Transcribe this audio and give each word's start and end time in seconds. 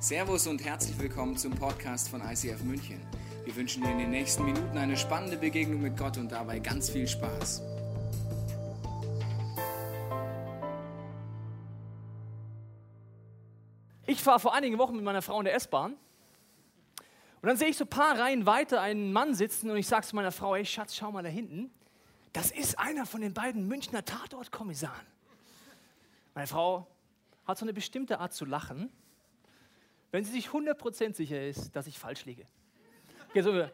Servus 0.00 0.46
und 0.46 0.64
herzlich 0.64 0.96
willkommen 1.00 1.36
zum 1.36 1.52
Podcast 1.56 2.08
von 2.08 2.20
ICF 2.20 2.62
München. 2.62 3.04
Wir 3.44 3.56
wünschen 3.56 3.82
dir 3.82 3.90
in 3.90 3.98
den 3.98 4.10
nächsten 4.10 4.44
Minuten 4.44 4.78
eine 4.78 4.96
spannende 4.96 5.36
Begegnung 5.36 5.82
mit 5.82 5.96
Gott 5.96 6.16
und 6.18 6.30
dabei 6.30 6.60
ganz 6.60 6.88
viel 6.88 7.08
Spaß. 7.08 7.62
Ich 14.06 14.22
fahre 14.22 14.38
vor 14.38 14.54
einigen 14.54 14.78
Wochen 14.78 14.94
mit 14.94 15.04
meiner 15.04 15.20
Frau 15.20 15.40
in 15.40 15.46
der 15.46 15.54
S-Bahn 15.56 15.94
und 17.42 17.48
dann 17.48 17.56
sehe 17.56 17.66
ich 17.66 17.76
so 17.76 17.84
ein 17.84 17.90
paar 17.90 18.20
Reihen 18.20 18.46
weiter 18.46 18.80
einen 18.80 19.12
Mann 19.12 19.34
sitzen 19.34 19.68
und 19.68 19.78
ich 19.78 19.88
sage 19.88 20.06
zu 20.06 20.14
meiner 20.14 20.30
Frau, 20.30 20.54
hey 20.54 20.64
Schatz, 20.64 20.94
schau 20.94 21.10
mal 21.10 21.24
da 21.24 21.28
hinten. 21.28 21.72
Das 22.32 22.52
ist 22.52 22.78
einer 22.78 23.04
von 23.04 23.20
den 23.20 23.34
beiden 23.34 23.66
Münchner 23.66 24.04
Tatortkommissaren. 24.04 25.06
Meine 26.34 26.46
Frau 26.46 26.86
hat 27.46 27.58
so 27.58 27.64
eine 27.64 27.72
bestimmte 27.72 28.20
Art 28.20 28.32
zu 28.32 28.44
lachen, 28.44 28.92
wenn 30.10 30.24
sie 30.24 30.32
sich 30.32 30.48
100% 30.48 31.14
sicher 31.14 31.42
ist, 31.42 31.74
dass 31.74 31.86
ich 31.86 31.98
falsch 31.98 32.24
liege. 32.24 32.46
Geht 33.32 33.44
so, 33.44 33.68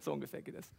so 0.00 0.12
ungefähr 0.12 0.42
geht 0.42 0.56
es. 0.56 0.70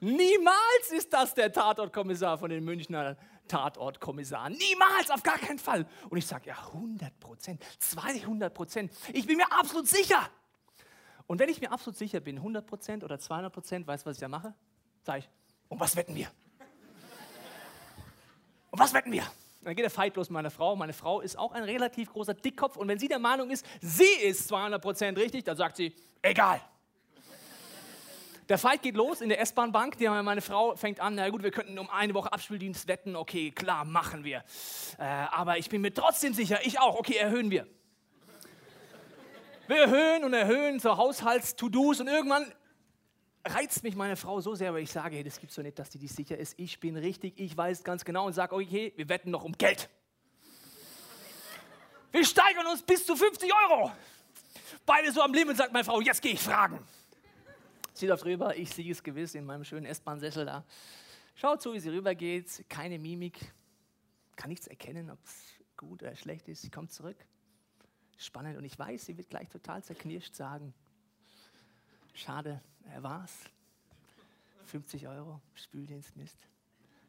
Niemals 0.00 0.92
ist 0.92 1.12
das 1.12 1.34
der 1.34 1.52
Tatortkommissar 1.52 2.38
von 2.38 2.50
den 2.50 2.64
Münchner 2.64 3.16
Tatortkommissaren. 3.48 4.52
Niemals, 4.52 5.10
auf 5.10 5.22
gar 5.22 5.38
keinen 5.38 5.58
Fall. 5.58 5.86
Und 6.08 6.18
ich 6.18 6.26
sage, 6.26 6.48
ja, 6.50 6.56
100 6.72 7.18
Prozent, 7.18 7.64
200 7.80 8.54
Prozent. 8.54 8.92
Ich 9.12 9.26
bin 9.26 9.38
mir 9.38 9.50
absolut 9.50 9.88
sicher. 9.88 10.28
Und 11.26 11.40
wenn 11.40 11.48
ich 11.48 11.60
mir 11.60 11.72
absolut 11.72 11.96
sicher 11.96 12.20
bin, 12.20 12.36
100 12.36 12.66
Prozent 12.66 13.04
oder 13.04 13.18
200 13.18 13.52
Prozent, 13.52 13.86
weißt 13.86 14.04
du, 14.04 14.10
was 14.10 14.16
ich 14.16 14.20
da 14.20 14.28
mache? 14.28 14.54
Sage 15.02 15.20
ich, 15.20 15.28
um 15.68 15.80
was 15.80 15.96
wetten 15.96 16.14
wir? 16.14 16.30
Um 18.70 18.78
was 18.78 18.94
wetten 18.94 19.10
wir? 19.10 19.24
Dann 19.62 19.74
geht 19.74 19.82
der 19.82 19.90
Fight 19.90 20.16
los 20.16 20.28
mit 20.28 20.34
meiner 20.34 20.50
Frau. 20.50 20.76
Meine 20.76 20.92
Frau 20.92 21.20
ist 21.20 21.38
auch 21.38 21.52
ein 21.52 21.64
relativ 21.64 22.12
großer 22.12 22.34
Dickkopf. 22.34 22.76
Und 22.76 22.88
wenn 22.88 22.98
sie 22.98 23.08
der 23.08 23.18
Meinung 23.18 23.50
ist, 23.50 23.66
sie 23.80 24.04
ist 24.04 24.48
200 24.48 24.80
Prozent 24.80 25.18
richtig, 25.18 25.44
dann 25.44 25.56
sagt 25.56 25.76
sie, 25.76 25.94
egal. 26.22 26.60
Der 28.48 28.56
Fight 28.56 28.80
geht 28.80 28.94
los 28.94 29.20
in 29.20 29.28
der 29.28 29.40
S-Bahn-Bank. 29.40 30.00
Meine 30.00 30.40
Frau 30.40 30.74
fängt 30.74 31.00
an, 31.00 31.16
na 31.16 31.28
gut, 31.28 31.42
wir 31.42 31.50
könnten 31.50 31.78
um 31.78 31.90
eine 31.90 32.14
Woche 32.14 32.32
Abspieldienst 32.32 32.88
wetten. 32.88 33.14
Okay, 33.14 33.50
klar, 33.50 33.84
machen 33.84 34.24
wir. 34.24 34.42
Äh, 34.98 35.02
aber 35.02 35.58
ich 35.58 35.68
bin 35.68 35.82
mir 35.82 35.92
trotzdem 35.92 36.32
sicher, 36.32 36.64
ich 36.64 36.80
auch. 36.80 36.98
Okay, 36.98 37.16
erhöhen 37.16 37.50
wir. 37.50 37.66
Wir 39.66 39.82
erhöhen 39.82 40.24
und 40.24 40.32
erhöhen 40.32 40.80
so 40.80 40.96
Haushalts-To-Dos 40.96 42.00
und 42.00 42.08
irgendwann 42.08 42.50
reizt 43.44 43.82
mich 43.82 43.96
meine 43.96 44.16
Frau 44.16 44.40
so 44.40 44.54
sehr, 44.54 44.72
weil 44.74 44.82
ich 44.82 44.90
sage, 44.90 45.16
hey, 45.16 45.24
das 45.24 45.40
gibt 45.40 45.52
so 45.52 45.62
nicht, 45.62 45.78
dass 45.78 45.90
die 45.90 45.98
dich 45.98 46.12
sicher 46.12 46.36
ist. 46.36 46.58
Ich 46.58 46.80
bin 46.80 46.96
richtig, 46.96 47.38
ich 47.38 47.56
weiß 47.56 47.84
ganz 47.84 48.04
genau 48.04 48.26
und 48.26 48.32
sage, 48.32 48.54
okay, 48.54 48.92
wir 48.96 49.08
wetten 49.08 49.30
noch 49.30 49.44
um 49.44 49.52
Geld. 49.52 49.88
Wir 52.10 52.24
steigern 52.24 52.66
uns 52.66 52.82
bis 52.82 53.04
zu 53.04 53.16
50 53.16 53.50
Euro. 53.68 53.92
Beide 54.86 55.12
so 55.12 55.22
am 55.22 55.32
Limit, 55.32 55.56
sagt 55.56 55.72
meine 55.72 55.84
Frau, 55.84 56.00
jetzt 56.00 56.22
gehe 56.22 56.32
ich 56.32 56.40
fragen. 56.40 56.78
Sie 57.92 58.06
läuft 58.06 58.24
rüber, 58.24 58.56
ich 58.56 58.70
sehe 58.70 58.90
es 58.90 59.02
gewiss 59.02 59.34
in 59.34 59.44
meinem 59.44 59.64
schönen 59.64 59.84
S-Bahn-Sessel 59.86 60.46
da. 60.46 60.64
Schaut 61.34 61.60
zu, 61.60 61.72
wie 61.72 61.80
sie 61.80 61.90
rübergeht, 61.90 62.64
keine 62.68 62.98
Mimik, 62.98 63.52
kann 64.36 64.50
nichts 64.50 64.66
erkennen, 64.66 65.10
ob 65.10 65.18
es 65.24 65.34
gut 65.76 66.02
oder 66.02 66.14
schlecht 66.16 66.48
ist. 66.48 66.62
Sie 66.62 66.70
kommt 66.70 66.92
zurück. 66.92 67.16
Spannend 68.16 68.56
und 68.56 68.64
ich 68.64 68.78
weiß, 68.78 69.06
sie 69.06 69.16
wird 69.16 69.30
gleich 69.30 69.48
total 69.48 69.82
zerknirscht 69.84 70.34
sagen, 70.34 70.74
schade, 72.14 72.60
er 72.90 73.02
war's. 73.02 73.32
50 74.66 75.08
Euro, 75.08 75.40
Spüldienst, 75.54 76.16
Mist. 76.16 76.36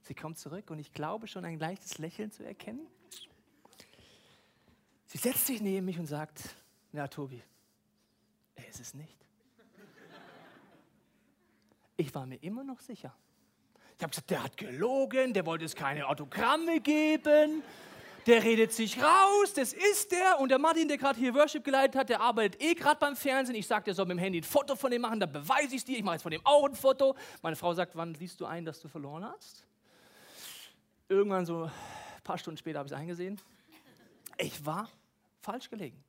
Sie 0.03 0.13
kommt 0.13 0.37
zurück 0.37 0.71
und 0.71 0.79
ich 0.79 0.93
glaube 0.93 1.27
schon 1.27 1.45
ein 1.45 1.59
leichtes 1.59 1.97
Lächeln 1.97 2.31
zu 2.31 2.43
erkennen. 2.43 2.87
Sie 5.05 5.17
setzt 5.17 5.47
sich 5.47 5.61
neben 5.61 5.85
mich 5.85 5.99
und 5.99 6.05
sagt, 6.05 6.55
ja 6.93 7.07
Tobi, 7.07 7.41
er 8.55 8.67
ist 8.67 8.79
es 8.79 8.93
nicht. 8.93 9.17
Ich 11.97 12.15
war 12.15 12.25
mir 12.25 12.37
immer 12.37 12.63
noch 12.63 12.79
sicher. 12.79 13.13
Ich 13.97 14.03
habe 14.03 14.11
gesagt, 14.11 14.29
der 14.29 14.43
hat 14.43 14.55
gelogen, 14.55 15.33
der 15.33 15.45
wollte 15.45 15.65
es 15.65 15.75
keine 15.75 16.07
Autogramme 16.07 16.79
geben, 16.79 17.61
der 18.25 18.43
redet 18.43 18.71
sich 18.73 19.01
raus, 19.01 19.53
das 19.53 19.73
ist 19.73 20.11
der. 20.11 20.39
Und 20.39 20.49
der 20.49 20.59
Martin, 20.59 20.87
der 20.87 20.97
gerade 20.97 21.19
hier 21.19 21.33
Worship 21.33 21.63
geleitet 21.63 21.95
hat, 21.95 22.09
der 22.09 22.21
arbeitet 22.21 22.61
eh 22.61 22.73
gerade 22.73 22.99
beim 22.99 23.15
Fernsehen. 23.15 23.55
Ich 23.55 23.67
sage, 23.67 23.85
der 23.85 23.93
soll 23.93 24.05
mit 24.05 24.17
dem 24.17 24.19
Handy 24.19 24.39
ein 24.39 24.43
Foto 24.43 24.75
von 24.75 24.91
dem 24.91 25.01
machen, 25.01 25.19
da 25.19 25.25
beweise 25.25 25.69
ich 25.69 25.81
es 25.81 25.85
dir. 25.85 25.97
Ich 25.97 26.03
mache 26.03 26.15
jetzt 26.15 26.23
von 26.23 26.31
dem 26.31 26.45
auch 26.45 26.65
ein 26.65 26.75
Foto. 26.75 27.15
Meine 27.41 27.55
Frau 27.55 27.73
sagt, 27.73 27.95
wann 27.95 28.15
siehst 28.15 28.39
du 28.39 28.45
ein, 28.45 28.65
dass 28.65 28.79
du 28.79 28.87
verloren 28.87 29.25
hast? 29.25 29.65
Irgendwann 31.07 31.45
so 31.45 31.63
ein 31.63 31.71
paar 32.23 32.37
Stunden 32.37 32.57
später 32.57 32.79
habe 32.79 32.87
ich 32.87 32.93
es 32.93 32.97
eingesehen. 32.97 33.39
Ich 34.37 34.65
war 34.65 34.89
falsch 35.41 35.69
gelegen. 35.69 36.03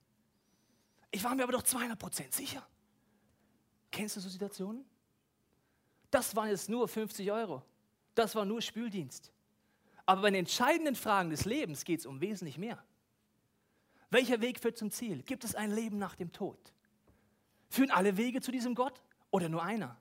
Ich 1.10 1.25
war 1.25 1.34
mir 1.34 1.43
aber 1.43 1.53
doch 1.53 1.62
200% 1.62 2.32
sicher. 2.32 2.66
Kennst 3.91 4.16
du 4.16 4.20
so 4.20 4.28
Situationen? 4.28 4.84
Das 6.10 6.34
waren 6.37 6.49
jetzt 6.49 6.69
nur 6.69 6.87
50 6.87 7.31
Euro. 7.32 7.62
Das 8.15 8.34
war 8.34 8.44
nur 8.44 8.60
Spüldienst. 8.60 9.32
Aber 10.06 10.22
bei 10.22 10.31
den 10.31 10.41
entscheidenden 10.41 10.94
Fragen 10.94 11.31
des 11.31 11.44
Lebens 11.44 11.84
geht 11.84 12.00
es 12.00 12.06
um 12.06 12.21
wesentlich 12.21 12.59
mehr. 12.59 12.83
Welcher 14.11 14.41
Weg 14.41 14.59
führt 14.59 14.77
zum 14.77 14.91
Ziel? 14.91 15.22
Gibt 15.22 15.44
es 15.44 15.55
ein 15.55 15.71
Leben 15.71 15.99
nach 15.99 16.16
dem 16.16 16.33
Tod? 16.33 16.59
Führen 17.69 17.91
alle 17.91 18.16
Wege 18.16 18.41
zu 18.41 18.50
diesem 18.50 18.75
Gott 18.75 19.00
oder 19.31 19.49
nur 19.49 19.62
einer? 19.62 19.97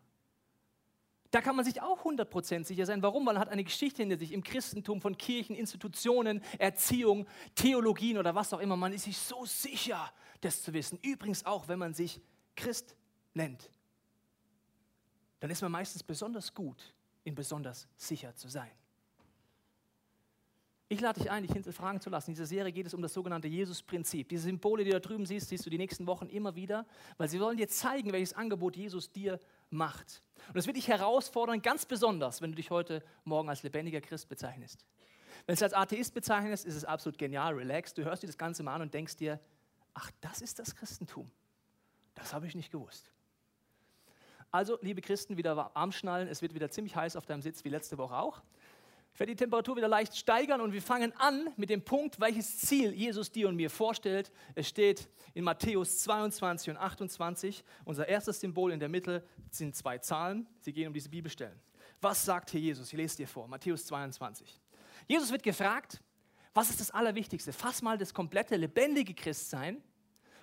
Da 1.32 1.42
kann 1.42 1.56
man 1.56 1.64
sich 1.64 1.82
auch 1.82 2.04
100% 2.04 2.64
sicher 2.64 2.88
sein. 2.88 3.04
Warum? 3.04 3.24
Weil 3.26 3.36
man 3.36 3.42
hat 3.42 3.50
eine 3.50 3.64
Geschichte 3.64 4.02
hinter 4.02 4.18
sich 4.18 4.32
im 4.32 4.44
Christentum 4.44 5.00
von 5.00 5.16
Kirchen, 5.16 5.56
Institutionen, 5.56 6.42
Erziehung, 6.58 7.28
Theologien 7.54 8.18
oder 8.18 8.34
was 8.34 8.52
auch 8.52 8.60
immer. 8.60 8.76
Man 8.76 8.94
ist 8.94 9.04
sich 9.04 9.18
so 9.18 9.46
sicher, 9.46 10.12
das 10.42 10.64
zu 10.64 10.74
wissen. 10.74 10.98
Übrigens 11.04 11.46
auch, 11.46 11.68
wenn 11.68 11.78
man 11.78 11.94
sich 11.94 12.20
Christ 12.56 12.96
nennt 13.36 13.70
dann 15.40 15.50
ist 15.50 15.62
man 15.62 15.72
meistens 15.72 16.04
besonders 16.04 16.54
gut, 16.54 16.94
in 17.24 17.36
besonders 17.36 17.88
sicher 17.96 18.36
zu 18.36 18.50
sein. 18.50 18.72
Ich 20.92 21.02
lade 21.02 21.20
dich 21.20 21.30
ein, 21.30 21.44
dich 21.44 21.52
hinterfragen 21.52 22.02
zu 22.02 22.10
lassen. 22.10 22.32
In 22.32 22.34
dieser 22.34 22.48
Serie 22.48 22.72
geht 22.72 22.88
es 22.88 22.96
um 22.96 23.02
das 23.04 23.14
sogenannte 23.14 23.48
Jesus-Prinzip. 23.48 24.28
Diese 24.28 24.44
Symbole, 24.46 24.84
die 24.84 24.90
du 24.90 24.96
da 24.96 25.00
drüben 25.00 25.28
siehst, 25.28 25.50
siehst 25.50 25.64
du 25.64 25.70
die 25.70 25.78
nächsten 25.78 26.08
Wochen 26.08 26.26
immer 26.26 26.56
wieder, 26.56 26.88
weil 27.18 27.30
sie 27.30 27.40
wollen 27.40 27.58
dir 27.58 27.68
zeigen, 27.68 28.12
welches 28.12 28.34
Angebot 28.34 28.76
Jesus 28.76 29.12
dir 29.12 29.40
macht. 29.70 30.24
Und 30.48 30.58
das 30.58 30.66
wird 30.66 30.78
dich 30.78 30.88
herausfordern, 30.88 31.62
ganz 31.62 31.86
besonders, 31.86 32.42
wenn 32.42 32.50
du 32.50 32.56
dich 32.56 32.72
heute 32.72 33.04
Morgen 33.24 33.50
als 33.50 33.62
lebendiger 33.62 34.02
Christ 34.02 34.30
bezeichnest. 34.30 34.84
Wenn 35.46 35.54
du 35.54 35.60
es 35.60 35.64
als 35.64 35.74
Atheist 35.74 36.16
bezeichnest, 36.16 36.66
ist 36.66 36.76
es 36.76 36.86
absolut 36.86 37.20
genial, 37.20 37.54
relaxed. 37.54 37.96
Du 37.96 38.04
hörst 38.04 38.24
dir 38.24 38.28
das 38.28 38.40
Ganze 38.40 38.64
mal 38.64 38.74
an 38.74 38.82
und 38.82 38.92
denkst 38.92 39.16
dir, 39.16 39.40
ach, 39.94 40.10
das 40.22 40.42
ist 40.42 40.58
das 40.58 40.76
Christentum. 40.76 41.30
Das 42.16 42.34
habe 42.34 42.48
ich 42.48 42.56
nicht 42.56 42.72
gewusst. 42.72 43.12
Also, 44.52 44.80
liebe 44.82 45.02
Christen, 45.02 45.38
wieder 45.38 45.56
warm 45.56 45.92
schnallen. 45.92 46.28
Es 46.28 46.42
wird 46.42 46.56
wieder 46.56 46.72
ziemlich 46.72 46.96
heiß 46.96 47.16
auf 47.16 47.28
deinem 47.28 47.44
Sitz, 47.44 47.64
wie 47.64 47.70
letzte 47.70 48.00
Woche 48.00 48.18
auch. 48.18 48.42
Ich 49.20 49.22
werde 49.22 49.34
die 49.34 49.44
Temperatur 49.44 49.76
wieder 49.76 49.90
leicht 49.90 50.16
steigern 50.16 50.62
und 50.62 50.72
wir 50.72 50.82
fangen 50.82 51.12
an 51.18 51.50
mit 51.58 51.70
dem 51.70 51.84
Punkt, 51.84 52.22
welches 52.22 52.58
Ziel 52.60 52.94
Jesus 52.94 53.30
dir 53.30 53.50
und 53.50 53.58
mir 53.58 53.70
vorstellt. 53.70 54.32
Es 54.56 54.70
steht 54.70 55.10
in 55.34 55.44
Matthäus 55.44 56.00
22 56.00 56.70
und 56.70 56.78
28. 56.78 57.66
Unser 57.84 58.08
erstes 58.08 58.40
Symbol 58.40 58.72
in 58.72 58.80
der 58.80 58.88
Mitte 58.88 59.28
sind 59.52 59.76
zwei 59.76 59.98
Zahlen. 59.98 60.48
Sie 60.62 60.72
gehen 60.72 60.88
um 60.88 60.94
diese 60.94 61.10
Bibelstellen. 61.10 61.60
Was 62.00 62.24
sagt 62.24 62.52
hier 62.52 62.62
Jesus? 62.62 62.94
Ich 62.94 62.98
lese 62.98 63.18
dir 63.18 63.28
vor. 63.28 63.46
Matthäus 63.50 63.86
22. 63.88 64.58
Jesus 65.06 65.34
wird 65.34 65.44
gefragt, 65.44 66.00
was 66.54 66.70
ist 66.70 66.80
das 66.80 66.90
Allerwichtigste? 66.90 67.52
Fass 67.52 67.82
mal 67.82 67.98
das 67.98 68.14
komplette 68.14 68.56
lebendige 68.56 69.14
Christsein 69.14 69.84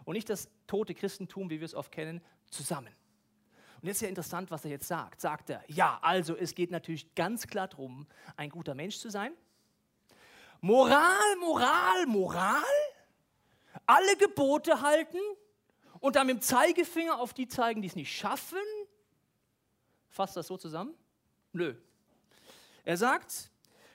und 0.05 0.17
nicht 0.17 0.29
das 0.29 0.51
tote 0.67 0.93
Christentum, 0.93 1.49
wie 1.49 1.61
wir 1.61 1.65
es 1.65 1.75
oft 1.75 1.91
kennen, 1.91 2.21
zusammen. 2.51 2.93
Und 3.81 3.89
jetzt 3.89 3.97
ist 3.97 4.03
ja 4.03 4.09
interessant, 4.09 4.51
was 4.51 4.65
er 4.65 4.71
jetzt 4.71 4.89
sagt. 4.89 5.21
Sagt 5.21 5.51
er, 5.51 5.63
ja, 5.69 5.99
also 6.03 6.37
es 6.37 6.55
geht 6.55 6.71
natürlich 6.71 7.15
ganz 7.15 7.47
klar 7.47 7.69
darum, 7.69 8.07
ein 8.37 8.51
guter 8.51 8.75
Mensch 8.75 8.99
zu 8.99 9.11
sein. 9.11 9.33
Moral, 10.61 11.37
Moral, 11.39 12.07
Moral. 12.07 12.63
Alle 13.87 14.17
Gebote 14.17 14.81
halten 14.81 15.19
und 16.01 16.17
dann 16.17 16.27
mit 16.27 16.37
dem 16.37 16.41
Zeigefinger 16.41 17.19
auf 17.19 17.35
die 17.35 17.47
zeigen, 17.47 17.83
die 17.83 17.89
es 17.89 17.97
nicht 17.97 18.15
schaffen. 18.15 18.59
Fasst 20.09 20.37
das 20.37 20.47
so 20.47 20.57
zusammen? 20.57 20.95
Nö. 21.53 21.75
Er 22.85 22.97
sagt, 22.97 23.51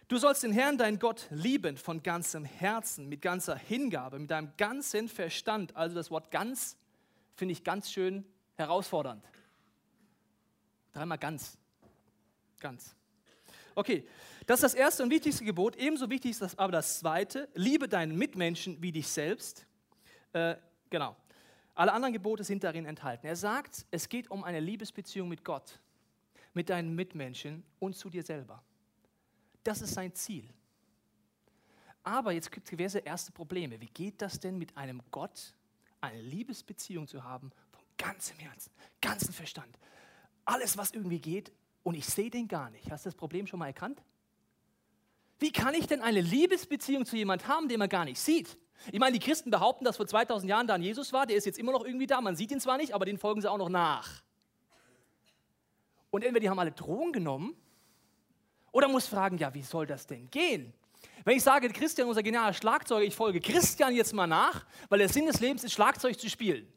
du 0.08 0.18
sollst 0.18 0.44
den 0.44 0.52
Herrn, 0.52 0.78
dein 0.78 1.00
Gott, 1.00 1.28
lieben 1.32 1.78
von 1.78 2.04
ganzem 2.04 2.46
Herzen, 2.46 3.10
mit 3.10 3.22
ganzer 3.22 3.56
Hingabe, 3.56 4.20
mit 4.20 4.30
deinem 4.30 4.54
ganzen 4.58 5.10
Verstand. 5.10 5.76
Also 5.76 5.96
das 5.96 6.12
Wort 6.12 6.30
ganz 6.30 6.78
finde 7.36 7.54
ich 7.54 7.64
ganz 7.64 7.92
schön 7.92 8.26
herausfordernd. 8.56 9.24
Dreimal 10.94 11.18
ganz. 11.18 11.58
Ganz. 12.60 12.96
Okay, 13.74 14.06
das 14.46 14.60
ist 14.60 14.64
das 14.64 14.74
erste 14.74 15.04
und 15.04 15.10
wichtigste 15.10 15.46
Gebot. 15.46 15.76
Ebenso 15.76 16.10
wichtig 16.10 16.32
ist 16.32 16.42
das 16.42 16.58
aber 16.58 16.72
das 16.72 17.00
zweite. 17.00 17.48
Liebe 17.54 17.88
deinen 17.88 18.18
Mitmenschen 18.18 18.82
wie 18.82 18.92
dich 18.92 19.08
selbst. 19.08 19.66
Äh, 20.34 20.56
genau. 20.90 21.16
Alle 21.74 21.94
anderen 21.94 22.14
Gebote 22.14 22.44
sind 22.44 22.64
darin 22.64 22.86
enthalten. 22.86 23.26
Er 23.26 23.36
sagt, 23.36 23.86
es 23.92 24.10
geht 24.10 24.30
um 24.30 24.44
eine 24.44 24.60
Liebesbeziehung 24.60 25.30
mit 25.30 25.44
Gott, 25.46 25.80
mit 26.54 26.70
deinen 26.70 26.96
Mitmenschen 26.96 27.64
und 27.80 27.96
zu 27.96 28.10
dir 28.10 28.24
selber. 28.24 28.62
Das 29.64 29.82
ist 29.82 29.94
sein 29.94 30.14
Ziel. 30.14 30.50
Aber 32.04 32.32
jetzt 32.32 32.52
gibt 32.52 32.66
es 32.68 32.72
gewisse 32.72 33.00
erste 33.00 33.32
Probleme. 33.32 33.80
Wie 33.80 33.88
geht 33.88 34.22
das 34.22 34.40
denn 34.40 34.58
mit 34.58 34.76
einem 34.76 35.02
Gott, 35.12 35.54
eine 36.02 36.20
Liebesbeziehung 36.22 37.08
zu 37.08 37.24
haben, 37.24 37.52
von 37.72 37.84
ganzem 37.98 38.38
Herzen, 38.40 38.72
ganzem 39.00 39.34
Verstand? 39.34 39.78
Alles, 40.46 40.78
was 40.78 40.92
irgendwie 40.92 41.20
geht, 41.20 41.52
und 41.84 41.96
ich 41.96 42.06
sehe 42.06 42.30
den 42.30 42.48
gar 42.48 42.70
nicht. 42.70 42.92
Hast 42.92 43.06
du 43.06 43.10
das 43.10 43.16
Problem 43.16 43.48
schon 43.48 43.60
mal 43.60 43.68
erkannt? 43.68 44.02
Wie 45.40 45.52
kann 45.52 45.74
ich 45.74 45.88
denn 45.88 46.02
eine 46.02 46.22
Liebesbeziehung 46.22 47.06
zu 47.06 47.16
jemandem 47.16 47.48
haben, 47.48 47.68
den 47.68 47.80
man 47.80 47.90
gar 47.90 48.06
nicht 48.06 48.20
sieht? 48.20 48.58
Ich 48.92 49.00
meine, 49.00 49.18
die 49.18 49.26
Christen 49.26 49.50
behaupten, 49.50 49.86
dass 49.86 49.98
vor 49.98 50.08
2000 50.08 50.50
Jahren 50.50 50.68
da 50.68 50.76
ein 50.76 50.82
Jesus 50.82 51.14
war, 51.14 51.26
der 51.26 51.36
ist 51.36 51.46
jetzt 51.46 51.58
immer 51.58 51.72
noch 51.72 51.86
irgendwie 51.86 52.08
da. 52.08 52.22
Man 52.22 52.36
sieht 52.36 52.52
ihn 52.52 52.60
zwar 52.60 52.78
nicht, 52.78 52.94
aber 52.94 53.06
den 53.06 53.18
folgen 53.18 53.42
sie 53.42 53.50
auch 53.50 53.58
noch 53.58 53.70
nach. 53.70 54.24
Und 56.10 56.24
entweder 56.24 56.42
die 56.42 56.50
haben 56.50 56.60
alle 56.60 56.72
Drogen 56.72 57.12
genommen 57.12 57.56
oder 58.72 58.88
muss 58.88 59.08
fragen, 59.08 59.38
ja, 59.38 59.54
wie 59.54 59.62
soll 59.62 59.88
das 59.88 60.06
denn 60.06 60.30
gehen? 60.30 60.74
Wenn 61.24 61.38
ich 61.38 61.44
sage, 61.44 61.70
Christian, 61.70 62.08
unser 62.08 62.22
genialer 62.22 62.54
Schlagzeuger, 62.54 63.06
ich 63.06 63.16
folge 63.16 63.40
Christian 63.40 63.96
jetzt 63.96 64.14
mal 64.14 64.28
nach, 64.28 64.66
weil 64.90 65.00
der 65.00 65.10
Sinn 65.10 65.26
des 65.26 65.40
Lebens 65.40 65.64
ist, 65.64 65.74
Schlagzeug 65.74 66.20
zu 66.20 66.30
spielen 66.30 66.72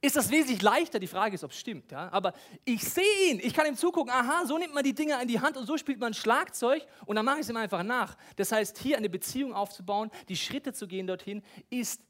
ist 0.00 0.16
das 0.16 0.30
wesentlich 0.30 0.62
leichter. 0.62 0.98
Die 0.98 1.06
Frage 1.06 1.34
ist, 1.34 1.44
ob 1.44 1.50
es 1.50 1.58
stimmt. 1.58 1.92
Ja? 1.92 2.10
Aber 2.12 2.32
ich 2.64 2.82
sehe 2.82 3.30
ihn, 3.30 3.40
ich 3.40 3.52
kann 3.52 3.66
ihm 3.66 3.76
zugucken, 3.76 4.10
aha, 4.10 4.46
so 4.46 4.56
nimmt 4.56 4.74
man 4.74 4.82
die 4.82 4.94
Dinger 4.94 5.20
in 5.20 5.28
die 5.28 5.40
Hand 5.40 5.56
und 5.56 5.66
so 5.66 5.76
spielt 5.76 6.00
man 6.00 6.14
Schlagzeug 6.14 6.86
und 7.04 7.16
dann 7.16 7.24
mache 7.24 7.36
ich 7.36 7.42
es 7.42 7.50
ihm 7.50 7.56
einfach 7.56 7.82
nach. 7.82 8.16
Das 8.36 8.52
heißt, 8.52 8.78
hier 8.78 8.96
eine 8.96 9.10
Beziehung 9.10 9.52
aufzubauen, 9.52 10.10
die 10.28 10.36
Schritte 10.36 10.72
zu 10.72 10.86
gehen 10.88 11.06
dorthin, 11.06 11.42
ist 11.68 12.02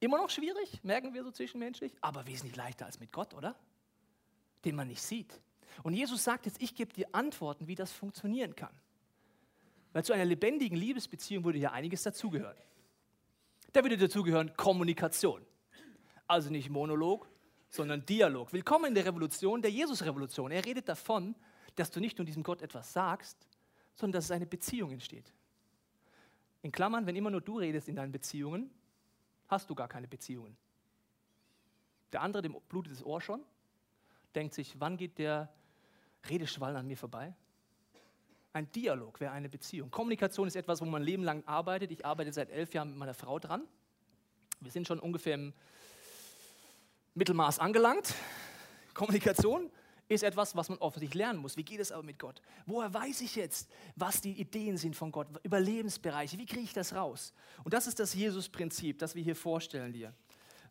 immer 0.00 0.18
noch 0.18 0.30
schwierig, 0.30 0.80
merken 0.82 1.14
wir 1.14 1.24
so 1.24 1.30
zwischenmenschlich, 1.30 1.92
aber 2.00 2.26
wesentlich 2.26 2.56
leichter 2.56 2.86
als 2.86 3.00
mit 3.00 3.12
Gott, 3.12 3.32
oder? 3.34 3.56
Den 4.64 4.76
man 4.76 4.88
nicht 4.88 5.02
sieht. 5.02 5.40
Und 5.82 5.94
Jesus 5.94 6.24
sagt 6.24 6.46
jetzt, 6.46 6.60
ich 6.60 6.74
gebe 6.74 6.92
dir 6.92 7.06
Antworten, 7.12 7.66
wie 7.68 7.74
das 7.74 7.92
funktionieren 7.92 8.54
kann. 8.54 8.74
Weil 9.92 10.04
zu 10.04 10.12
einer 10.12 10.24
lebendigen 10.24 10.76
Liebesbeziehung 10.76 11.44
würde 11.44 11.58
ja 11.58 11.72
einiges 11.72 12.02
dazugehören. 12.02 12.56
Da 13.72 13.82
würde 13.82 13.96
dazugehören 13.96 14.54
Kommunikation. 14.56 15.44
Also 16.30 16.48
nicht 16.48 16.70
Monolog, 16.70 17.28
sondern 17.70 18.06
Dialog. 18.06 18.52
Willkommen 18.52 18.84
in 18.84 18.94
der 18.94 19.04
Revolution, 19.04 19.62
der 19.62 19.72
Jesus-Revolution. 19.72 20.52
Er 20.52 20.64
redet 20.64 20.88
davon, 20.88 21.34
dass 21.74 21.90
du 21.90 21.98
nicht 21.98 22.18
nur 22.18 22.24
diesem 22.24 22.44
Gott 22.44 22.62
etwas 22.62 22.92
sagst, 22.92 23.48
sondern 23.96 24.12
dass 24.12 24.26
es 24.26 24.30
eine 24.30 24.46
Beziehung 24.46 24.92
entsteht. 24.92 25.34
In 26.62 26.70
Klammern, 26.70 27.04
wenn 27.04 27.16
immer 27.16 27.32
nur 27.32 27.40
du 27.40 27.58
redest 27.58 27.88
in 27.88 27.96
deinen 27.96 28.12
Beziehungen, 28.12 28.70
hast 29.48 29.68
du 29.70 29.74
gar 29.74 29.88
keine 29.88 30.06
Beziehungen. 30.06 30.56
Der 32.12 32.20
andere, 32.22 32.42
dem 32.42 32.56
blutet 32.68 32.92
das 32.92 33.04
Ohr 33.04 33.20
schon, 33.20 33.42
denkt 34.36 34.54
sich, 34.54 34.78
wann 34.78 34.96
geht 34.96 35.18
der 35.18 35.52
Redeschwall 36.28 36.76
an 36.76 36.86
mir 36.86 36.96
vorbei? 36.96 37.34
Ein 38.52 38.70
Dialog 38.70 39.18
wäre 39.18 39.32
eine 39.32 39.48
Beziehung. 39.48 39.90
Kommunikation 39.90 40.46
ist 40.46 40.54
etwas, 40.54 40.80
wo 40.80 40.84
man 40.84 41.02
ein 41.02 41.06
Leben 41.06 41.24
lang 41.24 41.42
arbeitet. 41.46 41.90
Ich 41.90 42.06
arbeite 42.06 42.32
seit 42.32 42.50
elf 42.50 42.72
Jahren 42.72 42.90
mit 42.90 42.98
meiner 42.98 43.14
Frau 43.14 43.40
dran. 43.40 43.66
Wir 44.60 44.70
sind 44.70 44.86
schon 44.86 45.00
ungefähr 45.00 45.34
im 45.34 45.52
Mittelmaß 47.14 47.58
angelangt. 47.58 48.14
Kommunikation 48.94 49.70
ist 50.08 50.22
etwas, 50.22 50.56
was 50.56 50.68
man 50.68 50.78
offensichtlich 50.78 51.18
lernen 51.18 51.38
muss. 51.38 51.56
Wie 51.56 51.64
geht 51.64 51.80
es 51.80 51.92
aber 51.92 52.02
mit 52.02 52.18
Gott? 52.18 52.42
Woher 52.66 52.92
weiß 52.92 53.20
ich 53.20 53.36
jetzt, 53.36 53.68
was 53.96 54.20
die 54.20 54.32
Ideen 54.32 54.76
sind 54.76 54.96
von 54.96 55.12
Gott, 55.12 55.28
über 55.42 55.60
Lebensbereiche? 55.60 56.38
Wie 56.38 56.46
kriege 56.46 56.62
ich 56.62 56.72
das 56.72 56.94
raus? 56.94 57.32
Und 57.64 57.74
das 57.74 57.86
ist 57.86 58.00
das 58.00 58.14
Jesus-Prinzip, 58.14 58.98
das 58.98 59.14
wir 59.14 59.22
hier 59.22 59.36
vorstellen 59.36 59.92
dir. 59.92 60.12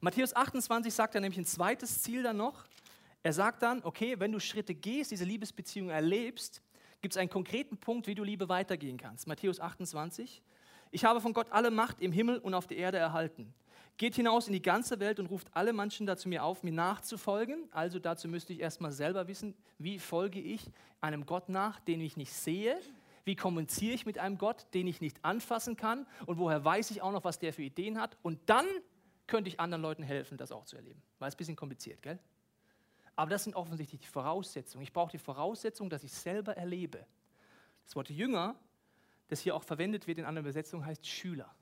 Matthäus 0.02 0.36
28 0.36 0.94
sagt 0.94 1.16
er 1.16 1.22
nämlich 1.22 1.40
ein 1.40 1.46
zweites 1.46 2.02
Ziel 2.02 2.24
dann 2.24 2.38
noch. 2.38 2.66
Er 3.24 3.34
sagt 3.34 3.64
dann, 3.64 3.84
okay, 3.84 4.20
wenn 4.20 4.32
du 4.32 4.40
Schritte 4.40 4.74
gehst, 4.74 5.12
diese 5.12 5.26
Liebesbeziehung 5.26 5.90
erlebst, 5.90 6.62
gibt 7.02 7.14
es 7.14 7.18
einen 7.18 7.30
konkreten 7.30 7.78
Punkt, 7.78 8.08
wie 8.08 8.16
du 8.16 8.24
Liebe 8.24 8.48
weitergehen 8.48 8.98
kannst. 8.98 9.28
Matthäus 9.28 9.60
28. 9.60 10.42
Ich 10.92 11.06
habe 11.06 11.22
von 11.22 11.34
Gott 11.34 11.48
alle 11.52 11.72
Macht 11.72 12.02
im 12.02 12.12
Himmel 12.12 12.40
und 12.40 12.54
auf 12.54 12.68
der 12.68 12.78
Erde 12.78 12.98
erhalten. 12.98 13.54
Geht 14.00 14.16
hinaus 14.16 14.48
in 14.48 14.54
die 14.54 14.62
ganze 14.62 15.02
Welt 15.02 15.20
und 15.20 15.26
ruft 15.26 15.50
alle 15.54 15.74
Menschen 15.74 16.08
dazu 16.08 16.30
mir 16.30 16.46
auf, 16.46 16.64
mir 16.64 16.72
nachzufolgen. 16.72 17.68
Also 17.72 18.00
dazu 18.00 18.30
müsste 18.30 18.54
ich 18.54 18.62
erstmal 18.62 18.94
selber 18.94 19.28
wissen, 19.28 19.54
wie 19.78 20.00
folge 20.00 20.40
ich 20.40 20.72
einem 21.02 21.26
Gott 21.26 21.50
nach, 21.50 21.82
den 21.82 22.00
ich 22.00 22.16
nicht 22.16 22.32
sehe? 22.32 22.80
Wie 23.26 23.36
kommuniziere 23.36 23.94
ich 23.94 24.06
mit 24.06 24.18
einem 24.18 24.38
Gott, 24.38 24.68
den 24.74 24.88
ich 24.88 25.02
nicht 25.02 25.26
anfassen 25.26 25.76
kann? 25.76 26.08
Und 26.28 26.38
woher 26.38 26.64
weiß 26.64 26.92
ich 26.92 27.02
auch 27.02 27.12
noch, 27.12 27.26
was 27.26 27.40
der 27.40 27.52
für 27.52 27.62
Ideen 27.62 28.00
hat? 28.00 28.18
Und 28.22 28.40
dann 28.46 28.66
könnte 29.28 29.50
ich 29.50 29.60
anderen 29.60 29.82
Leuten 29.82 30.04
helfen, 30.04 30.38
das 30.38 30.54
auch 30.54 30.64
zu 30.64 30.78
erleben. 30.78 31.02
War 31.20 31.28
es 31.28 31.36
ein 31.36 31.38
bisschen 31.38 31.58
kompliziert, 31.58 32.02
gell? 32.02 32.20
Aber 33.18 33.30
das 33.30 33.44
sind 33.44 33.54
offensichtlich 33.54 34.00
die 34.00 34.08
Voraussetzungen. 34.08 34.82
Ich 34.82 34.94
brauche 34.94 35.12
die 35.12 35.18
Voraussetzung, 35.18 35.90
dass 35.90 36.06
ich 36.06 36.14
selber 36.14 36.56
erlebe. 36.56 37.06
Das 37.84 37.98
Wort 37.98 38.10
Jünger, 38.10 38.56
das 39.28 39.42
hier 39.42 39.58
auch 39.58 39.64
verwendet 39.64 40.08
wird 40.08 40.20
in 40.20 40.24
anderen 40.24 40.46
Übersetzungen, 40.46 40.86
heißt 40.86 41.06
Schüler. 41.06 41.54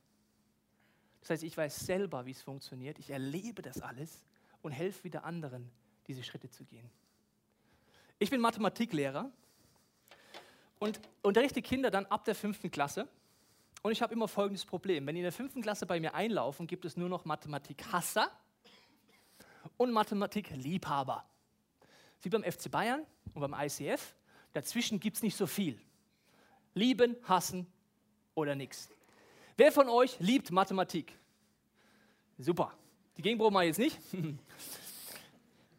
Das 1.22 1.32
heißt, 1.32 1.44
ich 1.44 1.58
weiß 1.58 1.80
selber, 1.86 2.26
wie 2.26 2.32
es 2.32 2.42
funktioniert. 2.42 3.00
Ich 3.00 3.10
erlebe 3.10 3.62
das 3.62 3.82
alles 3.82 4.24
und 4.62 4.72
helfe 4.72 5.04
wieder 5.04 5.24
anderen, 5.24 5.70
diese 6.08 6.24
Schritte 6.24 6.50
zu 6.50 6.64
gehen. 6.66 6.90
Ich 8.20 8.30
bin 8.30 8.42
Mathematiklehrer 8.42 9.32
und 10.80 11.00
unterrichte 11.22 11.62
Kinder 11.62 11.92
dann 11.92 12.06
ab 12.08 12.26
der 12.26 12.36
fünften 12.36 12.72
Klasse. 12.72 13.08
Und 13.84 13.92
ich 13.92 14.02
habe 14.02 14.14
immer 14.14 14.28
folgendes 14.28 14.66
Problem. 14.66 15.06
Wenn 15.06 15.16
die 15.16 15.22
in 15.22 15.26
der 15.26 15.32
fünften 15.32 15.62
Klasse 15.62 15.86
bei 15.86 16.00
mir 16.00 16.14
einlaufen, 16.14 16.68
gibt 16.68 16.86
es 16.86 16.98
nur 16.98 17.10
noch 17.10 17.26
Mathematikhasser 17.26 18.32
und 19.78 19.92
Mathematikliebhaber. 19.92 21.24
Wie 22.22 22.30
beim 22.30 22.44
FC 22.44 22.72
Bayern 22.72 23.06
und 23.34 23.42
beim 23.42 23.54
ICF. 23.54 24.16
Dazwischen 24.54 25.00
gibt 25.00 25.18
es 25.18 25.24
nicht 25.24 25.38
so 25.38 25.46
viel. 25.46 25.80
Lieben, 26.74 27.16
hassen 27.24 27.68
oder 28.34 28.56
nichts. 28.56 28.90
Wer 29.58 29.72
von 29.72 29.90
euch 29.90 30.20
liebt 30.20 30.52
Mathematik? 30.52 31.18
Super. 32.38 32.72
Die 33.18 33.24
Gegenprobe 33.24 33.52
mal 33.52 33.66
jetzt 33.66 33.80
nicht. 33.80 33.98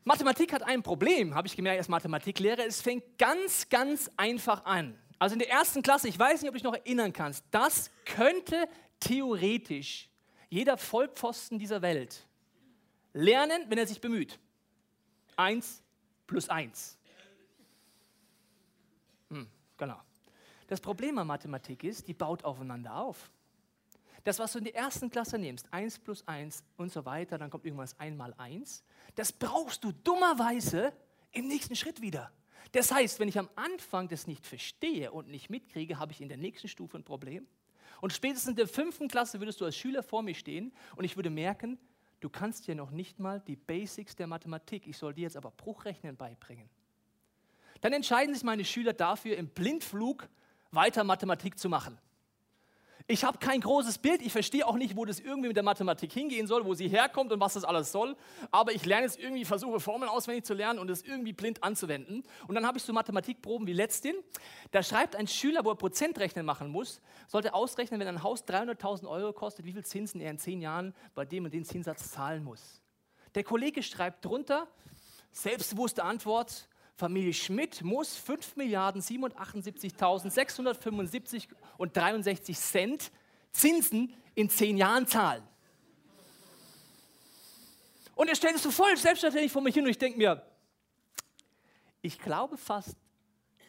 Mathematik 0.05 0.53
hat 0.53 0.65
ein 0.65 0.83
Problem, 0.83 1.37
habe 1.37 1.47
ich 1.47 1.55
gemerkt 1.55 1.79
als 1.79 1.89
Mathematiklehrer. 1.89 2.67
Es 2.67 2.83
fängt 2.83 3.19
ganz, 3.19 3.69
ganz 3.69 4.11
einfach 4.17 4.65
an. 4.65 4.99
Also 5.21 5.35
in 5.35 5.39
der 5.39 5.51
ersten 5.51 5.83
Klasse, 5.83 6.09
ich 6.09 6.19
weiß 6.19 6.43
nicht, 6.43 6.49
ob 6.49 6.55
du 6.55 6.59
dich 6.59 6.65
noch 6.65 6.75
erinnern 6.75 7.13
kannst, 7.13 7.45
das 7.53 7.93
könnte 8.05 8.69
theoretisch 8.99 10.09
jeder 10.49 10.77
Vollpfosten 10.77 11.61
dieser 11.61 11.81
Welt 11.81 12.27
lernen, 13.13 13.65
wenn 13.69 13.79
er 13.79 13.87
sich 13.87 14.01
bemüht. 14.01 14.41
Eins 15.37 15.85
plus 16.27 16.49
eins. 16.49 16.99
Hm, 19.31 19.47
genau. 19.77 20.01
Das 20.67 20.81
Problem 20.81 21.17
an 21.19 21.29
Mathematik 21.29 21.85
ist, 21.85 22.09
die 22.09 22.15
baut 22.15 22.43
aufeinander 22.43 22.97
auf. 22.97 23.31
Das, 24.29 24.39
was 24.39 24.53
du 24.53 24.59
in 24.59 24.65
der 24.65 24.75
ersten 24.75 25.09
Klasse 25.09 25.39
nimmst, 25.39 25.73
1 25.73 26.01
plus 26.01 26.23
1 26.29 26.63
und 26.77 26.93
so 26.93 27.07
weiter, 27.07 27.39
dann 27.39 27.49
kommt 27.49 27.65
irgendwann 27.65 27.87
das 27.87 27.99
1 27.99 28.15
mal 28.15 28.35
1, 28.37 28.85
das 29.15 29.33
brauchst 29.33 29.83
du 29.83 29.91
dummerweise 29.91 30.93
im 31.33 31.49
nächsten 31.49 31.75
Schritt 31.75 32.03
wieder. 32.03 32.31
Das 32.73 32.93
heißt, 32.93 33.21
wenn 33.21 33.29
ich 33.29 33.39
am 33.39 33.49
Anfang 33.55 34.07
das 34.07 34.27
nicht 34.27 34.47
verstehe 34.47 35.13
und 35.13 35.29
nicht 35.29 35.49
mitkriege, 35.49 35.99
habe 35.99 36.13
ich 36.13 36.21
in 36.21 36.29
der 36.29 36.37
nächsten 36.37 36.69
Stufe 36.69 36.99
ein 36.99 37.05
Problem. 37.05 37.47
Und 38.03 38.13
spätestens 38.13 38.51
in 38.51 38.57
der 38.57 38.69
fünften 38.69 39.09
Klasse 39.09 39.41
würdest 39.41 39.63
du 39.63 39.65
als 39.65 39.79
Schüler 39.79 40.03
vor 40.03 40.23
mir 40.23 40.35
stehen 40.35 40.75
und 40.97 41.05
ich 41.07 41.17
würde 41.17 41.31
merken, 41.31 41.79
du 42.21 42.29
kannst 42.29 42.69
dir 42.69 42.75
noch 42.75 42.91
nicht 42.91 43.19
mal 43.19 43.41
die 43.41 43.57
Basics 43.57 44.15
der 44.15 44.27
Mathematik, 44.27 44.87
ich 44.87 44.99
soll 44.99 45.15
dir 45.15 45.23
jetzt 45.23 45.39
aber 45.39 45.53
Bruchrechnen 45.53 46.19
beibringen. 46.19 46.69
Dann 47.81 47.95
entscheiden 47.95 48.35
sich 48.35 48.45
meine 48.45 48.67
Schüler 48.67 48.93
dafür, 48.93 49.39
im 49.39 49.49
Blindflug 49.49 50.29
weiter 50.71 51.03
Mathematik 51.03 51.59
zu 51.59 51.71
machen. 51.71 51.99
Ich 53.11 53.25
habe 53.25 53.39
kein 53.39 53.63
großes 53.63 53.97
Bild, 53.97 54.21
ich 54.21 54.33
verstehe 54.33 54.67
auch 54.67 54.77
nicht, 54.77 54.95
wo 54.95 55.07
das 55.07 55.19
irgendwie 55.19 55.49
mit 55.49 55.57
der 55.57 55.65
Mathematik 55.65 56.13
hingehen 56.13 56.47
soll, 56.47 56.67
wo 56.67 56.75
sie 56.75 56.89
herkommt 56.89 57.33
und 57.33 57.41
was 57.41 57.55
das 57.55 57.65
alles 57.65 57.91
soll. 57.91 58.15
Aber 58.51 58.73
ich 58.73 58.85
lerne 58.85 59.07
jetzt 59.07 59.19
irgendwie, 59.19 59.47
versuche 59.47 59.81
Formeln 59.81 60.11
auswendig 60.11 60.45
zu 60.45 60.53
lernen 60.53 60.79
und 60.79 60.91
es 60.91 61.01
irgendwie 61.03 61.33
blind 61.33 61.65
anzuwenden. 61.65 62.23
Und 62.47 62.55
dann 62.55 62.67
habe 62.67 62.77
ich 62.77 62.85
so 62.85 62.93
Mathematikproben 62.93 63.67
wie 63.67 63.73
letzten. 63.73 64.13
Da 64.73 64.83
schreibt 64.83 65.17
ein 65.17 65.27
Schüler, 65.27 65.65
wo 65.65 65.71
er 65.71 65.77
Prozentrechnen 65.77 66.45
machen 66.45 66.69
muss, 66.69 67.01
sollte 67.29 67.55
ausrechnen, 67.55 67.99
wenn 67.99 68.09
ein 68.09 68.23
Haus 68.23 68.45
300.000 68.45 69.09
Euro 69.09 69.33
kostet, 69.33 69.65
wie 69.65 69.73
viel 69.73 69.87
Zinsen 69.87 70.21
er 70.21 70.31
in 70.31 70.39
zehn 70.39 70.61
Jahren 70.61 70.95
bei 71.15 71.25
dem 71.25 71.47
und 71.47 71.55
dem 71.55 71.65
Zinssatz 71.65 72.11
zahlen 72.11 72.45
muss. 72.45 72.83
Der 73.35 73.43
Kollege 73.43 73.83
schreibt 73.83 74.27
drunter, 74.27 74.69
selbstbewusste 75.33 76.05
Antwort, 76.05 76.69
Familie 76.99 77.33
Schmidt 77.33 77.83
muss 77.85 78.17
5 78.17 78.57
Milliarden 78.57 79.01
778.675 79.01 81.47
und 81.77 81.97
63 81.97 82.59
Cent 82.59 83.13
Zinsen 83.53 84.13
in 84.35 84.51
10 84.51 84.77
Jahren 84.77 85.07
zahlen. 85.07 85.45
Und 88.17 88.29
er 88.29 88.35
stellt 88.35 88.57
es 88.57 88.65
so 88.65 88.73
voll 88.73 88.97
selbstverständlich 88.97 89.53
vor 89.53 89.63
mich 89.63 89.77
hin 89.77 89.85
und 89.85 89.91
ich 89.91 89.99
denke 89.99 90.19
mir, 90.19 90.45
ich 92.03 92.19
glaube 92.19 92.57
fast, 92.57 92.97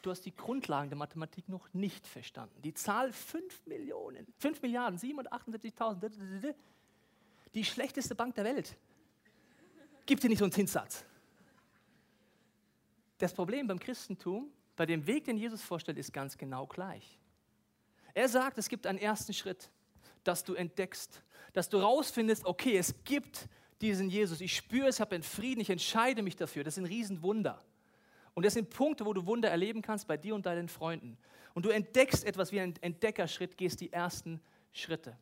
du 0.02 0.10
hast 0.10 0.26
die 0.26 0.36
Grundlagen 0.36 0.90
der 0.90 0.98
Mathematik 0.98 1.48
noch 1.50 1.72
nicht 1.72 2.08
verstanden. 2.08 2.60
Die 2.64 2.74
Zahl 2.74 3.14
5 3.14 3.68
Millionen, 3.68 4.26
5 4.40 4.64
Milliarden 4.64 4.98
778.000, 4.98 6.56
die 7.54 7.64
schlechteste 7.64 8.16
Bank 8.16 8.34
der 8.34 8.46
Welt, 8.46 8.76
gibt 10.08 10.24
dir 10.24 10.30
nicht 10.30 10.40
so 10.40 10.46
einen 10.46 10.52
Zinssatz. 10.52 11.06
Das 13.20 13.34
Problem 13.34 13.68
beim 13.68 13.80
Christentum, 13.80 14.52
bei 14.76 14.86
dem 14.86 15.06
Weg, 15.06 15.26
den 15.26 15.38
Jesus 15.38 15.62
vorstellt, 15.62 15.98
ist 15.98 16.12
ganz 16.12 16.38
genau 16.38 16.66
gleich. 16.66 17.20
Er 18.14 18.28
sagt, 18.28 18.58
es 18.58 18.68
gibt 18.68 18.88
einen 18.88 18.98
ersten 18.98 19.34
Schritt. 19.34 19.70
dass 20.24 20.44
du 20.44 20.54
entdeckst, 20.54 21.24
dass 21.54 21.70
du 21.70 21.78
rausfindest, 21.78 22.46
okay, 22.46 22.78
es 22.78 22.94
gibt 23.04 23.48
diesen 23.82 24.10
Jesus. 24.10 24.42
Ich 24.42 24.56
spüre 24.56 24.88
es, 24.88 25.00
habe 25.00 25.16
einen 25.16 25.24
Frieden, 25.24 25.62
ich 25.62 25.70
entscheide 25.70 26.22
mich 26.22 26.36
dafür. 26.36 26.64
Das 26.64 26.76
sind 26.76 26.86
Riesenwunder. 26.86 27.64
Und 28.34 28.46
das 28.46 28.54
sind 28.54 28.70
Punkte, 28.70 29.06
wo 29.06 29.14
du 29.14 29.26
Wunder 29.26 29.50
erleben 29.50 29.82
kannst 29.82 30.08
bei 30.08 30.18
dir 30.18 30.36
und 30.36 30.46
deinen 30.46 30.70
Freunden. 30.70 31.18
Und 31.54 31.66
du 31.66 31.70
entdeckst 31.70 32.26
etwas 32.26 32.52
wie 32.52 32.60
ein 32.60 32.74
Entdeckerschritt, 32.82 33.58
gehst 33.58 33.82
die 33.82 33.92
ersten 33.92 34.42
Schritte. 34.72 35.18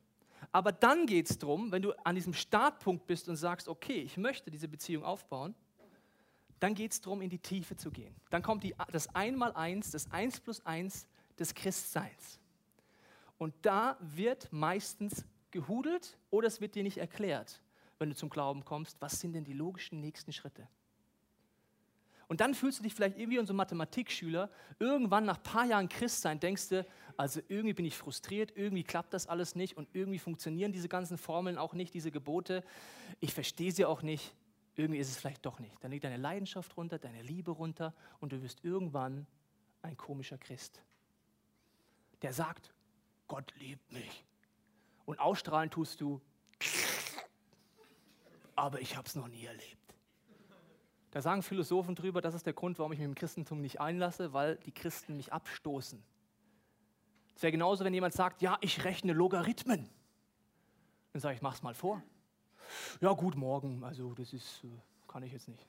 Aber 0.51 0.71
dann 0.71 1.05
geht 1.05 1.29
es 1.29 1.37
darum, 1.37 1.71
wenn 1.71 1.81
du 1.81 1.93
an 2.03 2.15
diesem 2.15 2.33
Startpunkt 2.33 3.07
bist 3.07 3.29
und 3.29 3.35
sagst, 3.35 3.67
okay, 3.67 4.01
ich 4.01 4.17
möchte 4.17 4.51
diese 4.51 4.67
Beziehung 4.67 5.03
aufbauen, 5.03 5.55
dann 6.59 6.73
geht 6.73 6.91
es 6.91 7.01
darum, 7.01 7.21
in 7.21 7.29
die 7.29 7.39
Tiefe 7.39 7.75
zu 7.75 7.91
gehen. 7.91 8.15
Dann 8.29 8.41
kommt 8.41 8.63
die, 8.63 8.73
das 8.91 9.13
Einmaleins, 9.13 9.91
das 9.91 10.11
Eins 10.11 10.39
plus 10.39 10.65
Eins 10.65 11.07
des 11.37 11.53
Christseins. 11.53 12.39
Und 13.37 13.53
da 13.61 13.97
wird 13.99 14.51
meistens 14.51 15.25
gehudelt 15.51 16.17
oder 16.29 16.47
es 16.47 16.59
wird 16.61 16.75
dir 16.75 16.83
nicht 16.83 16.97
erklärt, 16.97 17.61
wenn 17.99 18.09
du 18.09 18.15
zum 18.15 18.29
Glauben 18.29 18.65
kommst, 18.65 18.97
was 18.99 19.19
sind 19.19 19.33
denn 19.33 19.43
die 19.43 19.53
logischen 19.53 19.99
nächsten 20.01 20.33
Schritte. 20.33 20.67
Und 22.27 22.41
dann 22.41 22.53
fühlst 22.53 22.79
du 22.79 22.83
dich 22.83 22.93
vielleicht 22.93 23.17
irgendwie 23.17 23.39
unser 23.39 23.53
Mathematikschüler, 23.53 24.49
irgendwann 24.79 25.25
nach 25.25 25.37
ein 25.37 25.43
paar 25.43 25.65
Jahren 25.65 25.87
Christsein 25.87 26.39
denkst 26.39 26.69
du, 26.69 26.85
also 27.15 27.39
irgendwie 27.47 27.73
bin 27.73 27.85
ich 27.85 27.95
frustriert, 27.95 28.51
irgendwie 28.55 28.83
klappt 28.83 29.13
das 29.13 29.27
alles 29.27 29.55
nicht 29.55 29.77
und 29.77 29.87
irgendwie 29.93 30.19
funktionieren 30.19 30.73
diese 30.73 30.89
ganzen 30.89 31.17
Formeln 31.17 31.57
auch 31.57 31.73
nicht, 31.73 31.93
diese 31.93 32.11
Gebote. 32.11 32.63
Ich 33.21 33.33
verstehe 33.33 33.71
sie 33.71 33.85
auch 33.85 34.01
nicht. 34.01 34.35
Irgendwie 34.77 34.99
ist 34.99 35.09
es 35.09 35.17
vielleicht 35.17 35.45
doch 35.45 35.59
nicht. 35.59 35.83
Dann 35.83 35.91
liegt 35.91 36.03
deine 36.03 36.17
Leidenschaft 36.17 36.77
runter, 36.77 36.99
deine 36.99 37.23
Liebe 37.23 37.51
runter 37.51 37.93
und 38.19 38.31
du 38.31 38.41
wirst 38.43 38.63
irgendwann 38.63 39.25
ein 39.81 39.97
komischer 39.97 40.37
Christ, 40.37 40.81
der 42.21 42.31
sagt, 42.31 42.73
Gott 43.27 43.53
liebt 43.57 43.91
mich. 43.91 44.23
Und 45.05 45.19
ausstrahlen 45.19 45.71
tust 45.71 45.99
du, 45.99 46.21
aber 48.55 48.79
ich 48.79 48.95
habe 48.95 49.07
es 49.07 49.15
noch 49.15 49.27
nie 49.27 49.45
erlebt. 49.45 49.95
Da 51.11 51.21
sagen 51.21 51.41
Philosophen 51.41 51.95
drüber, 51.95 52.21
das 52.21 52.35
ist 52.35 52.45
der 52.45 52.53
Grund, 52.53 52.77
warum 52.77 52.91
ich 52.91 52.99
mich 52.99 53.05
im 53.05 53.15
Christentum 53.15 53.61
nicht 53.61 53.81
einlasse, 53.81 54.33
weil 54.33 54.57
die 54.57 54.71
Christen 54.71 55.17
mich 55.17 55.33
abstoßen. 55.33 56.03
Es 57.35 57.41
wäre 57.41 57.51
genauso, 57.51 57.83
wenn 57.83 57.93
jemand 57.93 58.13
sagt, 58.13 58.41
ja, 58.41 58.57
ich 58.61 58.83
rechne 58.83 59.13
Logarithmen. 59.13 59.89
Dann 61.13 61.21
sage 61.21 61.35
ich, 61.35 61.41
mach's 61.41 61.63
mal 61.63 61.73
vor. 61.73 62.03
Ja, 63.01 63.13
gut, 63.13 63.35
morgen, 63.35 63.83
also 63.83 64.13
das 64.13 64.33
ist, 64.33 64.63
äh, 64.63 64.67
kann 65.07 65.23
ich 65.23 65.31
jetzt 65.31 65.47
nicht. 65.47 65.65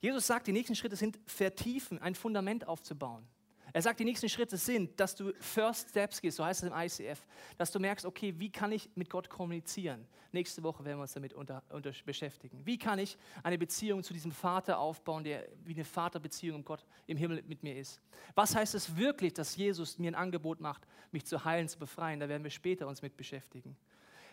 Jesus 0.00 0.26
sagt, 0.26 0.46
die 0.46 0.52
nächsten 0.52 0.74
Schritte 0.74 0.96
sind 0.96 1.18
vertiefen, 1.26 1.98
ein 1.98 2.14
Fundament 2.14 2.66
aufzubauen. 2.66 3.26
Er 3.72 3.82
sagt, 3.82 4.00
die 4.00 4.04
nächsten 4.04 4.28
Schritte 4.28 4.56
sind, 4.56 4.98
dass 4.98 5.14
du 5.14 5.32
First 5.40 5.90
Steps 5.90 6.20
gehst, 6.20 6.36
so 6.36 6.44
heißt 6.44 6.62
es 6.62 6.70
im 6.70 6.74
ICF, 6.74 7.26
dass 7.58 7.70
du 7.70 7.78
merkst, 7.78 8.06
okay, 8.06 8.32
wie 8.38 8.50
kann 8.50 8.72
ich 8.72 8.88
mit 8.94 9.10
Gott 9.10 9.28
kommunizieren? 9.28 10.06
Nächste 10.32 10.62
Woche 10.62 10.84
werden 10.84 10.98
wir 10.98 11.02
uns 11.02 11.12
damit 11.12 11.34
unter, 11.34 11.62
unter 11.70 11.92
beschäftigen. 12.04 12.64
Wie 12.64 12.78
kann 12.78 12.98
ich 12.98 13.18
eine 13.42 13.58
Beziehung 13.58 14.02
zu 14.02 14.14
diesem 14.14 14.32
Vater 14.32 14.78
aufbauen, 14.78 15.24
der 15.24 15.48
wie 15.64 15.74
eine 15.74 15.84
Vaterbeziehung 15.84 16.58
im 16.58 16.64
Gott 16.64 16.86
im 17.06 17.16
Himmel 17.16 17.42
mit 17.46 17.62
mir 17.62 17.76
ist? 17.76 18.00
Was 18.34 18.54
heißt 18.54 18.74
es 18.74 18.96
wirklich, 18.96 19.34
dass 19.34 19.56
Jesus 19.56 19.98
mir 19.98 20.10
ein 20.10 20.14
Angebot 20.14 20.60
macht, 20.60 20.86
mich 21.10 21.26
zu 21.26 21.44
heilen, 21.44 21.68
zu 21.68 21.78
befreien? 21.78 22.20
Da 22.20 22.28
werden 22.28 22.44
wir 22.44 22.50
später 22.50 22.86
uns 22.86 23.02
mit 23.02 23.16
beschäftigen. 23.16 23.76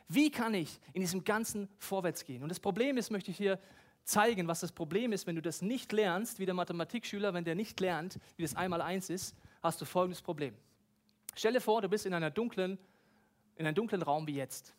Wie 0.07 0.31
kann 0.31 0.53
ich 0.53 0.79
in 0.93 1.01
diesem 1.01 1.23
Ganzen 1.23 1.69
vorwärts 1.77 2.25
gehen? 2.25 2.43
Und 2.43 2.49
das 2.49 2.59
Problem 2.59 2.97
ist, 2.97 3.11
möchte 3.11 3.31
ich 3.31 3.37
hier 3.37 3.59
zeigen, 4.03 4.47
was 4.47 4.59
das 4.59 4.71
Problem 4.71 5.11
ist, 5.13 5.27
wenn 5.27 5.35
du 5.35 5.41
das 5.41 5.61
nicht 5.61 5.91
lernst, 5.91 6.39
wie 6.39 6.45
der 6.45 6.53
Mathematikschüler, 6.53 7.33
wenn 7.33 7.45
der 7.45 7.55
nicht 7.55 7.79
lernt, 7.79 8.19
wie 8.35 8.43
das 8.43 8.55
einmal 8.55 8.81
eins 8.81 9.09
ist, 9.09 9.35
hast 9.61 9.79
du 9.81 9.85
folgendes 9.85 10.21
Problem. 10.21 10.55
Stell 11.35 11.53
dir 11.53 11.61
vor, 11.61 11.81
du 11.81 11.89
bist 11.89 12.05
in, 12.05 12.13
einer 12.13 12.29
dunklen, 12.29 12.77
in 13.55 13.65
einem 13.65 13.75
dunklen 13.75 14.01
Raum 14.01 14.27
wie 14.27 14.35
jetzt. 14.35 14.75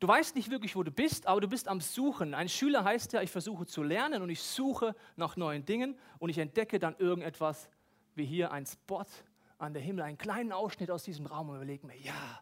Du 0.00 0.06
weißt 0.06 0.36
nicht 0.36 0.50
wirklich, 0.50 0.76
wo 0.76 0.82
du 0.82 0.90
bist, 0.90 1.26
aber 1.26 1.40
du 1.40 1.48
bist 1.48 1.66
am 1.66 1.80
Suchen. 1.80 2.32
Ein 2.32 2.48
Schüler 2.48 2.84
heißt 2.84 3.12
ja, 3.12 3.22
ich 3.22 3.30
versuche 3.30 3.66
zu 3.66 3.82
lernen 3.82 4.22
und 4.22 4.30
ich 4.30 4.40
suche 4.40 4.94
nach 5.16 5.36
neuen 5.36 5.64
Dingen 5.64 5.98
und 6.18 6.30
ich 6.30 6.38
entdecke 6.38 6.78
dann 6.78 6.94
irgendetwas 6.98 7.68
wie 8.14 8.24
hier 8.24 8.52
ein 8.52 8.64
Spot 8.64 9.04
an 9.58 9.72
der 9.72 9.82
Himmel, 9.82 10.04
einen 10.04 10.18
kleinen 10.18 10.52
Ausschnitt 10.52 10.90
aus 10.90 11.02
diesem 11.02 11.26
Raum 11.26 11.48
und 11.50 11.56
überlege 11.56 11.86
mir, 11.86 11.96
ja, 11.96 12.40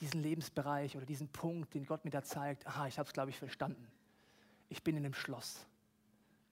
diesen 0.00 0.22
Lebensbereich 0.22 0.96
oder 0.96 1.06
diesen 1.06 1.28
Punkt, 1.28 1.74
den 1.74 1.86
Gott 1.86 2.04
mir 2.04 2.10
da 2.10 2.22
zeigt, 2.22 2.66
aha, 2.66 2.86
ich 2.86 2.98
habe 2.98 3.06
es, 3.06 3.12
glaube 3.12 3.30
ich, 3.30 3.38
verstanden 3.38 3.90
ich 4.68 4.82
bin 4.82 4.96
in 4.96 5.04
einem 5.04 5.14
Schloss. 5.14 5.66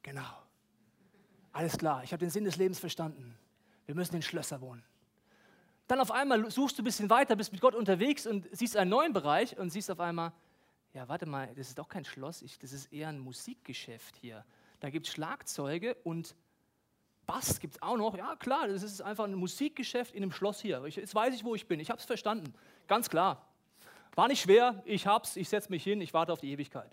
Genau. 0.02 0.42
Alles 1.52 1.76
klar, 1.78 2.02
ich 2.04 2.12
habe 2.12 2.20
den 2.20 2.30
Sinn 2.30 2.44
des 2.44 2.56
Lebens 2.56 2.78
verstanden. 2.78 3.36
Wir 3.86 3.94
müssen 3.94 4.16
in 4.16 4.22
Schlösser 4.22 4.60
wohnen. 4.60 4.82
Dann 5.86 6.00
auf 6.00 6.10
einmal 6.10 6.50
suchst 6.50 6.78
du 6.78 6.82
ein 6.82 6.84
bisschen 6.84 7.10
weiter, 7.10 7.36
bist 7.36 7.52
mit 7.52 7.60
Gott 7.60 7.74
unterwegs 7.74 8.26
und 8.26 8.48
siehst 8.52 8.76
einen 8.76 8.90
neuen 8.90 9.12
Bereich 9.12 9.56
und 9.56 9.70
siehst 9.70 9.90
auf 9.90 10.00
einmal, 10.00 10.32
ja, 10.92 11.08
warte 11.08 11.26
mal, 11.26 11.46
das 11.54 11.68
ist 11.68 11.78
doch 11.78 11.88
kein 11.88 12.04
Schloss, 12.04 12.42
ich, 12.42 12.58
das 12.58 12.72
ist 12.72 12.92
eher 12.92 13.08
ein 13.08 13.18
Musikgeschäft 13.18 14.16
hier. 14.16 14.44
Da 14.80 14.90
gibt 14.90 15.06
es 15.06 15.12
Schlagzeuge 15.12 15.94
und 16.02 16.34
Bass 17.24 17.60
gibt 17.60 17.74
es 17.74 17.82
auch 17.82 17.96
noch. 17.96 18.16
Ja, 18.16 18.36
klar, 18.36 18.68
das 18.68 18.82
ist 18.82 19.00
einfach 19.00 19.24
ein 19.24 19.34
Musikgeschäft 19.34 20.14
in 20.14 20.22
einem 20.22 20.32
Schloss 20.32 20.60
hier. 20.60 20.84
Ich, 20.84 20.96
jetzt 20.96 21.14
weiß 21.14 21.34
ich, 21.34 21.44
wo 21.44 21.54
ich 21.54 21.66
bin. 21.66 21.80
Ich 21.80 21.90
habe 21.90 21.98
es 21.98 22.04
verstanden. 22.04 22.52
Ganz 22.86 23.08
klar. 23.10 23.46
War 24.14 24.28
nicht 24.28 24.40
schwer, 24.40 24.82
ich 24.84 25.06
hab's, 25.06 25.36
ich 25.36 25.48
setze 25.48 25.70
mich 25.70 25.84
hin, 25.84 26.00
ich 26.00 26.14
warte 26.14 26.32
auf 26.32 26.40
die 26.40 26.50
Ewigkeit. 26.50 26.90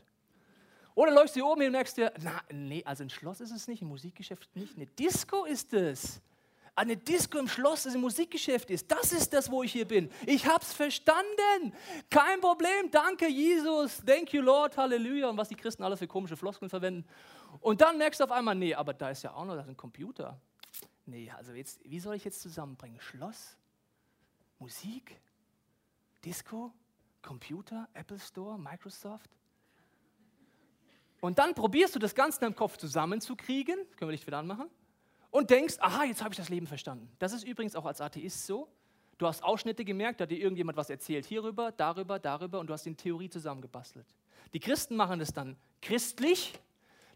Oder 0.95 1.11
läufst 1.11 1.35
du 1.35 1.45
oben 1.45 1.61
hin 1.61 1.69
und 1.69 1.73
merkst 1.73 1.97
dir, 1.97 2.13
na, 2.21 2.41
nee, 2.51 2.83
also 2.85 3.03
ein 3.03 3.09
Schloss 3.09 3.41
ist 3.41 3.51
es 3.51 3.67
nicht, 3.67 3.81
ein 3.81 3.87
Musikgeschäft 3.87 4.55
nicht, 4.55 4.75
eine 4.75 4.85
Disco 4.85 5.45
ist 5.45 5.73
es. 5.73 6.21
Eine 6.75 6.97
Disco 6.97 7.37
im 7.37 7.47
Schloss, 7.47 7.83
das 7.83 7.93
ein 7.93 8.01
Musikgeschäft 8.01 8.71
ist. 8.71 8.91
Das 8.91 9.11
ist 9.11 9.31
das, 9.31 9.51
wo 9.51 9.61
ich 9.61 9.71
hier 9.71 9.87
bin. 9.87 10.09
Ich 10.25 10.47
hab's 10.47 10.73
verstanden. 10.73 11.71
Kein 12.09 12.41
Problem. 12.41 12.89
Danke, 12.89 13.27
Jesus. 13.27 14.01
Thank 14.03 14.33
you, 14.33 14.41
Lord. 14.41 14.75
Halleluja. 14.75 15.29
Und 15.29 15.37
was 15.37 15.49
die 15.49 15.55
Christen 15.55 15.83
alle 15.83 15.95
für 15.95 16.07
komische 16.07 16.35
Floskeln 16.35 16.71
verwenden. 16.71 17.07
Und 17.59 17.81
dann 17.81 17.99
merkst 17.99 18.19
du 18.19 18.23
auf 18.23 18.31
einmal, 18.31 18.55
nee, 18.55 18.73
aber 18.73 18.95
da 18.95 19.11
ist 19.11 19.21
ja 19.21 19.35
auch 19.35 19.45
noch 19.45 19.55
ein 19.55 19.77
Computer. 19.77 20.41
Nee, 21.05 21.29
also 21.37 21.53
jetzt, 21.53 21.79
wie 21.83 21.99
soll 21.99 22.15
ich 22.15 22.23
jetzt 22.23 22.41
zusammenbringen? 22.41 22.99
Schloss, 22.99 23.55
Musik, 24.57 25.21
Disco, 26.23 26.73
Computer, 27.21 27.87
Apple 27.93 28.19
Store, 28.19 28.57
Microsoft? 28.57 29.29
Und 31.21 31.39
dann 31.39 31.53
probierst 31.53 31.95
du 31.95 31.99
das 31.99 32.15
Ganze 32.15 32.39
in 32.39 32.41
deinem 32.41 32.55
Kopf 32.55 32.77
zusammenzukriegen, 32.77 33.75
können 33.95 34.09
wir 34.09 34.11
Licht 34.11 34.27
wieder 34.27 34.39
anmachen, 34.39 34.69
und 35.31 35.49
denkst, 35.49 35.77
aha, 35.79 36.03
jetzt 36.03 36.21
habe 36.21 36.33
ich 36.33 36.37
das 36.37 36.49
Leben 36.49 36.67
verstanden. 36.67 37.09
Das 37.17 37.33
ist 37.33 37.43
übrigens 37.43 37.75
auch 37.75 37.85
als 37.85 38.01
Atheist 38.01 38.45
so. 38.45 38.67
Du 39.17 39.27
hast 39.27 39.43
Ausschnitte 39.43 39.85
gemerkt, 39.85 40.19
da 40.19 40.25
dir 40.25 40.37
irgendjemand 40.37 40.77
was 40.77 40.89
erzählt, 40.89 41.25
hierüber, 41.25 41.71
darüber, 41.71 42.19
darüber, 42.19 42.59
und 42.59 42.67
du 42.67 42.73
hast 42.73 42.85
die 42.85 42.93
Theorie 42.93 43.29
zusammengebastelt. 43.29 44.05
Die 44.53 44.59
Christen 44.59 44.95
machen 44.95 45.19
das 45.19 45.33
dann 45.33 45.55
christlich, 45.81 46.59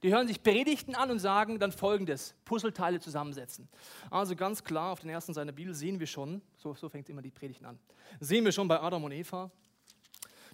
die 0.08 0.14
hören 0.14 0.26
sich 0.26 0.42
Predigten 0.42 0.96
an 0.96 1.12
und 1.12 1.20
sagen 1.20 1.60
dann 1.60 1.74
folgendes: 1.74 2.34
Puzzleteile 2.46 3.02
zusammensetzen. 3.02 3.68
Also 4.10 4.38
ganz 4.38 4.64
klar, 4.64 4.94
auf 4.94 5.02
den 5.02 5.10
ersten 5.10 5.34
Seiten 5.34 5.48
der 5.48 5.54
Bibel 5.54 5.74
sehen 5.74 6.00
wir 6.00 6.08
schon, 6.08 6.42
so, 6.56 6.74
so 6.76 6.88
fängt 6.88 7.10
immer 7.10 7.22
die 7.22 7.30
Predigten 7.30 7.66
an, 7.66 7.78
sehen 8.22 8.46
wir 8.46 8.54
schon 8.54 8.70
bei 8.70 8.80
Adam 8.80 9.04
und 9.04 9.12
Eva 9.12 9.52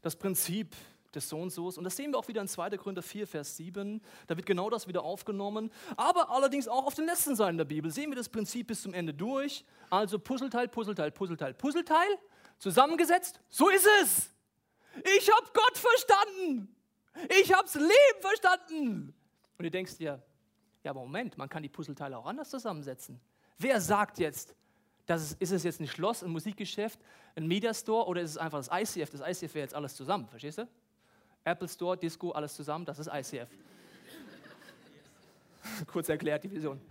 das 0.01 0.15
Prinzip 0.15 0.75
des 1.13 1.29
so 1.29 1.37
und 1.37 1.51
so. 1.51 1.67
Und 1.67 1.83
das 1.83 1.95
sehen 1.95 2.11
wir 2.11 2.17
auch 2.17 2.27
wieder 2.27 2.41
in 2.41 2.47
2. 2.47 2.71
Korinther 2.77 3.03
4, 3.03 3.27
Vers 3.27 3.55
7. 3.55 4.01
Da 4.25 4.35
wird 4.35 4.47
genau 4.47 4.71
das 4.71 4.87
wieder 4.87 5.03
aufgenommen. 5.03 5.71
Aber 5.97 6.31
allerdings 6.31 6.67
auch 6.67 6.87
auf 6.87 6.95
den 6.95 7.05
letzten 7.05 7.35
Seiten 7.35 7.59
der 7.59 7.65
Bibel 7.65 7.91
sehen 7.91 8.09
wir 8.09 8.15
das 8.15 8.29
Prinzip 8.29 8.65
bis 8.65 8.81
zum 8.81 8.95
Ende 8.95 9.13
durch. 9.13 9.63
Also 9.91 10.17
Puzzleteil, 10.17 10.67
Puzzleteil, 10.67 11.11
Puzzleteil, 11.11 11.53
Puzzleteil, 11.53 12.17
zusammengesetzt. 12.57 13.39
So 13.49 13.69
ist 13.69 13.87
es. 14.01 14.33
Ich 15.15 15.31
habe 15.31 15.45
Gott 15.53 15.77
verstanden. 15.77 16.75
Ich 17.39 17.53
habe 17.53 17.65
das 17.65 17.75
Leben 17.75 18.19
verstanden. 18.19 19.15
Und 19.63 19.67
du 19.67 19.71
denkst 19.71 19.95
dir, 19.95 20.21
ja, 20.83 20.91
aber 20.91 20.99
Moment, 20.99 21.37
man 21.37 21.47
kann 21.47 21.63
die 21.63 21.69
Puzzleteile 21.69 22.17
auch 22.17 22.25
anders 22.25 22.49
zusammensetzen. 22.49 23.17
Wer 23.57 23.79
sagt 23.79 24.19
jetzt, 24.19 24.53
das 25.05 25.21
ist, 25.21 25.41
ist 25.41 25.51
es 25.51 25.63
jetzt 25.63 25.79
ein 25.79 25.87
Schloss, 25.87 26.21
ein 26.21 26.31
Musikgeschäft, 26.31 26.99
ein 27.37 27.47
Mediastore 27.47 28.05
oder 28.09 28.19
ist 28.19 28.31
es 28.31 28.37
einfach 28.37 28.61
das 28.61 28.69
ICF? 28.69 29.09
Das 29.11 29.21
ICF 29.21 29.55
wäre 29.55 29.63
jetzt 29.63 29.73
alles 29.73 29.95
zusammen, 29.95 30.27
verstehst 30.27 30.57
du? 30.57 30.67
Apple 31.45 31.69
Store, 31.69 31.95
Disco, 31.95 32.31
alles 32.31 32.53
zusammen, 32.55 32.83
das 32.83 32.99
ist 32.99 33.07
ICF. 33.07 33.47
Kurz 35.87 36.09
erklärt 36.09 36.43
die 36.43 36.51
Vision. 36.51 36.81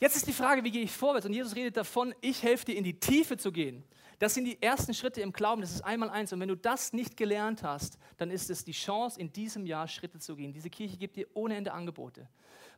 Jetzt 0.00 0.16
ist 0.16 0.26
die 0.26 0.34
Frage, 0.34 0.62
wie 0.64 0.70
gehe 0.70 0.82
ich 0.82 0.92
vorwärts? 0.92 1.24
Und 1.24 1.32
Jesus 1.32 1.56
redet 1.56 1.78
davon, 1.78 2.14
ich 2.20 2.42
helfe 2.42 2.66
dir 2.66 2.76
in 2.76 2.84
die 2.84 3.00
Tiefe 3.00 3.38
zu 3.38 3.52
gehen. 3.52 3.84
Das 4.22 4.34
sind 4.34 4.44
die 4.44 4.62
ersten 4.62 4.94
Schritte 4.94 5.20
im 5.20 5.32
Glauben, 5.32 5.62
das 5.62 5.72
ist 5.72 5.80
einmal 5.80 6.08
eins. 6.08 6.32
Und 6.32 6.38
wenn 6.38 6.48
du 6.48 6.56
das 6.56 6.92
nicht 6.92 7.16
gelernt 7.16 7.64
hast, 7.64 7.98
dann 8.18 8.30
ist 8.30 8.50
es 8.50 8.64
die 8.64 8.70
Chance, 8.70 9.18
in 9.18 9.32
diesem 9.32 9.66
Jahr 9.66 9.88
Schritte 9.88 10.20
zu 10.20 10.36
gehen. 10.36 10.52
Diese 10.52 10.70
Kirche 10.70 10.96
gibt 10.96 11.16
dir 11.16 11.26
ohne 11.34 11.56
Ende 11.56 11.72
Angebote. 11.72 12.28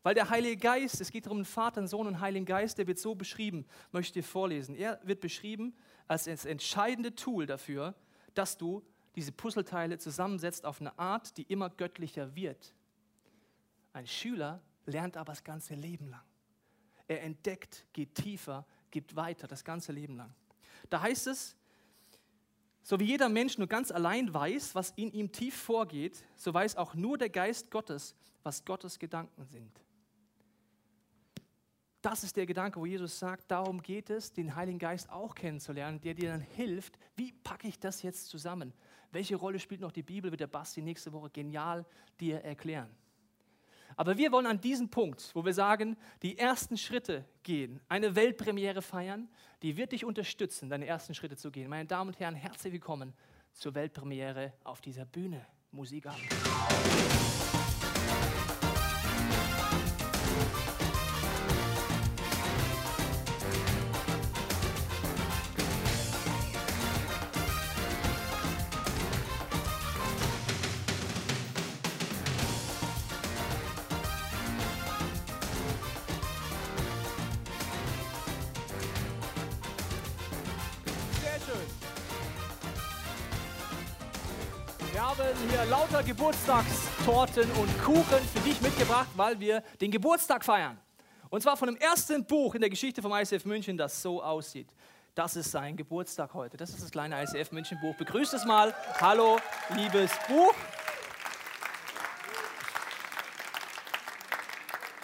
Weil 0.03 0.15
der 0.15 0.31
Heilige 0.31 0.57
Geist, 0.57 1.03
es 1.03 1.11
geht 1.11 1.27
darum, 1.27 1.45
Vater, 1.45 1.87
Sohn 1.87 2.07
und 2.07 2.21
Heiligen 2.21 2.47
Geist, 2.47 2.79
der 2.79 2.87
wird 2.87 2.99
so 2.99 3.15
beschrieben, 3.15 3.67
möchte 3.93 4.21
ich 4.21 4.25
dir 4.25 4.27
vorlesen. 4.27 4.75
Er 4.75 4.99
wird 5.03 5.21
beschrieben 5.21 5.77
als 6.09 6.25
das 6.25 6.47
entscheidende 6.47 7.15
Tool 7.15 7.45
dafür, 7.45 7.95
dass 8.33 8.57
du 8.57 8.83
diese 9.15 9.31
Puzzleteile 9.31 9.99
zusammensetzt 9.99 10.65
auf 10.65 10.81
eine 10.81 10.99
Art, 10.99 11.37
die 11.37 11.43
immer 11.43 11.69
göttlicher 11.69 12.35
wird. 12.35 12.75
Ein 13.93 14.07
Schüler 14.07 14.63
lernt 14.87 15.19
aber 15.19 15.33
das 15.33 15.45
ganze 15.45 15.75
Leben 15.75 16.09
lang. 16.09 16.25
Er 17.07 17.23
entdeckt, 17.23 17.85
geht 17.93 18.15
tiefer, 18.15 18.65
gibt 18.91 19.15
weiter, 19.15 19.47
das 19.47 19.63
ganze 19.63 19.93
Leben 19.93 20.17
lang. 20.17 20.35
Da 20.91 21.01
heißt 21.03 21.27
es, 21.27 21.57
So 22.87 23.01
wie 23.01 23.05
jeder 23.05 23.31
Mensch 23.31 23.57
nur 23.57 23.67
ganz 23.67 23.91
allein 23.91 24.33
weiß, 24.33 24.75
was 24.75 24.91
in 24.91 25.11
ihm 25.13 25.33
tief 25.33 25.57
vorgeht, 25.57 26.23
so 26.37 26.53
weiß 26.53 26.77
auch 26.77 26.95
nur 26.95 27.17
der 27.17 27.31
Geist 27.31 27.71
Gottes, 27.71 28.15
was 28.43 28.63
Gottes 28.63 28.99
Gedanken 28.99 29.43
sind. 29.47 29.81
Das 32.03 32.23
ist 32.23 32.37
der 32.37 32.45
Gedanke, 32.45 32.79
wo 32.79 32.85
Jesus 32.85 33.19
sagt, 33.19 33.51
darum 33.51 33.81
geht 33.81 34.11
es, 34.11 34.35
den 34.35 34.55
Heiligen 34.55 34.79
Geist 34.79 35.09
auch 35.09 35.35
kennenzulernen, 35.35 35.99
der 36.03 36.13
dir 36.13 36.33
dann 36.33 36.43
hilft, 36.43 36.99
wie 37.17 37.33
packe 37.33 37.67
ich 37.67 37.79
das 37.79 38.03
jetzt 38.03 38.29
zusammen? 38.29 38.75
Welche 39.11 39.37
Rolle 39.37 39.59
spielt 39.59 39.81
noch 39.81 39.93
die 39.93 40.03
Bibel, 40.03 40.31
wird 40.31 40.43
der 40.43 40.47
Basti 40.47 40.83
nächste 40.83 41.11
Woche 41.15 41.31
genial 41.31 41.87
dir 42.21 42.45
erklären. 42.45 42.95
Aber 43.97 44.17
wir 44.17 44.33
wollen 44.33 44.47
an 44.47 44.61
diesem 44.61 44.89
Punkt, 44.89 45.31
wo 45.35 45.45
wir 45.45 45.55
sagen, 45.55 45.97
die 46.23 46.39
ersten 46.39 46.77
Schritte 46.77 47.25
gehen, 47.43 47.81
eine 47.89 48.15
Weltpremiere 48.17 48.83
feiern, 48.83 49.29
die 49.63 49.77
wird 49.77 49.93
dich 49.93 50.05
unterstützen, 50.05 50.69
deine 50.69 50.87
ersten 50.87 51.15
Schritte 51.15 51.37
zu 51.37 51.51
gehen. 51.51 51.69
Meine 51.69 51.87
Damen 51.87 52.11
und 52.11 52.21
Herren, 52.21 52.35
herzlich 52.35 52.73
willkommen 52.73 53.15
zur 53.53 53.75
Weltpremiere 53.75 54.53
auf 54.65 54.81
dieser 54.81 55.05
Bühne. 55.05 55.47
Musik 55.71 56.07
ab. 56.07 56.17
Hier 85.51 85.65
lauter 85.67 86.03
Geburtstagstorten 86.03 87.51
und 87.53 87.85
Kuchen 87.85 88.27
für 88.33 88.41
dich 88.41 88.59
mitgebracht, 88.63 89.09
weil 89.15 89.39
wir 89.39 89.63
den 89.79 89.91
Geburtstag 89.91 90.43
feiern. 90.43 90.79
Und 91.29 91.43
zwar 91.43 91.59
von 91.59 91.69
dem 91.69 91.77
ersten 91.77 92.25
Buch 92.25 92.55
in 92.55 92.63
der 92.63 92.71
Geschichte 92.71 93.03
vom 93.03 93.13
ICF 93.13 93.45
München, 93.45 93.77
das 93.77 94.01
so 94.01 94.23
aussieht. 94.23 94.69
Das 95.15 95.37
ist 95.37 95.51
sein 95.51 95.77
Geburtstag 95.77 96.33
heute. 96.33 96.57
Das 96.57 96.71
ist 96.71 96.83
das 96.83 96.91
kleine 96.91 97.23
ICF 97.23 97.53
München 97.53 97.79
Buch. 97.83 97.95
Begrüßt 97.97 98.33
es 98.33 98.47
mal. 98.47 98.75
Hallo, 98.99 99.39
liebes 99.77 100.11
Buch. 100.27 100.55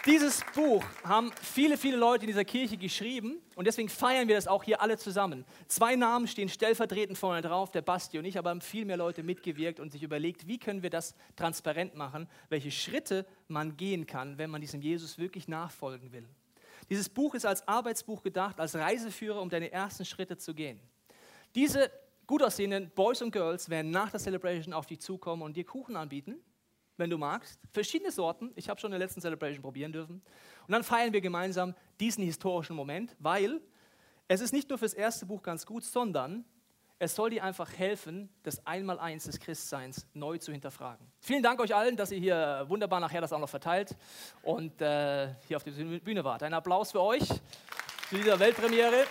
Dieses 0.07 0.41
Buch 0.55 0.83
haben 1.03 1.31
viele, 1.43 1.77
viele 1.77 1.97
Leute 1.97 2.23
in 2.23 2.27
dieser 2.27 2.43
Kirche 2.43 2.75
geschrieben 2.75 3.39
und 3.61 3.65
deswegen 3.65 3.89
feiern 3.89 4.27
wir 4.27 4.33
das 4.33 4.47
auch 4.47 4.63
hier 4.63 4.81
alle 4.81 4.97
zusammen. 4.97 5.45
Zwei 5.67 5.95
Namen 5.95 6.27
stehen 6.27 6.49
stellvertretend 6.49 7.15
vorne 7.15 7.43
drauf, 7.43 7.69
der 7.69 7.83
Basti 7.83 8.17
und 8.17 8.25
ich, 8.25 8.39
aber 8.39 8.49
haben 8.49 8.59
viel 8.59 8.85
mehr 8.85 8.97
Leute 8.97 9.21
mitgewirkt 9.21 9.79
und 9.79 9.91
sich 9.91 10.01
überlegt, 10.01 10.47
wie 10.47 10.57
können 10.57 10.81
wir 10.81 10.89
das 10.89 11.13
transparent 11.35 11.93
machen, 11.93 12.27
welche 12.49 12.71
Schritte 12.71 13.23
man 13.47 13.77
gehen 13.77 14.07
kann, 14.07 14.39
wenn 14.39 14.49
man 14.49 14.61
diesem 14.61 14.81
Jesus 14.81 15.19
wirklich 15.19 15.47
nachfolgen 15.47 16.11
will. 16.11 16.27
Dieses 16.89 17.07
Buch 17.07 17.35
ist 17.35 17.45
als 17.45 17.67
Arbeitsbuch 17.67 18.23
gedacht, 18.23 18.59
als 18.59 18.73
Reiseführer, 18.73 19.39
um 19.39 19.49
deine 19.51 19.71
ersten 19.71 20.05
Schritte 20.05 20.37
zu 20.37 20.55
gehen. 20.55 20.79
Diese 21.53 21.91
gut 22.25 22.41
aussehenden 22.41 22.89
Boys 22.95 23.21
und 23.21 23.29
Girls 23.29 23.69
werden 23.69 23.91
nach 23.91 24.09
der 24.09 24.19
Celebration 24.19 24.73
auf 24.73 24.87
dich 24.87 25.01
zukommen 25.01 25.43
und 25.43 25.55
dir 25.55 25.65
Kuchen 25.65 25.95
anbieten 25.95 26.41
wenn 26.97 27.09
du 27.09 27.17
magst. 27.17 27.59
Verschiedene 27.71 28.11
Sorten. 28.11 28.51
Ich 28.55 28.69
habe 28.69 28.79
schon 28.79 28.89
in 28.89 28.99
der 28.99 29.05
letzten 29.05 29.21
Celebration 29.21 29.61
probieren 29.61 29.91
dürfen. 29.91 30.21
Und 30.67 30.71
dann 30.71 30.83
feiern 30.83 31.13
wir 31.13 31.21
gemeinsam 31.21 31.75
diesen 31.99 32.23
historischen 32.23 32.75
Moment, 32.75 33.15
weil 33.19 33.61
es 34.27 34.41
ist 34.41 34.53
nicht 34.53 34.69
nur 34.69 34.77
fürs 34.77 34.93
erste 34.93 35.25
Buch 35.25 35.43
ganz 35.43 35.65
gut, 35.65 35.83
sondern 35.83 36.45
es 36.99 37.15
soll 37.15 37.31
dir 37.31 37.43
einfach 37.43 37.73
helfen, 37.75 38.29
das 38.43 38.65
Einmaleins 38.67 39.23
des 39.23 39.39
Christseins 39.39 40.05
neu 40.13 40.37
zu 40.37 40.51
hinterfragen. 40.51 41.05
Vielen 41.19 41.41
Dank 41.41 41.59
euch 41.59 41.73
allen, 41.73 41.97
dass 41.97 42.11
ihr 42.11 42.19
hier 42.19 42.65
wunderbar 42.67 42.99
nachher 42.99 43.21
das 43.21 43.33
auch 43.33 43.39
noch 43.39 43.49
verteilt 43.49 43.95
und 44.43 44.79
äh, 44.81 45.33
hier 45.47 45.57
auf 45.57 45.63
der 45.63 45.71
Bühne 45.71 46.23
wart. 46.23 46.43
Ein 46.43 46.53
Applaus 46.53 46.91
für 46.91 47.01
euch 47.01 47.27
zu 47.27 48.15
dieser 48.15 48.39
Weltpremiere. 48.39 49.05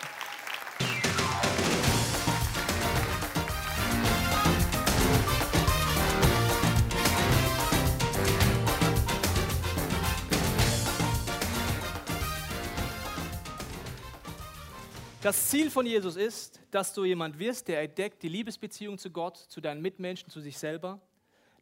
Das 15.31 15.49
Ziel 15.49 15.71
von 15.71 15.87
Jesus 15.87 16.17
ist, 16.17 16.61
dass 16.73 16.93
du 16.93 17.05
jemand 17.05 17.39
wirst, 17.39 17.69
der 17.69 17.83
entdeckt 17.83 18.21
die 18.25 18.29
Liebesbeziehung 18.29 18.99
zu 18.99 19.11
Gott, 19.11 19.37
zu 19.37 19.61
deinen 19.61 19.81
Mitmenschen, 19.81 20.29
zu 20.29 20.41
sich 20.41 20.59
selber, 20.59 21.01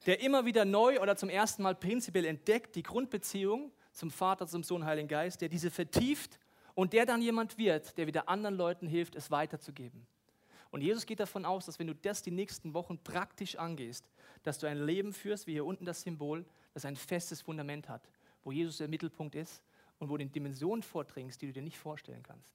der 0.07 0.23
immer 0.23 0.47
wieder 0.47 0.65
neu 0.65 0.99
oder 1.03 1.17
zum 1.17 1.29
ersten 1.29 1.63
Mal 1.63 1.75
prinzipiell 1.75 2.25
entdeckt 2.25 2.77
die 2.77 2.83
Grundbeziehung 2.83 3.71
zum 3.93 4.11
Vater, 4.11 4.47
zum 4.47 4.63
Sohn, 4.63 4.87
Heiligen 4.87 5.07
Geist, 5.07 5.43
der 5.43 5.51
diese 5.51 5.71
vertieft 5.71 6.41
und 6.75 6.95
der 6.95 7.05
dann 7.05 7.21
jemand 7.21 7.59
wird, 7.59 7.99
der 7.99 8.07
wieder 8.07 8.27
anderen 8.31 8.57
Leuten 8.57 8.87
hilft, 8.87 9.15
es 9.15 9.31
weiterzugeben. 9.31 10.07
Und 10.71 10.81
Jesus 10.81 11.05
geht 11.05 11.21
davon 11.21 11.45
aus, 11.45 11.67
dass 11.67 11.79
wenn 11.79 11.89
du 11.89 11.95
das 11.95 12.23
die 12.23 12.31
nächsten 12.31 12.73
Wochen 12.73 12.97
praktisch 12.97 13.57
angehst, 13.57 14.09
dass 14.45 14.59
du 14.59 14.67
ein 14.67 14.79
Leben 14.79 15.13
führst, 15.13 15.47
wie 15.47 15.53
hier 15.53 15.67
unten 15.67 15.85
das 15.85 16.01
Symbol, 16.01 16.47
das 16.73 16.87
ein 16.87 16.97
festes 16.97 17.43
Fundament 17.43 17.87
hat, 17.91 18.09
wo 18.45 18.51
Jesus 18.51 18.79
der 18.79 18.89
Mittelpunkt 18.89 19.35
ist 19.35 19.63
und 19.99 20.09
wo 20.09 20.17
du 20.17 20.23
in 20.23 20.33
Dimensionen 20.33 20.83
vordringst, 20.83 21.43
die 21.43 21.49
du 21.49 21.53
dir 21.53 21.63
nicht 21.63 21.77
vorstellen 21.77 22.23
kannst. 22.23 22.55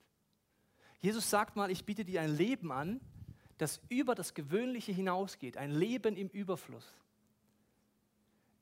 Jesus 1.03 1.29
sagt 1.29 1.57
mal, 1.57 1.69
ich 1.69 1.83
biete 1.83 2.05
dir 2.05 2.21
ein 2.21 2.33
Leben 2.33 2.71
an, 2.71 3.01
das 3.57 3.81
über 3.89 4.15
das 4.15 4.33
Gewöhnliche 4.33 4.93
hinausgeht, 4.93 5.57
ein 5.57 5.69
Leben 5.69 6.15
im 6.15 6.29
Überfluss. 6.29 6.95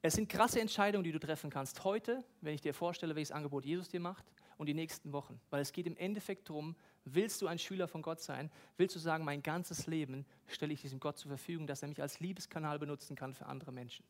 Es 0.01 0.15
sind 0.15 0.27
krasse 0.27 0.59
Entscheidungen, 0.59 1.03
die 1.03 1.11
du 1.11 1.19
treffen 1.19 1.51
kannst 1.51 1.83
heute, 1.83 2.25
wenn 2.41 2.55
ich 2.55 2.61
dir 2.61 2.73
vorstelle, 2.73 3.13
welches 3.13 3.31
Angebot 3.31 3.63
Jesus 3.63 3.89
dir 3.89 3.99
macht, 3.99 4.25
und 4.57 4.65
die 4.65 4.73
nächsten 4.73 5.13
Wochen. 5.13 5.39
Weil 5.51 5.61
es 5.61 5.71
geht 5.71 5.85
im 5.85 5.95
Endeffekt 5.97 6.49
darum, 6.49 6.75
willst 7.05 7.43
du 7.43 7.47
ein 7.47 7.59
Schüler 7.59 7.87
von 7.87 8.01
Gott 8.01 8.21
sein? 8.21 8.51
Willst 8.75 8.95
du 8.95 8.99
sagen, 8.99 9.23
mein 9.23 9.43
ganzes 9.43 9.85
Leben 9.85 10.25
stelle 10.47 10.73
ich 10.73 10.81
diesem 10.81 10.99
Gott 10.99 11.19
zur 11.19 11.29
Verfügung, 11.29 11.67
dass 11.67 11.83
er 11.83 11.89
mich 11.89 12.01
als 12.01 12.19
Liebeskanal 12.19 12.79
benutzen 12.79 13.15
kann 13.15 13.35
für 13.35 13.45
andere 13.45 13.71
Menschen? 13.71 14.03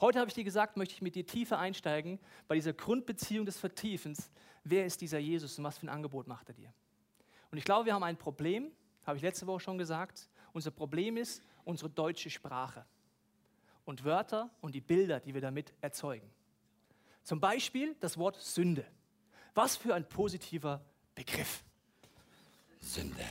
Heute 0.00 0.20
habe 0.20 0.28
ich 0.28 0.34
dir 0.34 0.44
gesagt, 0.44 0.76
möchte 0.76 0.94
ich 0.94 1.02
mit 1.02 1.16
dir 1.16 1.26
tiefer 1.26 1.58
einsteigen 1.58 2.20
bei 2.46 2.54
dieser 2.54 2.72
Grundbeziehung 2.72 3.46
des 3.46 3.58
Vertiefens. 3.58 4.30
Wer 4.62 4.86
ist 4.86 5.00
dieser 5.00 5.18
Jesus 5.18 5.58
und 5.58 5.64
was 5.64 5.78
für 5.78 5.86
ein 5.86 5.90
Angebot 5.90 6.28
macht 6.28 6.50
er 6.50 6.54
dir? 6.54 6.72
Und 7.50 7.58
ich 7.58 7.64
glaube, 7.64 7.86
wir 7.86 7.94
haben 7.94 8.02
ein 8.02 8.16
Problem, 8.16 8.70
habe 9.04 9.16
ich 9.16 9.22
letzte 9.22 9.46
Woche 9.46 9.60
schon 9.60 9.78
gesagt. 9.78 10.28
Unser 10.52 10.70
Problem 10.70 11.16
ist 11.16 11.42
unsere 11.64 11.90
deutsche 11.90 12.30
Sprache 12.30 12.84
und 13.84 14.04
Wörter 14.04 14.50
und 14.60 14.74
die 14.74 14.80
Bilder, 14.80 15.20
die 15.20 15.34
wir 15.34 15.40
damit 15.40 15.72
erzeugen. 15.80 16.30
Zum 17.22 17.40
Beispiel 17.40 17.96
das 18.00 18.18
Wort 18.18 18.36
Sünde. 18.36 18.84
Was 19.54 19.76
für 19.76 19.94
ein 19.94 20.08
positiver 20.08 20.84
Begriff. 21.14 21.64
Sünde. 22.80 23.24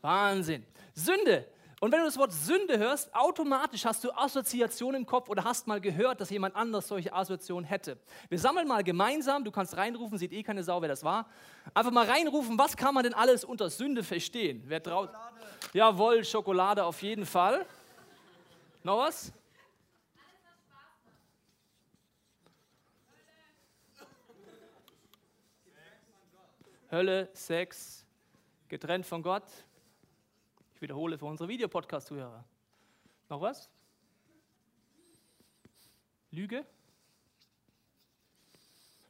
Wahnsinn. 0.00 0.64
Sünde 0.94 1.46
und 1.80 1.92
wenn 1.92 1.98
du 1.98 2.06
das 2.06 2.16
Wort 2.16 2.32
Sünde 2.32 2.78
hörst, 2.78 3.14
automatisch 3.14 3.84
hast 3.84 4.02
du 4.02 4.10
Assoziationen 4.10 5.02
im 5.02 5.06
Kopf 5.06 5.28
oder 5.28 5.44
hast 5.44 5.66
mal 5.66 5.78
gehört, 5.78 6.22
dass 6.22 6.30
jemand 6.30 6.56
anders 6.56 6.88
solche 6.88 7.12
Assoziationen 7.12 7.66
hätte. 7.66 7.98
Wir 8.30 8.38
sammeln 8.38 8.66
mal 8.66 8.82
gemeinsam, 8.82 9.44
du 9.44 9.50
kannst 9.50 9.76
reinrufen, 9.76 10.16
sieht 10.16 10.32
eh 10.32 10.42
keine 10.42 10.64
Sau, 10.64 10.80
wer 10.80 10.88
das 10.88 11.04
war. 11.04 11.28
Einfach 11.74 11.92
mal 11.92 12.06
reinrufen, 12.06 12.58
was 12.58 12.78
kann 12.78 12.94
man 12.94 13.04
denn 13.04 13.12
alles 13.12 13.44
unter 13.44 13.68
Sünde 13.68 14.02
verstehen? 14.02 14.62
Wer 14.66 14.82
traut? 14.82 15.10
Jawohl, 15.74 16.24
Schokolade 16.24 16.82
auf 16.82 17.02
jeden 17.02 17.26
Fall. 17.26 17.66
Noch 18.82 18.98
was? 18.98 19.32
Hölle, 26.90 27.28
Sex, 27.34 28.06
getrennt 28.68 29.04
von 29.04 29.22
Gott. 29.22 29.42
Ich 30.76 30.82
wiederhole 30.82 31.16
für 31.16 31.24
unsere 31.24 31.48
Videopodcast-Zuhörer. 31.48 32.44
Noch 33.30 33.40
was? 33.40 33.70
Lüge? 36.30 36.66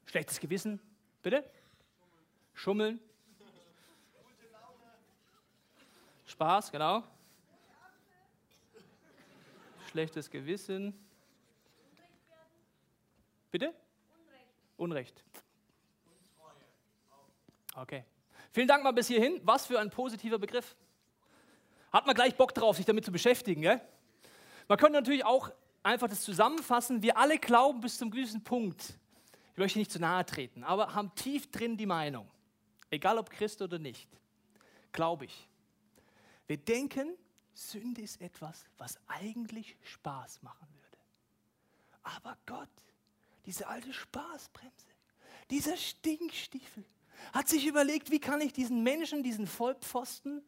Schlechtes 0.04 0.38
Gewissen? 0.38 0.80
Bitte? 1.24 1.44
Schummeln? 2.54 3.00
Spaß, 6.26 6.70
genau. 6.70 7.02
Schlechtes 9.90 10.30
Gewissen. 10.30 10.94
Bitte? 13.50 13.74
Unrecht. 14.76 15.24
Okay. 17.74 18.04
Vielen 18.52 18.68
Dank 18.68 18.84
mal 18.84 18.92
bis 18.92 19.08
hierhin. 19.08 19.40
Was 19.42 19.66
für 19.66 19.80
ein 19.80 19.90
positiver 19.90 20.38
Begriff. 20.38 20.76
Hat 21.92 22.06
man 22.06 22.14
gleich 22.14 22.34
Bock 22.36 22.54
drauf, 22.54 22.76
sich 22.76 22.86
damit 22.86 23.04
zu 23.04 23.12
beschäftigen. 23.12 23.62
Gell? 23.62 23.80
Man 24.68 24.78
könnte 24.78 24.94
natürlich 24.94 25.24
auch 25.24 25.50
einfach 25.82 26.08
das 26.08 26.22
zusammenfassen. 26.22 27.02
Wir 27.02 27.16
alle 27.16 27.38
glauben 27.38 27.80
bis 27.80 27.98
zum 27.98 28.10
gewissen 28.10 28.42
Punkt, 28.42 28.94
ich 29.52 29.58
möchte 29.58 29.78
nicht 29.78 29.90
zu 29.90 29.98
nahe 29.98 30.26
treten, 30.26 30.64
aber 30.64 30.94
haben 30.94 31.14
tief 31.14 31.50
drin 31.50 31.76
die 31.76 31.86
Meinung, 31.86 32.28
egal 32.90 33.18
ob 33.18 33.30
Christ 33.30 33.62
oder 33.62 33.78
nicht, 33.78 34.08
glaube 34.92 35.26
ich. 35.26 35.48
Wir 36.46 36.58
denken, 36.58 37.16
Sünde 37.54 38.02
ist 38.02 38.20
etwas, 38.20 38.66
was 38.76 38.98
eigentlich 39.06 39.76
Spaß 39.82 40.42
machen 40.42 40.68
würde. 40.72 40.98
Aber 42.02 42.36
Gott, 42.46 42.68
diese 43.46 43.66
alte 43.66 43.92
Spaßbremse, 43.92 44.86
dieser 45.50 45.76
Stinkstiefel, 45.76 46.84
hat 47.32 47.48
sich 47.48 47.66
überlegt, 47.66 48.10
wie 48.10 48.20
kann 48.20 48.40
ich 48.40 48.52
diesen 48.52 48.82
Menschen, 48.82 49.22
diesen 49.22 49.46
Vollpfosten 49.46 50.42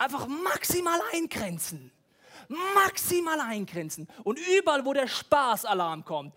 einfach 0.00 0.26
maximal 0.26 1.00
eingrenzen. 1.12 1.92
Maximal 2.74 3.40
eingrenzen. 3.40 4.08
Und 4.24 4.38
überall, 4.48 4.84
wo 4.84 4.92
der 4.92 5.06
Spaßalarm 5.06 6.04
kommt, 6.04 6.34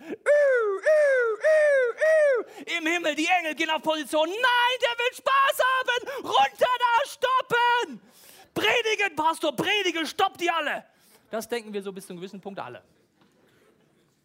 im 2.77 2.85
Himmel, 2.85 3.15
die 3.15 3.27
Engel 3.27 3.55
gehen 3.55 3.69
auf 3.71 3.81
Position. 3.81 4.27
Nein, 4.29 4.77
der 4.81 4.89
will 4.99 5.13
Spaß 5.15 5.59
haben. 5.59 6.07
Runter 6.23 6.73
da, 6.79 7.09
stoppen. 7.09 8.01
Predigen, 8.53 9.15
Pastor, 9.15 9.55
predigen, 9.55 10.05
stopp 10.05 10.37
die 10.37 10.51
alle. 10.51 10.85
Das 11.31 11.49
denken 11.49 11.73
wir 11.73 11.81
so 11.81 11.91
bis 11.91 12.05
zu 12.05 12.13
einem 12.13 12.19
gewissen 12.19 12.39
Punkt 12.39 12.59
alle. 12.59 12.83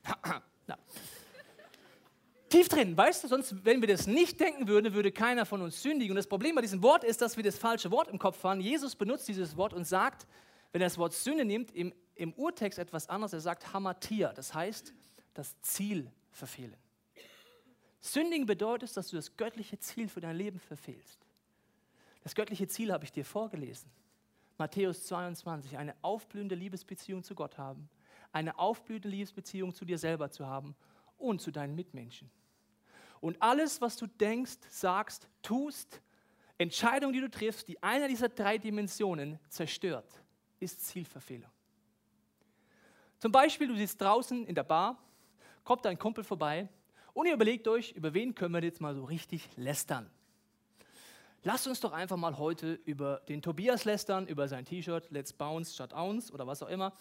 Tief 2.49 2.69
drin, 2.69 2.97
weißt 2.97 3.25
du, 3.25 3.29
sonst, 3.29 3.65
wenn 3.65 3.83
wir 3.83 3.89
das 3.89 4.07
nicht 4.07 4.41
denken 4.41 4.69
würden, 4.69 4.95
würde 4.95 5.13
keiner 5.13 5.45
von 5.45 5.61
uns 5.61 5.83
sündigen. 5.83 6.13
Und 6.13 6.17
das 6.17 6.27
Problem 6.27 6.55
bei 6.55 6.63
diesem 6.63 6.83
Wort 6.83 7.05
ist, 7.05 7.21
dass 7.21 7.37
wir 7.37 7.45
das 7.45 7.59
falsche 7.59 7.91
Wort 7.91 8.09
im 8.09 8.19
Kopf 8.19 8.43
haben. 8.43 8.61
Jesus 8.61 8.97
benutzt 8.97 9.29
dieses 9.29 9.57
Wort 9.57 9.75
und 9.75 9.85
sagt, 9.87 10.27
wenn 10.73 10.81
er 10.81 10.87
das 10.87 10.97
Wort 10.97 11.13
Sünde 11.13 11.45
nimmt, 11.45 11.71
im, 11.73 11.93
im 12.15 12.33
Urtext 12.35 12.79
etwas 12.79 13.09
anderes. 13.09 13.35
Er 13.35 13.41
sagt 13.41 13.75
Hamatia, 13.75 14.33
das 14.33 14.55
heißt, 14.55 14.95
das 15.35 15.61
Ziel 15.61 16.11
verfehlen. 16.31 16.77
Sündigen 18.01 18.47
bedeutet, 18.47 18.97
dass 18.97 19.09
du 19.09 19.17
das 19.17 19.37
göttliche 19.37 19.79
Ziel 19.79 20.09
für 20.09 20.21
dein 20.21 20.37
Leben 20.37 20.59
verfehlst. 20.59 21.19
Das 22.23 22.35
göttliche 22.35 22.67
Ziel 22.67 22.93
habe 22.93 23.05
ich 23.05 23.13
dir 23.13 23.25
vorgelesen. 23.25 23.91
Matthäus 24.57 25.05
22, 25.05 25.77
eine 25.77 25.95
aufblühende 26.03 26.55
Liebesbeziehung 26.55 27.23
zu 27.23 27.35
Gott 27.35 27.59
haben, 27.59 27.89
eine 28.33 28.59
aufblühende 28.59 29.09
Liebesbeziehung 29.09 29.75
zu 29.75 29.85
dir 29.85 29.99
selber 29.99 30.31
zu 30.31 30.47
haben 30.47 30.75
und 31.18 31.40
zu 31.40 31.50
deinen 31.50 31.74
Mitmenschen. 31.74 32.31
Und 33.20 33.40
alles, 33.42 33.81
was 33.81 33.96
du 33.96 34.07
denkst, 34.07 34.59
sagst, 34.70 35.28
tust, 35.42 36.00
Entscheidungen, 36.57 37.12
die 37.12 37.20
du 37.20 37.31
triffst, 37.31 37.68
die 37.68 37.83
einer 37.83 38.09
dieser 38.09 38.28
drei 38.28 38.59
Dimensionen 38.59 39.38
zerstört, 39.48 40.22
ist 40.61 40.87
Zielverfehlung. 40.87 41.50
Zum 43.18 43.33
Beispiel, 43.33 43.68
du 43.68 43.76
sitzt 43.76 44.00
draußen 44.00 44.46
in 44.46 44.54
der 44.54 44.64
Bar, 44.64 44.96
kommt 45.64 45.85
dein 45.85 45.98
Kumpel 45.98 46.24
vorbei 46.24 46.68
und 47.14 47.26
ihr 47.26 47.35
überlegt 47.35 47.66
euch, 47.68 47.92
über 47.92 48.14
wen 48.14 48.35
können 48.35 48.54
wir 48.54 48.62
jetzt 48.62 48.81
mal 48.81 48.94
so 48.94 49.04
richtig 49.04 49.48
lästern. 49.57 50.09
Lasst 51.44 51.68
uns 51.68 51.81
doch 51.81 51.92
einfach 51.92 52.16
mal 52.16 52.38
heute 52.38 52.74
über 52.85 53.20
den 53.28 53.42
Tobias 53.42 53.85
lästern, 53.85 54.26
über 54.26 54.48
sein 54.48 54.64
T-Shirt, 54.64 55.11
Let's 55.11 55.33
Bounce 55.33 55.72
statt 55.72 55.94
Ounce 55.94 56.33
oder 56.33 56.46
was 56.46 56.62
auch 56.62 56.68
immer. 56.68 56.92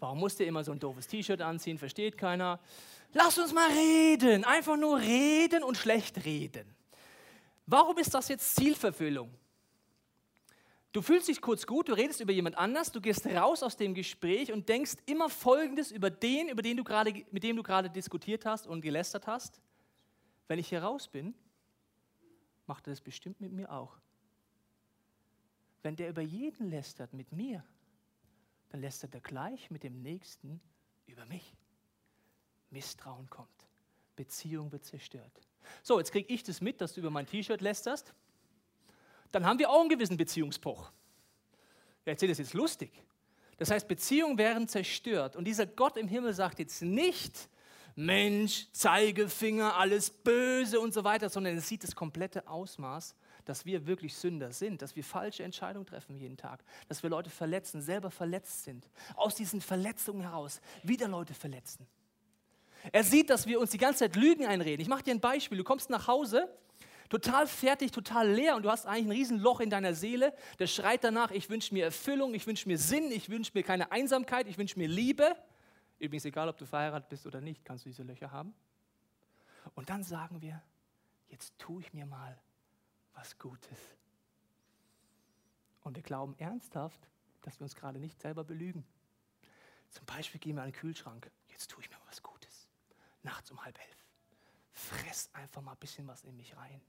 Warum 0.00 0.20
muss 0.20 0.36
der 0.36 0.46
immer 0.46 0.62
so 0.62 0.72
ein 0.72 0.78
doofes 0.78 1.06
T-Shirt 1.06 1.40
anziehen, 1.40 1.78
versteht 1.78 2.16
keiner. 2.16 2.60
Lasst 3.12 3.38
uns 3.38 3.52
mal 3.52 3.68
reden, 3.70 4.44
einfach 4.44 4.76
nur 4.76 4.98
reden 4.98 5.62
und 5.62 5.76
schlecht 5.76 6.24
reden. 6.24 6.74
Warum 7.66 7.98
ist 7.98 8.14
das 8.14 8.28
jetzt 8.28 8.54
Zielverfüllung? 8.54 9.30
Du 10.92 11.02
fühlst 11.02 11.28
dich 11.28 11.40
kurz 11.40 11.66
gut, 11.66 11.88
du 11.88 11.92
redest 11.92 12.20
über 12.20 12.32
jemand 12.32 12.56
anders, 12.56 12.90
du 12.92 13.00
gehst 13.00 13.26
raus 13.26 13.62
aus 13.62 13.76
dem 13.76 13.94
Gespräch 13.94 14.52
und 14.52 14.68
denkst 14.68 14.94
immer 15.06 15.28
Folgendes 15.28 15.90
über 15.90 16.10
den, 16.10 16.48
über 16.48 16.62
den 16.62 16.76
du 16.78 16.84
grade, 16.84 17.12
mit 17.30 17.42
dem 17.42 17.56
du 17.56 17.62
gerade 17.62 17.90
diskutiert 17.90 18.46
hast 18.46 18.66
und 18.66 18.80
gelästert 18.80 19.26
hast. 19.26 19.60
Wenn 20.46 20.58
ich 20.58 20.68
hier 20.68 20.82
raus 20.82 21.08
bin, 21.08 21.34
macht 22.66 22.86
er 22.86 22.92
das 22.92 23.00
bestimmt 23.02 23.40
mit 23.40 23.52
mir 23.52 23.70
auch. 23.70 23.98
Wenn 25.82 25.94
der 25.94 26.08
über 26.08 26.22
jeden 26.22 26.70
lästert 26.70 27.12
mit 27.12 27.32
mir, 27.32 27.62
dann 28.70 28.80
lästert 28.80 29.14
er 29.14 29.20
gleich 29.20 29.70
mit 29.70 29.82
dem 29.82 30.02
Nächsten 30.02 30.60
über 31.06 31.24
mich. 31.26 31.54
Misstrauen 32.70 33.28
kommt. 33.30 33.48
Beziehung 34.16 34.70
wird 34.72 34.84
zerstört. 34.84 35.40
So, 35.82 35.98
jetzt 35.98 36.12
kriege 36.12 36.32
ich 36.32 36.42
das 36.42 36.60
mit, 36.60 36.80
dass 36.80 36.94
du 36.94 37.00
über 37.00 37.10
mein 37.10 37.26
T-Shirt 37.26 37.60
lästerst. 37.60 38.12
Dann 39.32 39.46
haben 39.46 39.58
wir 39.58 39.70
auch 39.70 39.80
einen 39.80 39.88
gewissen 39.88 40.16
Beziehungsbruch. 40.16 40.90
Ja, 42.04 42.12
erzähle 42.12 42.32
das 42.32 42.38
jetzt 42.38 42.54
lustig. 42.54 42.90
Das 43.58 43.70
heißt, 43.70 43.88
Beziehungen 43.88 44.38
werden 44.38 44.68
zerstört. 44.68 45.36
Und 45.36 45.44
dieser 45.44 45.66
Gott 45.66 45.96
im 45.96 46.08
Himmel 46.08 46.32
sagt 46.32 46.58
jetzt 46.58 46.82
nicht, 46.82 47.48
Mensch, 47.96 48.70
Zeigefinger, 48.72 49.76
alles 49.76 50.10
böse 50.10 50.78
und 50.78 50.94
so 50.94 51.02
weiter, 51.02 51.28
sondern 51.28 51.56
er 51.56 51.60
sieht 51.60 51.82
das 51.82 51.96
komplette 51.96 52.46
Ausmaß, 52.46 53.16
dass 53.48 53.64
wir 53.64 53.86
wirklich 53.86 54.14
Sünder 54.14 54.52
sind, 54.52 54.82
dass 54.82 54.94
wir 54.94 55.02
falsche 55.02 55.42
Entscheidungen 55.42 55.86
treffen 55.86 56.16
jeden 56.16 56.36
Tag, 56.36 56.62
dass 56.88 57.02
wir 57.02 57.10
Leute 57.10 57.30
verletzen, 57.30 57.80
selber 57.80 58.10
verletzt 58.10 58.64
sind, 58.64 58.88
aus 59.16 59.34
diesen 59.34 59.60
Verletzungen 59.60 60.22
heraus 60.22 60.60
wieder 60.82 61.08
Leute 61.08 61.34
verletzen. 61.34 61.86
Er 62.92 63.04
sieht, 63.04 63.30
dass 63.30 63.46
wir 63.46 63.58
uns 63.60 63.70
die 63.70 63.78
ganze 63.78 64.00
Zeit 64.00 64.16
Lügen 64.16 64.46
einreden. 64.46 64.80
Ich 64.80 64.88
mache 64.88 65.02
dir 65.02 65.12
ein 65.12 65.20
Beispiel. 65.20 65.58
Du 65.58 65.64
kommst 65.64 65.90
nach 65.90 66.06
Hause, 66.06 66.48
total 67.08 67.46
fertig, 67.46 67.90
total 67.90 68.30
leer 68.30 68.54
und 68.54 68.62
du 68.62 68.70
hast 68.70 68.86
eigentlich 68.86 69.06
ein 69.06 69.12
Riesenloch 69.12 69.60
in 69.60 69.70
deiner 69.70 69.94
Seele. 69.94 70.34
Der 70.58 70.66
schreit 70.66 71.02
danach, 71.02 71.30
ich 71.30 71.48
wünsche 71.48 71.74
mir 71.74 71.84
Erfüllung, 71.84 72.34
ich 72.34 72.46
wünsche 72.46 72.68
mir 72.68 72.78
Sinn, 72.78 73.10
ich 73.10 73.30
wünsche 73.30 73.52
mir 73.54 73.62
keine 73.62 73.90
Einsamkeit, 73.90 74.46
ich 74.46 74.58
wünsche 74.58 74.78
mir 74.78 74.88
Liebe. 74.88 75.34
Übrigens, 75.98 76.24
egal 76.26 76.48
ob 76.48 76.58
du 76.58 76.66
verheiratet 76.66 77.08
bist 77.08 77.26
oder 77.26 77.40
nicht, 77.40 77.64
kannst 77.64 77.84
du 77.84 77.88
diese 77.88 78.02
Löcher 78.02 78.30
haben. 78.30 78.54
Und 79.74 79.90
dann 79.90 80.04
sagen 80.04 80.40
wir, 80.42 80.62
jetzt 81.28 81.58
tue 81.58 81.80
ich 81.82 81.92
mir 81.92 82.06
mal 82.06 82.38
was 83.18 83.38
Gutes. 83.38 83.78
Und 85.82 85.96
wir 85.96 86.02
glauben 86.02 86.36
ernsthaft, 86.38 87.00
dass 87.42 87.58
wir 87.58 87.64
uns 87.64 87.74
gerade 87.74 87.98
nicht 87.98 88.20
selber 88.20 88.44
belügen. 88.44 88.84
Zum 89.90 90.04
Beispiel 90.06 90.40
gehen 90.40 90.56
wir 90.56 90.62
an 90.62 90.70
den 90.70 90.78
Kühlschrank. 90.78 91.30
Jetzt 91.48 91.70
tue 91.70 91.82
ich 91.82 91.90
mir 91.90 91.96
was 92.06 92.22
Gutes. 92.22 92.68
Nachts 93.22 93.50
um 93.50 93.64
halb 93.64 93.78
elf. 93.78 94.06
Fress 94.72 95.30
einfach 95.32 95.62
mal 95.62 95.72
ein 95.72 95.78
bisschen 95.78 96.06
was 96.06 96.22
in 96.24 96.36
mich 96.36 96.56
rein. 96.56 96.80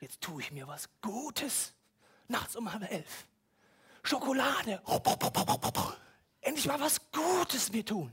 Jetzt 0.00 0.20
tue 0.20 0.40
ich 0.40 0.50
mir 0.50 0.66
was 0.66 0.88
Gutes. 1.00 1.74
Nachts 2.28 2.56
um 2.56 2.72
halb 2.72 2.90
elf. 2.90 3.26
Schokolade 4.02 4.80
endlich 6.40 6.66
mal 6.66 6.80
was 6.80 7.00
Gutes 7.12 7.70
mir 7.70 7.84
tun. 7.84 8.10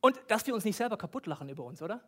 Und 0.00 0.18
dass 0.28 0.46
wir 0.46 0.54
uns 0.54 0.64
nicht 0.64 0.76
selber 0.76 0.96
kaputt 0.96 1.26
lachen 1.26 1.48
über 1.48 1.64
uns, 1.64 1.80
oder? 1.80 2.04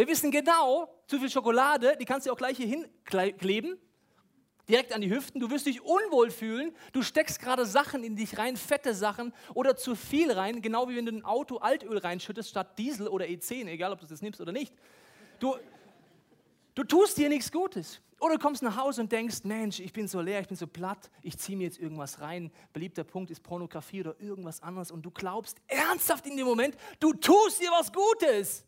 Wir 0.00 0.08
wissen 0.08 0.30
genau, 0.30 0.88
zu 1.06 1.18
viel 1.18 1.28
Schokolade, 1.28 1.94
die 2.00 2.06
kannst 2.06 2.26
du 2.26 2.32
auch 2.32 2.36
gleich 2.38 2.56
hier 2.56 2.66
hinkleben, 2.66 3.76
direkt 4.66 4.94
an 4.94 5.02
die 5.02 5.10
Hüften. 5.10 5.42
Du 5.42 5.50
wirst 5.50 5.66
dich 5.66 5.82
unwohl 5.82 6.30
fühlen. 6.30 6.74
Du 6.94 7.02
steckst 7.02 7.38
gerade 7.38 7.66
Sachen 7.66 8.02
in 8.02 8.16
dich 8.16 8.38
rein, 8.38 8.56
fette 8.56 8.94
Sachen 8.94 9.34
oder 9.52 9.76
zu 9.76 9.94
viel 9.94 10.32
rein, 10.32 10.62
genau 10.62 10.88
wie 10.88 10.96
wenn 10.96 11.04
du 11.04 11.12
ein 11.12 11.22
Auto 11.22 11.58
Altöl 11.58 11.98
reinschüttest 11.98 12.48
statt 12.48 12.78
Diesel 12.78 13.08
oder 13.08 13.26
E10, 13.26 13.66
egal 13.66 13.92
ob 13.92 14.00
du 14.00 14.06
das 14.06 14.22
nimmst 14.22 14.40
oder 14.40 14.52
nicht. 14.52 14.72
Du, 15.38 15.56
du 16.74 16.82
tust 16.84 17.18
dir 17.18 17.28
nichts 17.28 17.52
Gutes. 17.52 18.00
Oder 18.20 18.36
du 18.36 18.40
kommst 18.40 18.62
nach 18.62 18.78
Hause 18.78 19.02
und 19.02 19.12
denkst, 19.12 19.40
Mensch, 19.44 19.80
ich 19.80 19.92
bin 19.92 20.08
so 20.08 20.22
leer, 20.22 20.40
ich 20.40 20.48
bin 20.48 20.56
so 20.56 20.66
platt, 20.66 21.10
ich 21.20 21.36
ziehe 21.36 21.58
mir 21.58 21.64
jetzt 21.64 21.78
irgendwas 21.78 22.22
rein. 22.22 22.50
Beliebter 22.72 23.04
Punkt 23.04 23.30
ist 23.30 23.42
Pornografie 23.42 24.00
oder 24.00 24.18
irgendwas 24.18 24.62
anderes. 24.62 24.92
Und 24.92 25.02
du 25.02 25.10
glaubst 25.10 25.58
ernsthaft 25.66 26.26
in 26.26 26.38
dem 26.38 26.46
Moment, 26.46 26.74
du 27.00 27.12
tust 27.12 27.60
dir 27.60 27.70
was 27.70 27.92
Gutes. 27.92 28.64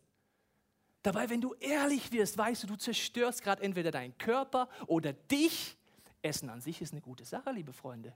Dabei, 1.03 1.29
wenn 1.31 1.41
du 1.41 1.55
ehrlich 1.55 2.13
wirst, 2.13 2.39
weißt 2.39 2.63
du, 2.63 2.67
du 2.69 2.77
zerstörst 2.77 3.43
gerade 3.43 3.63
entweder 3.63 3.91
deinen 3.91 4.17
Körper 4.19 4.69
oder 4.87 5.13
dich. 5.13 5.77
Essen 6.23 6.49
an 6.49 6.61
sich 6.61 6.81
ist 6.81 6.93
eine 6.93 7.01
gute 7.01 7.25
Sache, 7.25 7.51
liebe 7.51 7.73
Freunde. 7.73 8.15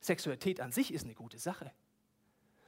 Sexualität 0.00 0.60
an 0.60 0.70
sich 0.70 0.92
ist 0.92 1.04
eine 1.04 1.14
gute 1.14 1.38
Sache. 1.38 1.72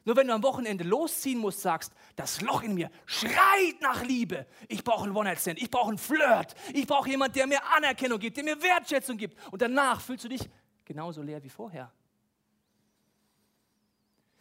Nur 0.04 0.16
wenn 0.16 0.28
du 0.28 0.34
am 0.34 0.42
Wochenende 0.42 0.84
losziehen 0.84 1.38
musst, 1.38 1.60
sagst, 1.62 1.92
das 2.14 2.40
Loch 2.40 2.62
in 2.62 2.74
mir 2.74 2.90
schreit 3.06 3.80
nach 3.80 4.04
Liebe. 4.04 4.46
Ich 4.68 4.82
brauche 4.84 5.04
einen 5.04 5.16
One-Night-Stand, 5.16 5.60
ich 5.60 5.70
brauche 5.70 5.88
einen 5.88 5.98
Flirt, 5.98 6.54
ich 6.72 6.86
brauche 6.86 7.08
jemanden, 7.08 7.34
der 7.34 7.46
mir 7.46 7.60
Anerkennung 7.76 8.18
gibt, 8.18 8.36
der 8.36 8.44
mir 8.44 8.60
Wertschätzung 8.60 9.16
gibt. 9.16 9.36
Und 9.52 9.62
danach 9.62 10.00
fühlst 10.00 10.24
du 10.24 10.28
dich 10.28 10.48
genauso 10.84 11.22
leer 11.22 11.42
wie 11.42 11.48
vorher. 11.48 11.92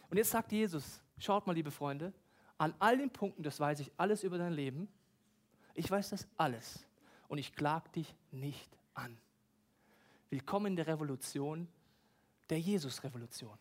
Und 0.09 0.17
jetzt 0.17 0.29
sagt 0.29 0.51
Jesus, 0.51 1.01
schaut 1.17 1.45
mal, 1.47 1.53
liebe 1.53 1.71
Freunde, 1.71 2.13
an 2.57 2.73
all 2.79 2.97
den 2.97 3.09
Punkten, 3.09 3.43
das 3.43 3.59
weiß 3.59 3.79
ich 3.79 3.91
alles 3.97 4.23
über 4.23 4.37
dein 4.37 4.53
Leben. 4.53 4.87
Ich 5.73 5.89
weiß 5.89 6.09
das 6.09 6.27
alles. 6.37 6.85
Und 7.27 7.37
ich 7.37 7.53
klag 7.53 7.91
dich 7.93 8.13
nicht 8.31 8.77
an. 8.93 9.17
Willkommen 10.29 10.67
in 10.67 10.75
der 10.75 10.87
Revolution, 10.87 11.67
der 12.49 12.59
Jesus-Revolution. 12.59 13.57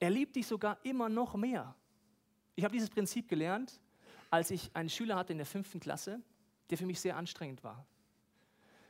Er 0.00 0.10
liebt 0.10 0.36
dich 0.36 0.46
sogar 0.46 0.78
immer 0.84 1.08
noch 1.08 1.34
mehr. 1.34 1.74
Ich 2.54 2.64
habe 2.64 2.72
dieses 2.72 2.90
Prinzip 2.90 3.28
gelernt, 3.28 3.80
als 4.30 4.50
ich 4.50 4.70
einen 4.74 4.88
Schüler 4.88 5.16
hatte 5.16 5.32
in 5.32 5.38
der 5.38 5.46
fünften 5.46 5.80
Klasse, 5.80 6.20
der 6.70 6.78
für 6.78 6.86
mich 6.86 7.00
sehr 7.00 7.16
anstrengend 7.16 7.64
war. 7.64 7.84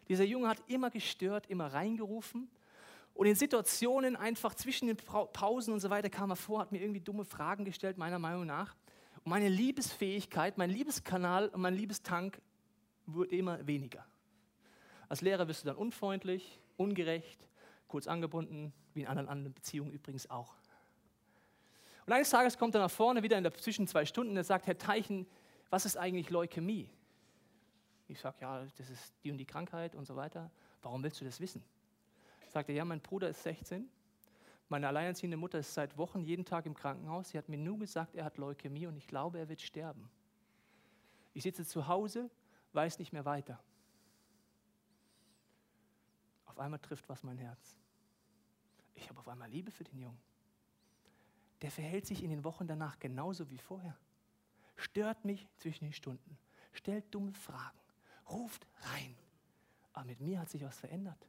Dieser 0.09 0.25
Junge 0.25 0.49
hat 0.49 0.63
immer 0.69 0.91
gestört, 0.91 1.47
immer 1.49 1.73
reingerufen 1.73 2.49
und 3.19 3.27
in 3.27 3.35
Situationen 3.35 4.15
einfach 4.15 4.55
zwischen 4.55 4.87
den 4.87 4.97
Pausen 4.97 5.75
und 5.75 5.81
so 5.81 5.91
weiter 5.91 6.09
kam 6.09 6.31
er 6.31 6.37
vor, 6.37 6.61
hat 6.61 6.71
mir 6.71 6.81
irgendwie 6.81 7.01
dumme 7.01 7.25
Fragen 7.25 7.65
gestellt, 7.65 7.99
meiner 7.99 8.21
Meinung 8.21 8.47
nach. 8.47 8.77
Und 9.25 9.31
meine 9.31 9.49
Liebesfähigkeit, 9.49 10.57
mein 10.57 10.71
Liebeskanal 10.71 11.49
und 11.49 11.61
mein 11.61 11.75
Liebestank 11.75 12.41
wurde 13.07 13.35
immer 13.35 13.67
weniger. 13.67 14.07
Als 15.09 15.21
Lehrer 15.21 15.49
wirst 15.49 15.65
du 15.65 15.67
dann 15.67 15.75
unfreundlich, 15.75 16.61
ungerecht 16.77 17.49
kurz 17.89 18.07
angebunden, 18.07 18.73
wie 18.95 19.01
in 19.01 19.09
anderen, 19.09 19.29
anderen 19.29 19.53
Beziehungen 19.53 19.91
übrigens 19.91 20.31
auch. 20.31 20.55
Und 22.07 22.13
eines 22.13 22.31
Tages 22.31 22.57
kommt 22.57 22.77
er 22.77 22.83
nach 22.83 22.91
vorne, 22.91 23.25
wieder 23.25 23.37
in 23.37 23.43
der 23.43 23.53
zwischen 23.53 23.89
zwei 23.89 24.05
Stunden, 24.05 24.39
und 24.39 24.45
sagt, 24.45 24.69
Herr 24.69 24.79
Teichen, 24.79 25.27
was 25.71 25.87
ist 25.87 25.97
eigentlich 25.97 26.31
Leukämie? 26.31 26.89
Ich 28.07 28.21
sage, 28.21 28.37
ja, 28.43 28.65
das 28.77 28.91
ist 28.91 29.13
die 29.25 29.33
und 29.33 29.39
die 29.39 29.45
Krankheit 29.45 29.97
und 29.97 30.07
so 30.07 30.15
weiter. 30.15 30.53
Warum 30.83 31.03
willst 31.03 31.21
du 31.21 31.25
das 31.25 31.41
wissen? 31.41 31.65
Sagt 32.49 32.69
er, 32.69 32.75
ja, 32.75 32.85
mein 32.85 33.01
Bruder 33.01 33.29
ist 33.29 33.43
16, 33.43 33.89
meine 34.69 34.89
alleinerziehende 34.89 35.37
Mutter 35.37 35.59
ist 35.59 35.73
seit 35.73 35.97
Wochen 35.97 36.23
jeden 36.23 36.45
Tag 36.45 36.67
im 36.67 36.75
Krankenhaus. 36.75 37.31
Sie 37.31 37.39
hat 37.39 37.49
mir 37.49 37.59
nur 37.59 37.79
gesagt, 37.79 38.15
er 38.15 38.25
hat 38.25 38.37
Leukämie 38.37 38.87
und 38.87 38.97
ich 38.97 39.07
glaube, 39.07 39.39
er 39.39 39.49
wird 39.49 39.61
sterben. 39.61 40.11
Ich 41.35 41.43
sitze 41.43 41.65
zu 41.65 41.87
Hause, 41.89 42.31
weiß 42.73 42.99
nicht 42.99 43.13
mehr 43.13 43.25
weiter. 43.25 43.61
Auf 46.47 46.59
einmal 46.59 46.81
trifft 46.81 47.09
was 47.09 47.23
mein 47.23 47.39
Herz. 47.39 47.77
Ich 48.95 49.09
habe 49.09 49.21
auf 49.21 49.29
einmal 49.29 49.49
Liebe 49.49 49.71
für 49.71 49.85
den 49.85 49.99
Jungen 49.99 50.29
der 51.63 51.71
verhält 51.71 52.07
sich 52.07 52.23
in 52.23 52.31
den 52.31 52.45
Wochen 52.45 52.67
danach 52.67 52.99
genauso 52.99 53.51
wie 53.51 53.59
vorher. 53.59 53.97
Stört 54.77 55.25
mich 55.25 55.49
zwischen 55.57 55.85
den 55.85 55.93
Stunden, 55.93 56.39
stellt 56.73 57.13
dumme 57.13 57.33
Fragen, 57.33 57.79
ruft 58.29 58.67
rein. 58.83 59.17
Aber 59.93 60.05
mit 60.05 60.21
mir 60.21 60.39
hat 60.39 60.51
sich 60.51 60.63
was 60.63 60.79
verändert. 60.79 61.27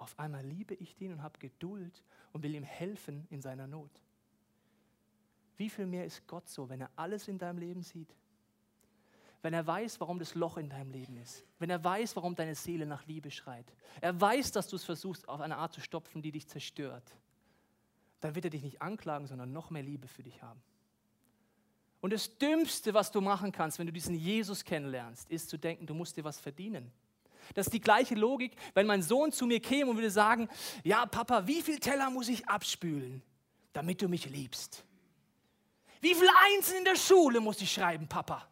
Auf 0.00 0.18
einmal 0.18 0.44
liebe 0.44 0.74
ich 0.74 0.96
den 0.96 1.12
und 1.12 1.22
habe 1.22 1.38
Geduld 1.38 2.02
und 2.32 2.42
will 2.42 2.54
ihm 2.54 2.62
helfen 2.62 3.26
in 3.30 3.40
seiner 3.40 3.66
Not. 3.66 3.90
Wie 5.56 5.70
viel 5.70 5.86
mehr 5.86 6.04
ist 6.04 6.26
Gott 6.26 6.48
so, 6.48 6.68
wenn 6.68 6.80
er 6.80 6.90
alles 6.96 7.28
in 7.28 7.38
deinem 7.38 7.58
Leben 7.58 7.82
sieht? 7.82 8.14
Wenn 9.42 9.54
er 9.54 9.66
weiß, 9.66 10.00
warum 10.00 10.18
das 10.18 10.34
Loch 10.34 10.56
in 10.56 10.68
deinem 10.68 10.90
Leben 10.90 11.16
ist. 11.16 11.44
Wenn 11.58 11.70
er 11.70 11.82
weiß, 11.82 12.16
warum 12.16 12.34
deine 12.34 12.54
Seele 12.54 12.86
nach 12.86 13.06
Liebe 13.06 13.30
schreit. 13.30 13.72
Er 14.00 14.20
weiß, 14.20 14.52
dass 14.52 14.68
du 14.68 14.76
es 14.76 14.84
versuchst, 14.84 15.28
auf 15.28 15.40
eine 15.40 15.56
Art 15.56 15.72
zu 15.72 15.80
stopfen, 15.80 16.22
die 16.22 16.32
dich 16.32 16.48
zerstört 16.48 17.14
dann 18.20 18.34
wird 18.34 18.46
er 18.46 18.50
dich 18.50 18.62
nicht 18.62 18.82
anklagen, 18.82 19.26
sondern 19.26 19.52
noch 19.52 19.70
mehr 19.70 19.82
Liebe 19.82 20.08
für 20.08 20.22
dich 20.22 20.42
haben. 20.42 20.60
Und 22.00 22.12
das 22.12 22.38
Dümmste, 22.38 22.94
was 22.94 23.10
du 23.10 23.20
machen 23.20 23.52
kannst, 23.52 23.78
wenn 23.78 23.86
du 23.86 23.92
diesen 23.92 24.14
Jesus 24.14 24.64
kennenlernst, 24.64 25.30
ist 25.30 25.48
zu 25.48 25.58
denken, 25.58 25.86
du 25.86 25.94
musst 25.94 26.16
dir 26.16 26.24
was 26.24 26.38
verdienen. 26.38 26.92
Das 27.54 27.66
ist 27.66 27.72
die 27.72 27.80
gleiche 27.80 28.14
Logik, 28.14 28.52
wenn 28.74 28.86
mein 28.86 29.02
Sohn 29.02 29.32
zu 29.32 29.46
mir 29.46 29.60
käme 29.60 29.90
und 29.90 29.96
würde 29.96 30.10
sagen, 30.10 30.48
ja 30.84 31.06
Papa, 31.06 31.46
wie 31.46 31.62
viel 31.62 31.78
Teller 31.78 32.10
muss 32.10 32.28
ich 32.28 32.48
abspülen, 32.48 33.22
damit 33.72 34.02
du 34.02 34.08
mich 34.08 34.28
liebst? 34.28 34.84
Wie 36.00 36.14
viel 36.14 36.28
Einsen 36.46 36.78
in 36.78 36.84
der 36.84 36.96
Schule 36.96 37.40
muss 37.40 37.60
ich 37.60 37.72
schreiben, 37.72 38.08
Papa, 38.08 38.48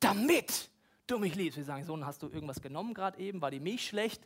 damit 0.00 0.68
du 1.06 1.18
mich 1.18 1.34
liebst? 1.34 1.56
Wir 1.56 1.64
sagen, 1.64 1.84
Sohn, 1.84 2.04
hast 2.04 2.22
du 2.22 2.28
irgendwas 2.28 2.60
genommen 2.60 2.94
gerade 2.94 3.18
eben? 3.18 3.40
War 3.40 3.50
die 3.50 3.60
Milch 3.60 3.86
schlecht? 3.86 4.22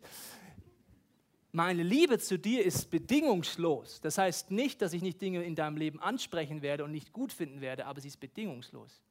meine 1.53 1.83
Liebe 1.83 2.19
zu 2.19 2.39
dir 2.39 2.65
ist 2.65 2.91
bedingungslos. 2.91 4.01
Das 4.01 4.17
heißt 4.19 4.51
nicht, 4.51 4.81
dass 4.81 4.95
ich 4.95 5.03
nicht 5.03 5.21
Dinge 5.21 5.45
in 5.45 5.55
deinem 5.55 5.77
Leben 5.77 6.01
ansprechen 6.01 6.63
werde 6.63 6.85
und 6.85 6.91
nicht 6.91 7.13
gut 7.13 7.33
finden 7.33 7.61
werde, 7.61 7.87
aber 7.87 8.01
sie 8.01 8.09
ist 8.09 8.19
bedingungslos. 8.19 9.03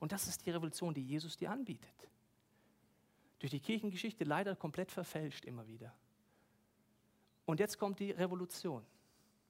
Und 0.00 0.10
das 0.12 0.26
ist 0.26 0.44
die 0.44 0.50
Revolution, 0.50 0.92
die 0.92 1.04
Jesus 1.04 1.36
dir 1.36 1.50
anbietet. 1.50 1.94
Durch 3.44 3.50
die 3.50 3.60
Kirchengeschichte 3.60 4.24
leider 4.24 4.56
komplett 4.56 4.90
verfälscht 4.90 5.44
immer 5.44 5.68
wieder. 5.68 5.92
Und 7.44 7.60
jetzt 7.60 7.78
kommt 7.78 8.00
die 8.00 8.10
Revolution. 8.10 8.82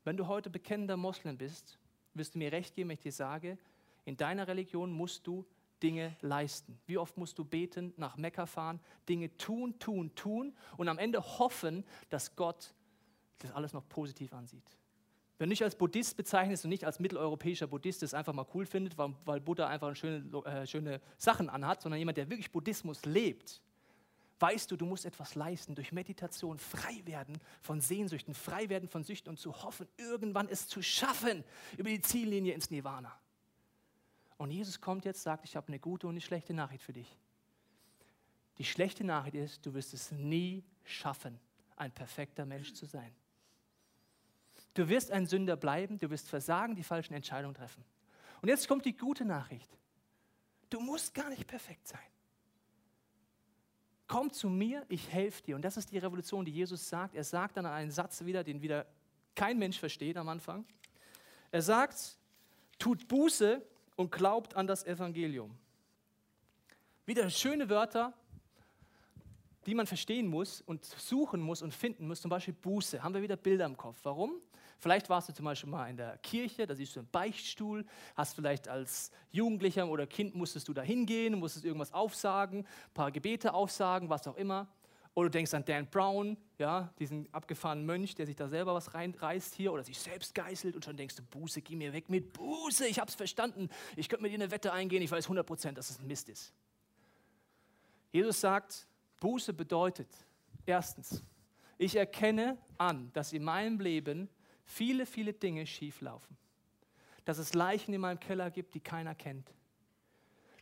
Wenn 0.03 0.17
du 0.17 0.27
heute 0.27 0.51
bekennender 0.51 0.97
Moslem 0.97 1.39
bist, 1.39 1.79
wirst 2.13 2.35
du 2.35 2.41
mir 2.41 2.51
recht 2.51 2.75
geben, 2.75 2.89
wenn 2.89 2.95
ich 2.95 3.03
dir 3.05 3.13
sage, 3.13 3.57
in 4.05 4.17
deiner 4.17 4.49
Religion 4.49 4.91
musst 4.91 5.29
du 5.29 5.47
Dinge 5.81 6.17
leisten. 6.23 6.77
Wie 6.87 6.99
oft 6.99 7.17
musst 7.17 7.39
du 7.39 7.45
beten, 7.45 7.95
nach 7.97 8.17
Mekka 8.17 8.47
fahren, 8.47 8.81
Dinge 9.09 9.37
tun, 9.37 9.79
tun, 9.79 10.13
tun 10.17 10.57
und 10.77 10.89
am 10.89 10.99
Ende 10.99 11.23
hoffen, 11.39 11.85
dass 12.11 12.35
Gott 12.35 12.75
das 13.39 13.53
alles 13.53 13.75
noch 13.75 13.89
positiv 13.89 14.33
ansieht. 14.33 14.77
Wenn 15.39 15.51
du 15.51 15.53
nicht 15.53 15.63
als 15.63 15.77
Buddhist 15.77 16.17
bezeichnest 16.17 16.65
und 16.65 16.71
nicht 16.71 16.85
als 16.85 16.99
mitteleuropäischer 16.99 17.69
Buddhist 17.69 18.03
das 18.03 18.13
einfach 18.13 18.33
mal 18.33 18.47
cool 18.55 18.67
findet, 18.67 18.99
weil, 18.99 19.15
weil 19.25 19.41
Buddha 19.41 19.69
einfach 19.69 19.95
schöne, 19.95 20.37
äh, 20.47 20.67
schöne 20.67 21.01
Sachen 21.17 21.49
anhat, 21.49 21.81
sondern 21.81 22.01
jemand, 22.01 22.19
der 22.19 22.29
wirklich 22.29 22.51
Buddhismus 22.51 23.05
lebt, 23.05 23.63
weißt 24.39 24.71
du, 24.71 24.77
du 24.77 24.87
musst 24.87 25.05
etwas 25.07 25.35
leisten, 25.35 25.75
durch 25.75 25.93
Meditation 25.93 26.59
frei 26.59 27.03
werden 27.05 27.39
von 27.63 27.81
Sehnsüchten, 27.81 28.35
frei 28.35 28.69
werden 28.69 28.89
von 28.89 29.05
Süchten 29.05 29.31
und 29.31 29.39
zu 29.39 29.63
hoffen, 29.63 29.89
irgendwann 29.97 30.49
es 30.49 30.69
zu 30.69 30.83
schaffen 30.83 31.45
über 31.77 31.89
die 31.89 32.01
Ziellinie 32.01 32.55
ins 32.55 32.71
Nirvana. 32.71 33.19
Und 34.37 34.51
Jesus 34.51 34.81
kommt 34.81 35.05
jetzt, 35.05 35.23
sagt, 35.23 35.45
ich 35.45 35.57
habe 35.57 35.69
eine 35.69 35.79
gute 35.79 36.07
und 36.07 36.15
eine 36.15 36.21
schlechte 36.21 36.55
Nachricht 36.55 36.83
für 36.83 36.93
dich. 36.93 37.17
Die 38.59 38.65
schlechte 38.65 39.05
Nachricht 39.05 39.37
ist, 39.37 39.67
du 39.67 39.75
wirst 39.75 39.95
es 39.95 40.11
nie 40.13 40.65
schaffen, 40.85 41.39
ein 41.77 41.93
perfekter 41.93 42.45
Mensch 42.45 42.73
zu 42.75 42.87
sein. 42.87 43.15
Du 44.75 44.89
wirst 44.89 45.11
ein 45.11 45.27
Sünder 45.27 45.57
bleiben, 45.57 45.99
du 45.99 46.11
wirst 46.11 46.29
versagen, 46.29 46.75
die 46.75 46.83
falschen 46.83 47.15
Entscheidungen 47.15 47.55
treffen. 47.55 47.85
Und 48.43 48.49
jetzt 48.49 48.69
kommt 48.69 48.85
die 48.85 48.97
gute 48.97 49.25
Nachricht. 49.25 49.71
Du 50.71 50.81
musst 50.81 51.15
gar 51.15 51.31
nicht 51.31 51.47
perfekt 51.47 51.87
sein. 51.89 52.01
Komm 54.07 54.33
zu 54.33 54.49
mir, 54.49 54.85
ich 54.89 55.11
helfe 55.11 55.43
dir. 55.43 55.57
Und 55.57 55.63
das 55.63 55.77
ist 55.77 55.91
die 55.91 55.99
Revolution, 55.99 56.45
die 56.45 56.53
Jesus 56.53 56.89
sagt. 56.89 57.15
Er 57.15 57.25
sagt 57.25 57.57
dann 57.57 57.67
einen 57.67 57.91
Satz 57.91 58.25
wieder, 58.25 58.45
den 58.45 58.61
wieder 58.61 58.87
kein 59.35 59.59
Mensch 59.59 59.79
versteht 59.79 60.17
am 60.17 60.29
Anfang. 60.29 60.65
Er 61.51 61.63
sagt, 61.63 62.19
tut 62.79 63.09
Buße 63.09 63.63
und 63.97 64.13
glaubt 64.13 64.55
an 64.57 64.67
das 64.67 64.85
Evangelium. 64.85 65.57
Wieder 67.07 67.29
schöne 67.31 67.69
Wörter, 67.69 68.13
die 69.67 69.75
man 69.75 69.87
verstehen 69.87 70.27
muss 70.27 70.61
und 70.61 70.85
suchen 70.85 71.41
muss 71.41 71.63
und 71.63 71.73
finden 71.73 72.07
muss. 72.07 72.21
Zum 72.21 72.29
Beispiel 72.29 72.55
Buße. 72.55 73.03
Haben 73.03 73.15
wir 73.15 73.23
wieder 73.23 73.37
Bilder 73.37 73.67
im 73.67 73.77
Kopf. 73.77 73.99
Warum? 74.03 74.41
Vielleicht 74.85 75.09
warst 75.09 75.31
du 75.31 75.33
zum 75.33 75.47
Beispiel 75.47 75.71
mal 75.71 75.89
in 75.89 75.97
der 75.97 76.19
Kirche, 76.19 76.67
da 76.67 76.75
siehst 76.75 76.95
du 76.95 77.01
einen 77.01 77.09
Beichtstuhl, 77.09 77.87
hast 78.17 78.35
vielleicht 78.35 78.69
als 78.69 79.11
Jugendlicher 79.31 79.89
oder 79.89 80.07
Kind 80.07 80.35
musstest 80.35 80.69
du 80.69 80.75
da 80.75 80.83
hingehen, 80.83 81.39
musstest 81.39 81.65
irgendwas 81.65 81.91
aufsagen, 81.91 82.59
ein 82.59 82.93
paar 82.93 83.11
Gebete 83.11 83.55
aufsagen, 83.55 84.11
was 84.11 84.27
auch 84.27 84.37
immer. 84.37 84.69
Oder 85.15 85.31
du 85.31 85.39
denkst 85.39 85.55
an 85.55 85.65
Dan 85.65 85.87
Brown, 85.87 86.37
ja, 86.59 86.93
diesen 86.99 87.33
abgefahrenen 87.33 87.87
Mönch, 87.87 88.15
der 88.15 88.27
sich 88.27 88.37
da 88.37 88.47
selber 88.47 88.75
was 88.75 88.93
reinreißt 88.93 89.55
hier 89.55 89.73
oder 89.73 89.83
sich 89.83 89.99
selbst 89.99 90.35
geißelt 90.35 90.77
und 90.77 90.85
schon 90.85 90.99
denkst 90.99 91.17
du, 91.17 91.23
Buße, 91.23 91.63
geh 91.63 91.77
mir 91.77 91.95
weg 91.95 92.11
mit 92.11 92.35
Buße, 92.35 92.87
ich 92.87 92.99
hab's 92.99 93.15
verstanden. 93.15 93.71
Ich 93.97 94.11
könnte 94.11 94.25
mit 94.25 94.33
dir 94.33 94.37
eine 94.37 94.51
Wette 94.51 94.71
eingehen, 94.75 95.01
ich 95.01 95.11
weiß 95.11 95.31
100%, 95.31 95.73
dass 95.73 95.89
es 95.89 95.99
ein 95.99 96.07
Mist 96.07 96.29
ist. 96.29 96.53
Jesus 98.13 98.39
sagt, 98.39 98.87
Buße 99.19 99.55
bedeutet, 99.55 100.11
erstens, 100.67 101.23
ich 101.79 101.97
erkenne 101.97 102.59
an, 102.77 103.11
dass 103.15 103.33
in 103.33 103.45
meinem 103.45 103.81
Leben 103.81 104.29
viele, 104.65 105.07
viele 105.07 105.33
Dinge 105.33 105.67
schief 105.67 106.01
laufen. 106.01 106.37
Dass 107.25 107.39
es 107.39 107.55
Leichen 107.55 107.95
in 107.95 108.01
meinem 108.01 108.21
Keller 108.21 108.51
gibt, 108.51 108.75
die 108.75 108.81
keiner 108.81 109.15
kennt 109.15 109.51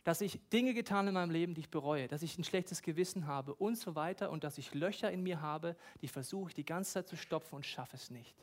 dass 0.03 0.19
ich 0.19 0.39
Dinge 0.49 0.73
getan 0.73 1.07
in 1.07 1.13
meinem 1.13 1.31
Leben, 1.31 1.53
die 1.53 1.61
ich 1.61 1.69
bereue, 1.69 2.07
dass 2.07 2.23
ich 2.23 2.37
ein 2.37 2.43
schlechtes 2.43 2.81
Gewissen 2.81 3.25
habe 3.25 3.55
und 3.55 3.77
so 3.77 3.95
weiter 3.95 4.31
und 4.31 4.43
dass 4.43 4.57
ich 4.57 4.73
Löcher 4.73 5.09
in 5.11 5.23
mir 5.23 5.41
habe, 5.41 5.77
die 6.01 6.07
versuche 6.07 6.49
ich 6.49 6.55
die 6.55 6.65
ganze 6.65 6.93
Zeit 6.93 7.07
zu 7.07 7.15
stopfen 7.15 7.55
und 7.55 7.65
schaffe 7.65 7.95
es 7.95 8.09
nicht. 8.11 8.35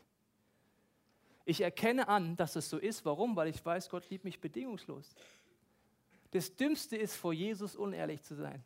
Ich 1.44 1.60
erkenne 1.60 2.08
an, 2.08 2.36
dass 2.36 2.56
es 2.56 2.70
so 2.70 2.78
ist. 2.78 3.04
Warum? 3.04 3.36
Weil 3.36 3.48
ich 3.48 3.64
weiß, 3.64 3.90
Gott 3.90 4.08
liebt 4.08 4.24
mich 4.24 4.40
bedingungslos. 4.40 5.14
Das 6.30 6.54
Dümmste 6.54 6.96
ist, 6.96 7.16
vor 7.16 7.32
Jesus 7.32 7.74
unehrlich 7.76 8.22
zu 8.22 8.36
sein. 8.36 8.62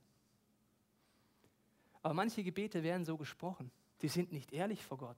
Aber 2.02 2.14
manche 2.14 2.44
Gebete 2.44 2.82
werden 2.82 3.04
so 3.04 3.16
gesprochen. 3.16 3.70
Die 4.02 4.08
sind 4.08 4.32
nicht 4.32 4.52
ehrlich 4.52 4.84
vor 4.84 4.98
Gott. 4.98 5.16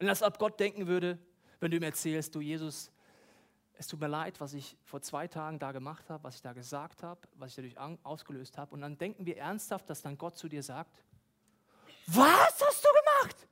Und 0.00 0.08
als 0.08 0.22
ob 0.22 0.38
Gott 0.38 0.58
denken 0.60 0.86
würde, 0.86 1.18
wenn 1.60 1.70
du 1.70 1.76
ihm 1.76 1.82
erzählst, 1.82 2.34
du 2.34 2.40
Jesus, 2.40 2.90
es 3.74 3.86
tut 3.86 4.00
mir 4.00 4.08
leid, 4.08 4.40
was 4.40 4.54
ich 4.54 4.76
vor 4.84 5.00
zwei 5.00 5.28
Tagen 5.28 5.58
da 5.58 5.72
gemacht 5.72 6.10
habe, 6.10 6.24
was 6.24 6.36
ich 6.36 6.42
da 6.42 6.52
gesagt 6.52 7.02
habe, 7.02 7.20
was 7.34 7.50
ich 7.50 7.56
dadurch 7.56 7.98
ausgelöst 8.04 8.58
habe. 8.58 8.74
Und 8.74 8.80
dann 8.80 8.98
denken 8.98 9.26
wir 9.26 9.36
ernsthaft, 9.36 9.88
dass 9.88 10.02
dann 10.02 10.18
Gott 10.18 10.36
zu 10.36 10.48
dir 10.48 10.62
sagt, 10.62 11.04
was 12.06 12.60
hast 12.60 12.84
du 12.84 12.88
gemacht? 12.88 13.48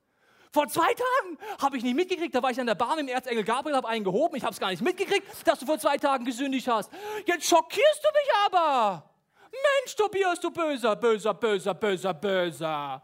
Vor 0.51 0.67
zwei 0.67 0.93
Tagen 0.93 1.37
habe 1.61 1.77
ich 1.77 1.83
nicht 1.83 1.95
mitgekriegt, 1.95 2.33
da 2.33 2.41
war 2.41 2.51
ich 2.51 2.59
an 2.59 2.67
der 2.67 2.75
Bar 2.75 2.95
mit 2.95 3.07
dem 3.07 3.13
Erzengel 3.13 3.43
Gabriel, 3.43 3.75
habe 3.75 3.87
einen 3.87 4.03
gehoben, 4.03 4.35
ich 4.37 4.43
habe 4.43 4.53
es 4.53 4.59
gar 4.59 4.69
nicht 4.69 4.81
mitgekriegt, 4.81 5.27
dass 5.45 5.59
du 5.59 5.65
vor 5.65 5.77
zwei 5.77 5.97
Tagen 5.97 6.25
gesündigt 6.25 6.67
hast. 6.67 6.91
Jetzt 7.25 7.47
schockierst 7.47 8.01
du 8.03 8.09
mich 8.13 8.29
aber. 8.45 9.09
Mensch, 9.51 9.95
Tobias, 9.95 10.39
du 10.39 10.49
böser, 10.51 10.95
böser, 10.95 11.33
böser, 11.33 11.73
böser, 11.73 12.13
böser. 12.13 13.03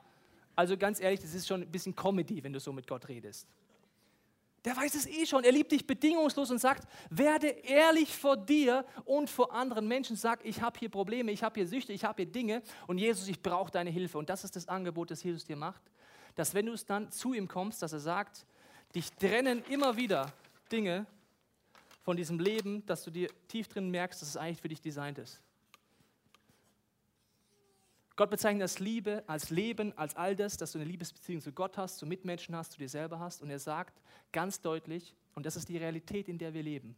Also 0.56 0.78
ganz 0.78 1.00
ehrlich, 1.00 1.20
das 1.20 1.34
ist 1.34 1.48
schon 1.48 1.62
ein 1.62 1.72
bisschen 1.72 1.96
Comedy, 1.96 2.44
wenn 2.44 2.54
du 2.54 2.60
so 2.60 2.72
mit 2.72 2.88
Gott 2.88 3.08
redest. 3.08 3.48
Der 4.66 4.78
weiß 4.78 4.96
es 4.96 5.08
eh 5.08 5.26
schon. 5.26 5.44
Er 5.44 5.52
liebt 5.52 5.72
dich 5.72 5.86
bedingungslos 5.86 6.50
und 6.50 6.60
sagt, 6.60 6.88
werde 7.10 7.48
ehrlich 7.48 8.16
vor 8.16 8.38
dir 8.38 8.86
und 9.04 9.30
vor 9.30 9.54
anderen 9.54 9.88
Menschen. 9.88 10.16
Sag, 10.16 10.46
ich 10.46 10.62
habe 10.62 10.80
hier 10.80 10.90
Probleme, 10.90 11.32
ich 11.32 11.44
habe 11.44 11.56
hier 11.56 11.68
Süchte, 11.68 11.92
ich 11.92 12.06
habe 12.06 12.24
hier 12.24 12.32
Dinge 12.32 12.62
und 12.88 12.98
Jesus, 12.98 13.28
ich 13.28 13.42
brauche 13.42 13.72
deine 13.72 13.90
Hilfe. 13.90 14.18
Und 14.18 14.30
das 14.30 14.44
ist 14.46 14.56
das 14.56 14.70
Angebot, 14.70 15.12
das 15.12 15.22
Jesus 15.22 15.44
dir 15.44 15.58
macht, 15.58 15.82
dass 16.36 16.54
wenn 16.54 16.66
du 16.66 16.74
es 16.74 16.86
dann 16.86 17.12
zu 17.12 17.34
ihm 17.34 17.48
kommst, 17.48 17.82
dass 17.82 17.92
er 17.92 18.00
sagt, 18.00 18.46
dich 18.96 19.12
trennen 19.12 19.64
immer 19.70 19.98
wieder 19.98 20.32
Dinge 20.72 21.06
von 22.04 22.16
diesem 22.16 22.40
Leben, 22.40 22.86
dass 22.86 23.04
du 23.04 23.12
dir 23.12 23.30
tief 23.50 23.68
drin 23.68 23.90
merkst, 23.90 24.22
dass 24.22 24.30
es 24.30 24.38
eigentlich 24.38 24.62
für 24.62 24.70
dich 24.70 24.82
designt 24.82 25.18
ist. 25.18 25.42
Gott 28.16 28.30
bezeichnet 28.30 28.62
das 28.62 28.80
Liebe 28.80 29.24
als 29.26 29.50
Leben, 29.50 29.98
als 29.98 30.16
all 30.16 30.36
das, 30.36 30.56
dass 30.58 30.72
du 30.72 30.80
eine 30.80 30.88
Liebesbeziehung 30.88 31.42
zu 31.42 31.52
Gott 31.52 31.78
hast, 31.78 31.98
zu 31.98 32.06
Mitmenschen 32.06 32.56
hast, 32.56 32.74
zu 32.74 32.78
dir 32.78 32.90
selber 32.90 33.20
hast. 33.20 33.42
Und 33.42 33.50
er 33.50 33.60
sagt 33.60 34.00
ganz 34.32 34.62
deutlich, 34.62 35.16
und 35.34 35.46
das 35.46 35.56
ist 35.56 35.68
die 35.68 35.78
Realität, 35.78 36.28
in 36.28 36.38
der 36.38 36.54
wir 36.54 36.62
leben, 36.62 36.96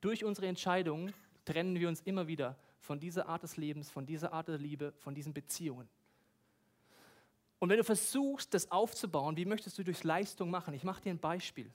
durch 0.00 0.24
unsere 0.24 0.46
Entscheidungen 0.46 1.12
trennen 1.44 1.78
wir 1.78 1.88
uns 1.88 2.02
immer 2.02 2.28
wieder 2.28 2.56
von 2.78 3.00
dieser 3.00 3.28
Art 3.28 3.42
des 3.42 3.56
Lebens, 3.56 3.90
von 3.90 4.06
dieser 4.06 4.32
Art 4.32 4.48
der 4.48 4.58
Liebe, 4.58 4.92
von 4.98 5.14
diesen 5.14 5.34
Beziehungen. 5.34 5.88
Und 7.58 7.70
wenn 7.70 7.78
du 7.78 7.84
versuchst, 7.84 8.52
das 8.52 8.70
aufzubauen, 8.70 9.36
wie 9.36 9.46
möchtest 9.46 9.78
du 9.78 9.82
durch 9.82 10.04
Leistung 10.04 10.50
machen? 10.50 10.74
Ich 10.74 10.84
mache 10.84 11.02
dir 11.02 11.10
ein 11.10 11.18
Beispiel. 11.18 11.70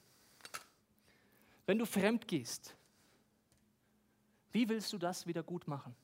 Wenn 1.66 1.78
du 1.78 1.84
fremd 1.84 2.28
gehst, 2.28 2.76
wie 4.52 4.68
willst 4.68 4.92
du 4.92 4.98
das 4.98 5.26
wieder 5.26 5.42
gut 5.42 5.68
machen? 5.68 5.94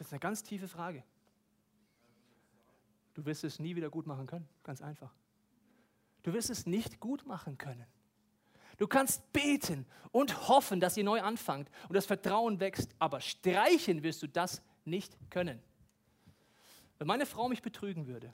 Das 0.00 0.06
ist 0.06 0.14
eine 0.14 0.20
ganz 0.20 0.42
tiefe 0.42 0.66
Frage. 0.66 1.04
Du 3.12 3.26
wirst 3.26 3.44
es 3.44 3.58
nie 3.58 3.76
wieder 3.76 3.90
gut 3.90 4.06
machen 4.06 4.26
können, 4.26 4.48
ganz 4.62 4.80
einfach. 4.80 5.12
Du 6.22 6.32
wirst 6.32 6.48
es 6.48 6.64
nicht 6.64 7.00
gut 7.00 7.26
machen 7.26 7.58
können. 7.58 7.84
Du 8.78 8.88
kannst 8.88 9.30
beten 9.34 9.84
und 10.10 10.48
hoffen, 10.48 10.80
dass 10.80 10.96
ihr 10.96 11.04
neu 11.04 11.20
anfangt 11.20 11.70
und 11.90 11.96
das 11.96 12.06
Vertrauen 12.06 12.60
wächst, 12.60 12.94
aber 12.98 13.20
streichen 13.20 14.02
wirst 14.02 14.22
du 14.22 14.26
das 14.26 14.62
nicht 14.86 15.18
können. 15.28 15.62
Wenn 16.96 17.06
meine 17.06 17.26
Frau 17.26 17.50
mich 17.50 17.60
betrügen 17.60 18.06
würde, 18.06 18.32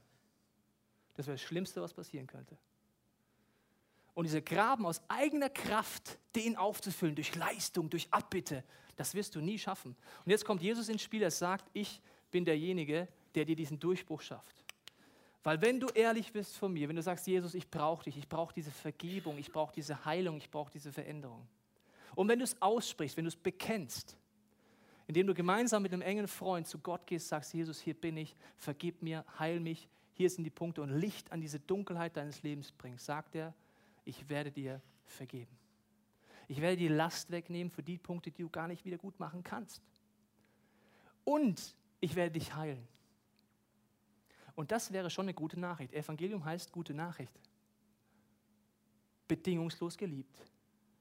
das 1.15 1.27
wäre 1.27 1.35
das 1.35 1.43
Schlimmste, 1.43 1.83
was 1.83 1.95
passieren 1.95 2.29
könnte. 2.29 2.57
Und 4.15 4.27
dieser 4.27 4.41
Graben 4.41 4.87
aus 4.87 5.03
eigener 5.09 5.51
Kraft, 5.51 6.21
den 6.37 6.57
aufzufüllen, 6.57 7.17
durch 7.17 7.35
Leistung, 7.35 7.91
durch 7.91 8.07
Abbitte, 8.13 8.63
das 8.97 9.15
wirst 9.15 9.35
du 9.35 9.41
nie 9.41 9.59
schaffen. 9.59 9.95
Und 10.25 10.31
jetzt 10.31 10.45
kommt 10.45 10.63
Jesus 10.63 10.89
ins 10.89 11.03
Spiel, 11.03 11.23
er 11.23 11.31
sagt, 11.31 11.71
ich 11.73 12.01
bin 12.31 12.45
derjenige, 12.45 13.09
der 13.35 13.45
dir 13.45 13.57
diesen 13.57 13.79
Durchbruch 13.79 14.23
schafft. 14.23 14.65
Weil 15.43 15.61
wenn 15.61 15.79
du 15.79 15.87
ehrlich 15.89 16.33
bist 16.33 16.57
von 16.57 16.73
mir, 16.73 16.89
wenn 16.89 16.97
du 16.97 17.03
sagst, 17.03 17.27
Jesus, 17.27 17.55
ich 17.55 17.71
brauche 17.71 18.05
dich, 18.05 18.17
ich 18.17 18.29
brauche 18.29 18.53
diese 18.53 18.73
Vergebung, 18.73 19.39
ich 19.39 19.53
brauche 19.53 19.73
diese 19.73 20.05
Heilung, 20.05 20.39
ich 20.39 20.51
brauche 20.51 20.73
diese 20.73 20.93
Veränderung. 20.93 21.47
Und 22.17 22.29
wenn 22.29 22.41
du 22.41 22.45
es 22.45 22.61
aussprichst, 22.61 23.17
wenn 23.17 23.25
du 23.25 23.29
es 23.29 23.37
bekennst, 23.37 24.17
indem 25.07 25.27
du 25.27 25.35
gemeinsam 25.35 25.83
mit 25.83 25.93
einem 25.93 26.03
engen 26.03 26.27
Freund 26.27 26.67
zu 26.67 26.79
Gott 26.79 27.07
gehst, 27.07 27.29
sagst, 27.29 27.55
Jesus, 27.55 27.81
hier 27.81 27.95
bin 27.95 28.17
ich, 28.17 28.35
vergib 28.57 29.03
mir, 29.03 29.25
heil 29.39 29.61
mich, 29.61 29.89
hier 30.15 30.31
sind 30.31 30.45
die 30.45 30.51
Punkte 30.51 30.83
und 30.83 30.91
Licht 30.91 31.31
an 31.31 31.41
diese 31.41 31.61
Dunkelheit 31.61 32.17
deines 32.17 32.43
Lebens 32.43 32.73
bringst, 32.73 33.05
sagt 33.05 33.35
er, 33.35 33.55
ich 34.05 34.29
werde 34.29 34.51
dir 34.51 34.81
vergeben. 35.05 35.57
Ich 36.49 36.61
werde 36.61 36.77
die 36.77 36.89
Last 36.89 37.31
wegnehmen 37.31 37.71
für 37.71 37.83
die 37.83 37.99
Punkte, 37.99 38.31
die 38.31 38.43
du 38.43 38.49
gar 38.49 38.69
nicht 38.69 38.85
wieder 38.85 38.99
gut 38.99 39.19
machen 39.19 39.43
kannst. 39.43 39.83
Und 41.25 41.75
ich 42.01 42.15
werde 42.15 42.33
dich 42.33 42.55
heilen. 42.55 42.87
Und 44.55 44.71
das 44.73 44.93
wäre 44.93 45.11
schon 45.11 45.27
eine 45.27 45.35
gute 45.35 45.59
Nachricht. 45.59 45.93
Evangelium 45.93 46.45
heißt 46.45 46.73
gute 46.73 46.95
Nachricht. 46.95 47.33
Bedingungslos 49.29 49.97
geliebt. 49.97 50.37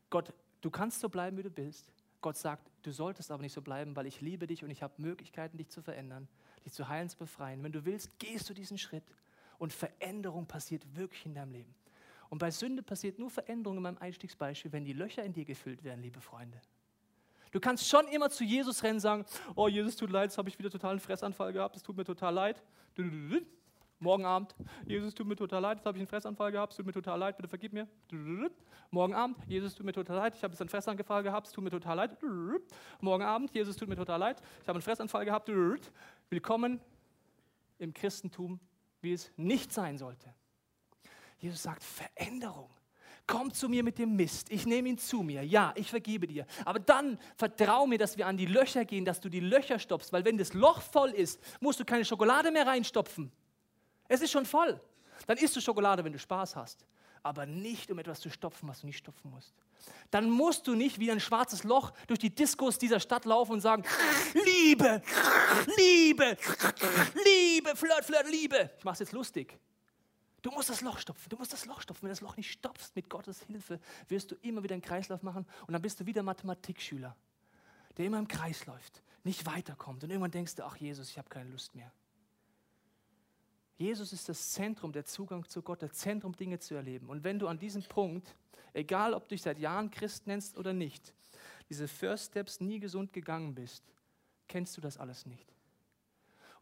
Gott, 0.10 0.34
du 0.62 0.69
kannst 0.69 0.99
so 0.99 1.10
bleiben, 1.10 1.38
wie 1.38 1.43
du 1.43 1.51
bist. 1.51 1.91
Gott 2.21 2.38
sagt, 2.38 2.71
du 2.81 2.91
solltest 2.91 3.31
aber 3.31 3.43
nicht 3.43 3.53
so 3.53 3.62
bleiben, 3.62 3.95
weil 3.95 4.08
ich 4.08 4.19
liebe 4.19 4.47
dich 4.47 4.63
und 4.63 4.71
ich 4.71 4.81
habe 4.81 4.93
Möglichkeiten, 4.97 5.58
dich 5.58 5.69
zu 5.69 5.81
verändern, 5.81 6.27
dich 6.65 6.73
zu 6.73 6.88
heilen, 6.88 7.08
zu 7.08 7.17
befreien. 7.17 7.63
Wenn 7.63 7.71
du 7.71 7.86
willst, 7.86 8.17
gehst 8.17 8.49
du 8.49 8.53
diesen 8.55 8.79
Schritt 8.79 9.03
und 9.60 9.71
Veränderung 9.71 10.47
passiert 10.47 10.84
wirklich 10.95 11.25
in 11.25 11.36
deinem 11.36 11.51
Leben. 11.51 11.75
Und 12.29 12.39
bei 12.39 12.51
Sünde 12.51 12.83
passiert 12.83 13.19
nur 13.19 13.29
Veränderung 13.29 13.77
in 13.77 13.83
meinem 13.83 13.97
Einstiegsbeispiel, 13.97 14.71
wenn 14.71 14.85
die 14.85 14.93
Löcher 14.93 15.23
in 15.23 15.33
dir 15.33 15.45
gefüllt 15.45 15.83
werden, 15.83 16.01
liebe 16.01 16.21
Freunde. 16.21 16.59
Du 17.51 17.59
kannst 17.59 17.88
schon 17.88 18.07
immer 18.09 18.29
zu 18.29 18.43
Jesus 18.43 18.83
rennen 18.83 18.95
und 18.95 18.99
sagen, 18.99 19.25
oh 19.55 19.67
Jesus, 19.67 19.95
tut 19.95 20.09
leid, 20.09 20.25
jetzt 20.25 20.38
habe 20.38 20.49
ich 20.49 20.59
wieder 20.59 20.69
total 20.69 20.91
einen 20.91 20.99
Fressanfall 20.99 21.53
gehabt, 21.53 21.75
es 21.77 21.83
tut 21.83 21.95
mir 21.95 22.03
total 22.03 22.33
leid. 22.33 22.61
Morgen 23.99 24.25
Abend, 24.25 24.53
Jesus, 24.85 25.15
tut 25.15 25.25
mir 25.25 25.38
total 25.38 25.61
leid, 25.61 25.77
jetzt 25.77 25.85
habe 25.85 25.97
ich 25.97 26.01
einen 26.01 26.09
Fressanfall 26.09 26.51
gehabt, 26.51 26.73
es 26.73 26.77
tut 26.77 26.85
mir 26.85 26.91
total 26.91 27.17
leid, 27.17 27.38
bitte 27.38 27.47
vergib 27.47 27.71
mir. 27.71 27.88
Morgen 28.91 29.13
Abend, 29.13 29.38
Jesus, 29.47 29.73
tut 29.73 29.85
mir 29.85 29.93
total 29.93 30.17
leid, 30.17 30.35
ich 30.35 30.43
habe 30.43 30.51
jetzt 30.51 30.59
einen 30.59 30.69
Fressanfall 30.69 31.23
gehabt, 31.23 31.47
es 31.47 31.53
tut 31.53 31.63
mir 31.63 31.69
total 31.69 31.95
leid. 31.95 32.17
Morgen 32.99 33.23
Abend, 33.23 33.51
Jesus, 33.53 33.77
tut 33.77 33.88
mir 33.88 33.95
total 33.95 34.19
leid, 34.19 34.41
ich 34.61 34.67
habe 34.67 34.75
einen 34.75 34.81
Fressanfall 34.81 35.23
gehabt. 35.23 35.49
Willkommen 36.29 36.81
im 37.77 37.93
Christentum, 37.93 38.59
wie 38.99 39.13
es 39.13 39.31
nicht 39.38 39.71
sein 39.71 39.97
sollte. 39.97 40.33
Jesus 41.45 41.63
sagt, 41.63 41.84
Veränderung. 41.84 42.69
Komm 43.27 43.53
zu 43.53 43.69
mir 43.69 43.84
mit 43.84 43.97
dem 43.97 44.15
Mist. 44.15 44.51
Ich 44.51 44.65
nehme 44.65 44.89
ihn 44.89 44.97
zu 44.97 45.21
mir. 45.21 45.43
Ja, 45.43 45.73
ich 45.75 45.89
vergebe 45.89 46.27
dir. 46.27 46.45
Aber 46.63 46.79
dann 46.79 47.19
vertrau 47.38 47.88
mir, 47.88 47.97
dass 47.97 48.17
wir 48.17 48.27
an 48.27 48.38
die 48.38 48.45
Löcher 48.45 48.86
gehen, 48.86 49.05
dass 49.05 49.19
du 49.19 49.29
die 49.29 49.39
Löcher 49.39 49.79
stoppst. 49.79 50.12
Weil 50.13 50.25
wenn 50.25 50.38
das 50.38 50.53
Loch 50.53 50.81
voll 50.81 51.10
ist, 51.12 51.39
musst 51.60 51.79
du 51.79 51.86
keine 51.86 52.05
Schokolade 52.05 52.51
mehr 52.51 52.67
reinstopfen. 52.67 53.31
Es 54.08 54.21
ist 54.21 54.31
schon 54.31 54.45
voll. 54.45 54.79
Dann 55.27 55.38
isst 55.38 55.55
du 55.55 55.62
Schokolade, 55.62 56.03
wenn 56.03 56.13
du 56.13 56.19
Spaß 56.19 56.55
hast. 56.55 56.86
Aber 57.23 57.45
nicht, 57.45 57.89
um 57.89 57.97
etwas 57.97 58.19
zu 58.19 58.29
stopfen, 58.29 58.69
was 58.69 58.81
du 58.81 58.88
nicht 58.88 58.97
stopfen 58.97 59.31
musst. 59.31 59.53
Dann 60.12 60.29
musst 60.29 60.67
du 60.67 60.75
nicht 60.75 60.99
wie 60.99 61.12
ein 61.12 61.19
schwarzes 61.19 61.63
Loch 61.63 61.91
durch 62.05 62.19
die 62.19 62.34
Diskos 62.34 62.77
dieser 62.77 62.99
Stadt 62.99 63.25
laufen 63.25 63.53
und 63.53 63.62
sagen, 63.62 63.84
Liebe, 64.34 65.01
Liebe, 65.77 66.38
Liebe, 67.23 67.75
Flirt, 67.75 68.05
Flirt, 68.05 68.29
Liebe. 68.29 68.71
Ich 68.77 68.84
mache 68.84 68.93
es 68.93 68.99
jetzt 68.99 69.13
lustig. 69.13 69.60
Du 70.45 70.51
musst 70.51 70.69
das 70.69 70.81
Loch 70.81 70.99
stopfen, 70.99 71.27
du 71.29 71.38
musst 71.38 71.53
das 71.53 71.65
Loch 71.65 71.81
stopfen. 71.81 72.03
Wenn 72.03 72.10
du 72.10 72.12
das 72.12 72.21
Loch 72.21 72.38
nicht 72.38 72.51
stopfst 72.51 72.95
mit 72.95 73.10
Gottes 73.10 73.41
Hilfe, 73.41 73.79
wirst 74.10 74.29
du 74.29 74.36
immer 74.43 74.62
wieder 74.62 74.75
einen 74.75 74.84
Kreislauf 74.84 75.23
machen 75.23 75.43
und 75.65 75.73
dann 75.73 75.81
bist 75.81 75.99
du 75.99 76.05
wieder 76.05 76.21
Mathematikschüler, 76.21 77.15
der 77.97 78.05
immer 78.05 78.19
im 78.19 78.27
Kreis 78.27 78.67
läuft, 78.67 79.01
nicht 79.23 79.47
weiterkommt 79.47 80.03
und 80.03 80.12
irgendwann 80.12 80.29
denkst 80.29 80.53
du, 80.53 80.63
ach 80.63 80.77
Jesus, 80.77 81.10
ich 81.10 81.17
habe 81.17 81.29
keine 81.29 81.49
Lust 81.49 81.73
mehr. 81.73 81.91
Jesus 83.77 84.13
ist 84.13 84.29
das 84.29 84.51
Zentrum, 84.51 84.91
der 84.91 85.05
Zugang 85.05 85.49
zu 85.49 85.63
Gott, 85.63 85.81
das 85.81 85.93
Zentrum, 85.93 86.36
Dinge 86.36 86.60
zu 86.60 86.75
erleben. 86.75 87.10
Und 87.10 87.23
wenn 87.23 87.39
du 87.39 87.47
an 87.47 87.58
diesem 87.58 87.81
Punkt, 87.81 88.36
egal 88.73 89.15
ob 89.15 89.23
du 89.23 89.29
dich 89.29 89.41
seit 89.41 89.58
Jahren 89.58 89.89
Christ 89.89 90.27
nennst 90.27 90.60
oder 90.60 90.73
nicht, 90.73 91.15
diese 91.69 91.88
First 91.88 92.27
Steps 92.27 92.60
nie 92.60 92.79
gesund 92.79 93.13
gegangen 93.13 93.55
bist, 93.55 93.84
kennst 94.47 94.77
du 94.77 94.81
das 94.81 94.99
alles 94.99 95.25
nicht. 95.25 95.54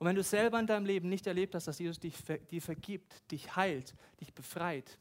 Und 0.04 0.10
wenn 0.10 0.18
du 0.18 0.24
selber 0.24 0.60
in 0.60 0.68
deinem 0.68 0.86
Leben 0.86 1.08
nicht 1.08 1.28
erlebt 1.28 1.56
hast, 1.56 1.66
dass 1.70 1.80
Jesus 1.80 1.98
dich, 1.98 2.18
dir 2.52 2.62
vergibt, 2.62 3.32
dich 3.32 3.56
heilt, 3.56 3.96
dich 4.20 4.34
befreit, 4.34 5.00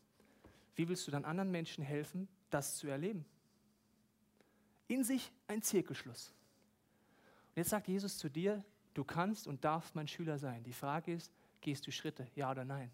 wie 0.76 0.88
willst 0.88 1.08
du 1.08 1.10
dann 1.10 1.24
anderen 1.24 1.50
Menschen 1.50 1.82
helfen, 1.82 2.28
das 2.50 2.76
zu 2.76 2.86
erleben? 2.86 3.24
In 4.86 5.02
sich 5.02 5.32
ein 5.48 5.60
Zirkelschluss. 5.60 6.32
Und 7.48 7.56
jetzt 7.56 7.70
sagt 7.70 7.88
Jesus 7.88 8.16
zu 8.16 8.28
dir, 8.28 8.64
du 8.94 9.02
kannst 9.02 9.48
und 9.48 9.64
darfst 9.64 9.96
mein 9.96 10.06
Schüler 10.06 10.38
sein. 10.38 10.62
Die 10.62 10.72
Frage 10.72 11.14
ist, 11.14 11.32
gehst 11.62 11.84
du 11.84 11.90
Schritte, 11.90 12.28
ja 12.36 12.52
oder 12.52 12.64
nein? 12.64 12.92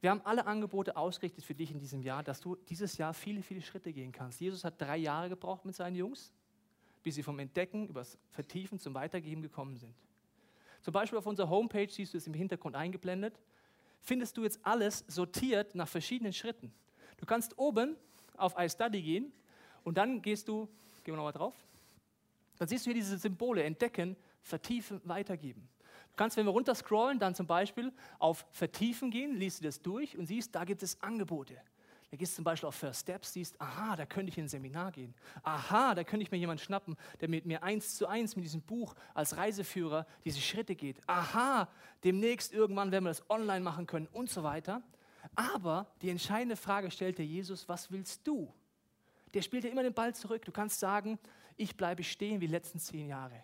Wir 0.00 0.08
haben 0.08 0.22
alle 0.24 0.46
Angebote 0.46 0.96
ausgerichtet 0.96 1.44
für 1.44 1.54
dich 1.54 1.72
in 1.72 1.78
diesem 1.78 2.00
Jahr, 2.00 2.22
dass 2.22 2.40
du 2.40 2.56
dieses 2.56 2.96
Jahr 2.96 3.12
viele, 3.12 3.42
viele 3.42 3.60
Schritte 3.60 3.92
gehen 3.92 4.12
kannst. 4.12 4.40
Jesus 4.40 4.64
hat 4.64 4.80
drei 4.80 4.96
Jahre 4.96 5.28
gebraucht 5.28 5.66
mit 5.66 5.74
seinen 5.74 5.96
Jungs 5.96 6.32
bis 7.02 7.14
sie 7.14 7.22
vom 7.22 7.38
Entdecken 7.38 7.88
übers 7.88 8.18
Vertiefen 8.30 8.78
zum 8.78 8.94
Weitergeben 8.94 9.42
gekommen 9.42 9.76
sind. 9.76 9.94
Zum 10.82 10.92
Beispiel 10.92 11.18
auf 11.18 11.26
unserer 11.26 11.48
Homepage, 11.48 11.88
siehst 11.88 12.14
du 12.14 12.18
es 12.18 12.26
im 12.26 12.34
Hintergrund 12.34 12.74
eingeblendet, 12.74 13.38
findest 14.00 14.36
du 14.36 14.44
jetzt 14.44 14.60
alles 14.62 15.04
sortiert 15.08 15.74
nach 15.74 15.88
verschiedenen 15.88 16.32
Schritten. 16.32 16.72
Du 17.18 17.26
kannst 17.26 17.58
oben 17.58 17.96
auf 18.36 18.54
iStudy 18.58 19.02
gehen 19.02 19.32
und 19.84 19.98
dann 19.98 20.22
gehst 20.22 20.48
du, 20.48 20.66
gehen 21.04 21.12
wir 21.12 21.16
nochmal 21.16 21.32
drauf, 21.32 21.54
dann 22.58 22.68
siehst 22.68 22.86
du 22.86 22.90
hier 22.90 22.94
diese 22.94 23.18
Symbole, 23.18 23.62
entdecken, 23.62 24.16
vertiefen, 24.42 25.00
weitergeben. 25.04 25.68
Du 26.10 26.16
kannst, 26.16 26.36
wenn 26.36 26.46
wir 26.46 26.52
runter 26.52 26.74
scrollen, 26.74 27.18
dann 27.18 27.34
zum 27.34 27.46
Beispiel 27.46 27.92
auf 28.18 28.46
Vertiefen 28.50 29.10
gehen, 29.10 29.34
liest 29.34 29.60
du 29.60 29.64
das 29.64 29.80
durch 29.80 30.16
und 30.16 30.26
siehst, 30.26 30.54
da 30.54 30.64
gibt 30.64 30.82
es 30.82 31.00
Angebote. 31.02 31.56
Da 32.10 32.16
gehst 32.16 32.32
du 32.32 32.36
zum 32.36 32.44
Beispiel 32.44 32.66
auf 32.66 32.74
First 32.74 33.02
Steps, 33.02 33.32
siehst, 33.32 33.60
aha, 33.60 33.94
da 33.94 34.04
könnte 34.04 34.30
ich 34.30 34.38
in 34.38 34.44
ein 34.44 34.48
Seminar 34.48 34.90
gehen. 34.90 35.14
Aha, 35.44 35.94
da 35.94 36.02
könnte 36.02 36.24
ich 36.24 36.32
mir 36.32 36.38
jemanden 36.38 36.62
schnappen, 36.62 36.96
der 37.20 37.28
mit 37.28 37.46
mir 37.46 37.62
eins 37.62 37.96
zu 37.96 38.08
eins 38.08 38.34
mit 38.34 38.44
diesem 38.44 38.62
Buch 38.62 38.94
als 39.14 39.36
Reiseführer 39.36 40.06
diese 40.24 40.40
Schritte 40.40 40.74
geht. 40.74 41.00
Aha, 41.06 41.68
demnächst 42.02 42.52
irgendwann 42.52 42.90
werden 42.90 43.04
wir 43.04 43.10
das 43.10 43.30
online 43.30 43.60
machen 43.60 43.86
können 43.86 44.08
und 44.08 44.28
so 44.28 44.42
weiter. 44.42 44.82
Aber 45.36 45.86
die 46.02 46.10
entscheidende 46.10 46.56
Frage 46.56 46.90
stellt 46.90 47.18
dir 47.18 47.24
Jesus, 47.24 47.68
was 47.68 47.92
willst 47.92 48.26
du? 48.26 48.52
Der 49.32 49.42
spielt 49.42 49.62
dir 49.62 49.70
immer 49.70 49.84
den 49.84 49.94
Ball 49.94 50.12
zurück. 50.12 50.44
Du 50.44 50.50
kannst 50.50 50.80
sagen, 50.80 51.16
ich 51.56 51.76
bleibe 51.76 52.02
stehen 52.02 52.40
wie 52.40 52.46
die 52.46 52.52
letzten 52.52 52.80
zehn 52.80 53.06
Jahre. 53.06 53.40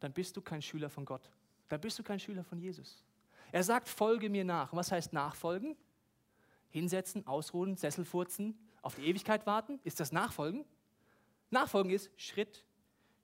Dann 0.00 0.12
bist 0.12 0.36
du 0.36 0.40
kein 0.40 0.62
Schüler 0.62 0.90
von 0.90 1.04
Gott. 1.04 1.30
Dann 1.68 1.80
bist 1.80 1.96
du 1.96 2.02
kein 2.02 2.18
Schüler 2.18 2.42
von 2.42 2.58
Jesus. 2.58 3.04
Er 3.52 3.62
sagt, 3.62 3.88
folge 3.88 4.28
mir 4.28 4.44
nach. 4.44 4.72
Und 4.72 4.78
was 4.78 4.90
heißt 4.90 5.12
nachfolgen? 5.12 5.76
Hinsetzen, 6.72 7.26
ausruhen, 7.26 7.76
Sessel 7.76 8.04
furzen, 8.04 8.58
auf 8.80 8.96
die 8.96 9.06
Ewigkeit 9.06 9.46
warten? 9.46 9.78
Ist 9.84 10.00
das 10.00 10.10
Nachfolgen? 10.10 10.64
Nachfolgen 11.50 11.92
ist 11.92 12.10
Schritt, 12.16 12.64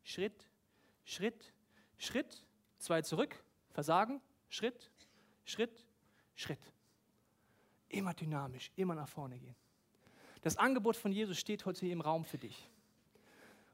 Schritt, 0.04 0.48
Schritt, 1.04 1.52
Schritt, 1.96 2.44
zwei 2.78 3.02
zurück, 3.02 3.42
Versagen, 3.70 4.20
Schritt, 4.48 4.90
Schritt, 5.44 5.86
Schritt. 6.36 6.60
Immer 7.88 8.14
dynamisch, 8.14 8.70
immer 8.76 8.94
nach 8.94 9.08
vorne 9.08 9.38
gehen. 9.38 9.56
Das 10.42 10.56
Angebot 10.56 10.96
von 10.96 11.10
Jesus 11.10 11.38
steht 11.38 11.64
heute 11.64 11.80
hier 11.80 11.92
im 11.92 12.00
Raum 12.00 12.24
für 12.24 12.38
dich. 12.38 12.68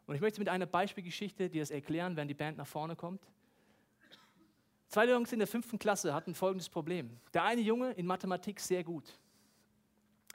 Und 0.07 0.15
ich 0.15 0.21
möchte 0.21 0.41
mit 0.41 0.49
einer 0.49 0.67
Beispielgeschichte 0.67 1.51
dir 1.51 1.63
das 1.63 1.71
erklären, 1.71 2.17
wenn 2.17 2.29
die 2.29 2.35
Band 2.35 2.57
nach 2.57 2.67
vorne 2.67 2.95
kommt. 2.95 3.23
Zwei 4.89 5.09
Jungs 5.09 5.33
in 5.33 5.41
der 5.41 5.49
fünften 5.49 5.79
Klasse 5.79 6.15
hatten 6.15 6.35
folgendes 6.35 6.69
Problem. 6.69 7.19
Der 7.33 7.43
eine 7.43 7.61
Junge 7.61 7.93
in 7.93 8.07
Mathematik 8.07 8.61
sehr 8.61 8.85
gut. 8.85 9.19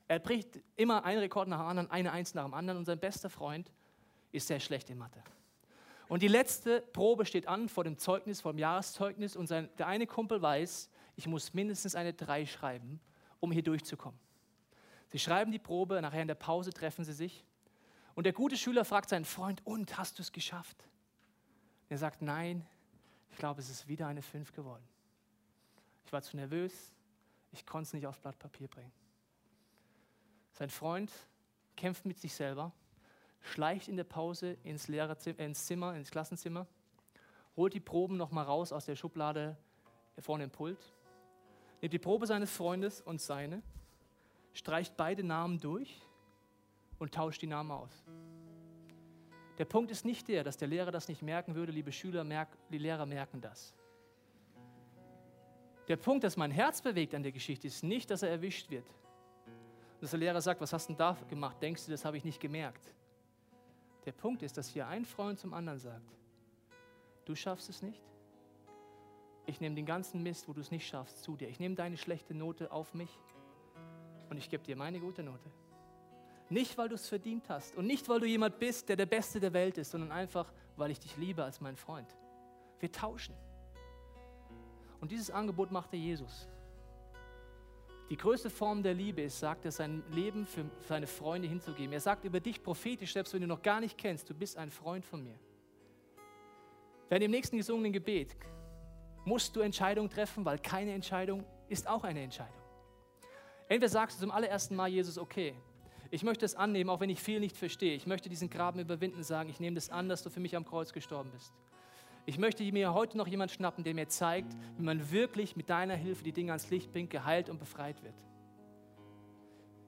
Er 0.09 0.17
bricht 0.17 0.59
immer 0.75 1.05
einen 1.05 1.19
Rekord 1.19 1.47
nach 1.47 1.59
dem 1.59 1.67
anderen, 1.67 1.91
eine 1.91 2.11
Eins 2.11 2.33
nach 2.33 2.43
dem 2.43 2.55
anderen 2.55 2.79
und 2.79 2.85
sein 2.85 2.99
bester 2.99 3.29
Freund 3.29 3.71
ist 4.31 4.47
sehr 4.47 4.59
schlecht 4.59 4.89
in 4.89 4.97
Mathe. 4.97 5.23
Und 6.07 6.23
die 6.23 6.27
letzte 6.27 6.81
Probe 6.81 7.27
steht 7.27 7.47
an 7.47 7.69
vor 7.69 7.83
dem 7.83 7.99
Zeugnis, 7.99 8.41
vor 8.41 8.51
dem 8.51 8.57
Jahreszeugnis 8.57 9.35
und 9.35 9.45
sein, 9.45 9.69
der 9.77 9.85
eine 9.85 10.07
Kumpel 10.07 10.41
weiß, 10.41 10.89
ich 11.15 11.27
muss 11.27 11.53
mindestens 11.53 11.93
eine 11.93 12.11
3 12.11 12.47
schreiben, 12.47 12.99
um 13.39 13.51
hier 13.51 13.61
durchzukommen. 13.61 14.19
Sie 15.09 15.19
schreiben 15.19 15.51
die 15.51 15.59
Probe, 15.59 16.01
nachher 16.01 16.23
in 16.23 16.27
der 16.27 16.33
Pause 16.33 16.73
treffen 16.73 17.05
sie 17.05 17.13
sich 17.13 17.45
und 18.15 18.23
der 18.23 18.33
gute 18.33 18.57
Schüler 18.57 18.85
fragt 18.85 19.09
seinen 19.09 19.25
Freund, 19.25 19.61
und 19.63 19.95
hast 19.99 20.17
du 20.17 20.23
es 20.23 20.31
geschafft? 20.31 20.87
Er 21.87 21.99
sagt, 21.99 22.23
nein, 22.23 22.65
ich 23.29 23.37
glaube, 23.37 23.61
es 23.61 23.69
ist 23.69 23.87
wieder 23.87 24.07
eine 24.07 24.23
5 24.23 24.53
geworden. 24.53 24.87
Ich 26.03 26.11
war 26.11 26.23
zu 26.23 26.35
nervös, 26.35 26.73
ich 27.51 27.63
konnte 27.67 27.83
es 27.83 27.93
nicht 27.93 28.07
aufs 28.07 28.19
Blatt 28.19 28.39
Papier 28.39 28.67
bringen. 28.67 28.91
Sein 30.59 30.69
Freund 30.69 31.09
kämpft 31.77 32.05
mit 32.05 32.19
sich 32.19 32.33
selber, 32.33 32.73
schleicht 33.39 33.87
in 33.87 33.95
der 33.95 34.03
Pause 34.03 34.57
ins, 34.63 34.89
Lehrerzimmer, 34.89 35.39
ins 35.39 35.65
Zimmer, 35.65 35.95
ins 35.95 36.11
Klassenzimmer, 36.11 36.67
holt 37.55 37.73
die 37.73 37.79
Proben 37.79 38.17
nochmal 38.17 38.43
raus 38.43 38.73
aus 38.73 38.85
der 38.85 38.97
Schublade 38.97 39.55
vorne 40.19 40.43
im 40.43 40.49
Pult, 40.51 40.77
nimmt 41.79 41.93
die 41.93 41.99
Probe 41.99 42.27
seines 42.27 42.51
Freundes 42.51 42.99
und 42.99 43.21
seine, 43.21 43.63
streicht 44.51 44.97
beide 44.97 45.23
Namen 45.23 45.59
durch 45.59 46.01
und 46.97 47.13
tauscht 47.13 47.41
die 47.41 47.47
Namen 47.47 47.71
aus. 47.71 48.03
Der 49.59 49.65
Punkt 49.65 49.91
ist 49.91 50.03
nicht 50.03 50.27
der, 50.27 50.43
dass 50.43 50.57
der 50.57 50.67
Lehrer 50.67 50.91
das 50.91 51.07
nicht 51.07 51.21
merken 51.21 51.55
würde, 51.55 51.71
liebe 51.71 51.93
Schüler, 51.93 52.25
die 52.69 52.77
Lehrer 52.77 53.05
merken 53.05 53.39
das. 53.39 53.73
Der 55.87 55.95
Punkt, 55.95 56.25
das 56.25 56.35
mein 56.35 56.51
Herz 56.51 56.81
bewegt 56.81 57.15
an 57.15 57.23
der 57.23 57.31
Geschichte, 57.31 57.65
ist 57.65 57.81
nicht, 57.81 58.11
dass 58.11 58.23
er 58.23 58.29
erwischt 58.29 58.69
wird. 58.69 58.85
Dass 59.99 60.11
der 60.11 60.19
Lehrer 60.19 60.41
sagt, 60.41 60.61
was 60.61 60.71
hast 60.71 60.87
du 60.87 60.93
denn 60.93 60.97
da 60.97 61.17
gemacht? 61.29 61.61
Denkst 61.61 61.85
du, 61.85 61.91
das 61.91 62.05
habe 62.05 62.17
ich 62.17 62.23
nicht 62.23 62.39
gemerkt? 62.39 62.93
Der 64.05 64.13
Punkt 64.13 64.41
ist, 64.43 64.57
dass 64.57 64.67
hier 64.69 64.87
ein 64.87 65.05
Freund 65.05 65.39
zum 65.39 65.53
anderen 65.53 65.79
sagt, 65.79 66.17
du 67.25 67.35
schaffst 67.35 67.69
es 67.69 67.81
nicht. 67.81 68.01
Ich 69.45 69.59
nehme 69.59 69.75
den 69.75 69.85
ganzen 69.85 70.23
Mist, 70.23 70.47
wo 70.47 70.53
du 70.53 70.61
es 70.61 70.71
nicht 70.71 70.87
schaffst, 70.87 71.23
zu 71.23 71.35
dir. 71.35 71.49
Ich 71.49 71.59
nehme 71.59 71.75
deine 71.75 71.97
schlechte 71.97 72.33
Note 72.33 72.71
auf 72.71 72.93
mich 72.93 73.09
und 74.29 74.37
ich 74.37 74.49
gebe 74.49 74.63
dir 74.63 74.75
meine 74.75 74.99
gute 74.99 75.23
Note. 75.23 75.49
Nicht, 76.49 76.77
weil 76.77 76.89
du 76.89 76.95
es 76.95 77.07
verdient 77.07 77.47
hast 77.49 77.75
und 77.75 77.85
nicht, 77.85 78.07
weil 78.09 78.19
du 78.19 78.25
jemand 78.25 78.57
bist, 78.57 78.89
der 78.89 78.95
der 78.95 79.05
Beste 79.05 79.39
der 79.39 79.53
Welt 79.53 79.77
ist, 79.77 79.91
sondern 79.91 80.11
einfach, 80.11 80.51
weil 80.77 80.91
ich 80.91 80.99
dich 80.99 81.15
liebe 81.17 81.43
als 81.43 81.61
mein 81.61 81.75
Freund. 81.75 82.15
Wir 82.79 82.91
tauschen. 82.91 83.35
Und 85.01 85.11
dieses 85.11 85.29
Angebot 85.29 85.71
machte 85.71 85.95
Jesus. 85.95 86.47
Die 88.09 88.17
größte 88.17 88.49
Form 88.49 88.81
der 88.81 88.95
Liebe 88.95 89.21
ist, 89.21 89.39
sagt 89.39 89.65
er, 89.65 89.71
sein 89.71 90.03
Leben 90.11 90.47
für 90.47 90.65
seine 90.87 91.05
Freunde 91.05 91.47
hinzugeben. 91.47 91.93
Er 91.93 91.99
sagt 91.99 92.25
über 92.25 92.39
dich 92.39 92.63
prophetisch, 92.63 93.13
selbst 93.13 93.33
wenn 93.33 93.41
du 93.41 93.47
noch 93.47 93.61
gar 93.61 93.79
nicht 93.79 93.97
kennst, 93.97 94.29
du 94.29 94.33
bist 94.33 94.57
ein 94.57 94.71
Freund 94.71 95.05
von 95.05 95.23
mir. 95.23 95.37
Während 97.07 97.23
dem 97.23 97.31
nächsten 97.31 97.57
gesungenen 97.57 97.93
Gebet 97.93 98.35
musst 99.25 99.55
du 99.55 99.59
Entscheidungen 99.61 100.09
treffen, 100.09 100.43
weil 100.43 100.57
keine 100.57 100.91
Entscheidung 100.93 101.43
ist 101.67 101.87
auch 101.87 102.03
eine 102.03 102.21
Entscheidung. 102.21 102.53
Entweder 103.67 103.89
sagst 103.89 104.17
du 104.17 104.21
zum 104.21 104.31
allerersten 104.31 104.75
Mal 104.75 104.87
Jesus, 104.87 105.19
okay, 105.19 105.53
ich 106.09 106.23
möchte 106.23 106.45
es 106.45 106.55
annehmen, 106.55 106.89
auch 106.89 106.99
wenn 106.99 107.11
ich 107.11 107.21
viel 107.21 107.39
nicht 107.39 107.55
verstehe. 107.55 107.93
Ich 107.93 108.07
möchte 108.07 108.29
diesen 108.29 108.49
Graben 108.49 108.79
überwinden, 108.79 109.21
sagen, 109.21 109.49
ich 109.49 109.59
nehme 109.59 109.75
das 109.75 109.91
an, 109.91 110.09
dass 110.09 110.23
du 110.23 110.31
für 110.31 110.39
mich 110.39 110.55
am 110.55 110.65
Kreuz 110.65 110.91
gestorben 110.91 111.29
bist. 111.31 111.53
Ich 112.29 112.37
möchte 112.37 112.63
mir 112.71 112.93
heute 112.93 113.17
noch 113.17 113.25
jemand 113.25 113.49
schnappen, 113.49 113.83
der 113.83 113.95
mir 113.95 114.07
zeigt, 114.07 114.55
wie 114.77 114.83
man 114.83 115.09
wirklich 115.09 115.55
mit 115.55 115.67
deiner 115.67 115.95
Hilfe 115.95 116.23
die 116.23 116.31
Dinge 116.31 116.51
ans 116.51 116.69
Licht 116.69 116.91
bringt, 116.91 117.09
geheilt 117.09 117.49
und 117.49 117.57
befreit 117.57 118.03
wird. 118.03 118.13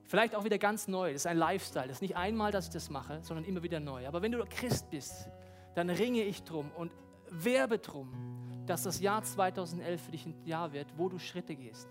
Vielleicht 0.02 0.34
auch 0.34 0.42
wieder 0.42 0.58
ganz 0.58 0.88
neu. 0.88 1.12
Das 1.12 1.22
ist 1.22 1.26
ein 1.28 1.36
Lifestyle. 1.36 1.86
Das 1.86 1.98
ist 1.98 2.02
nicht 2.02 2.16
einmal, 2.16 2.50
dass 2.50 2.66
ich 2.66 2.72
das 2.72 2.90
mache, 2.90 3.22
sondern 3.22 3.44
immer 3.44 3.62
wieder 3.62 3.78
neu. 3.78 4.08
Aber 4.08 4.22
wenn 4.22 4.32
du 4.32 4.44
Christ 4.50 4.90
bist, 4.90 5.28
dann 5.76 5.88
ringe 5.88 6.22
ich 6.22 6.42
drum 6.42 6.72
und 6.72 6.90
werbe 7.30 7.78
drum, 7.78 8.12
dass 8.66 8.82
das 8.82 8.98
Jahr 8.98 9.22
2011 9.22 10.02
für 10.02 10.10
dich 10.10 10.26
ein 10.26 10.34
Jahr 10.44 10.72
wird, 10.72 10.98
wo 10.98 11.08
du 11.08 11.20
Schritte 11.20 11.54
gehst. 11.54 11.88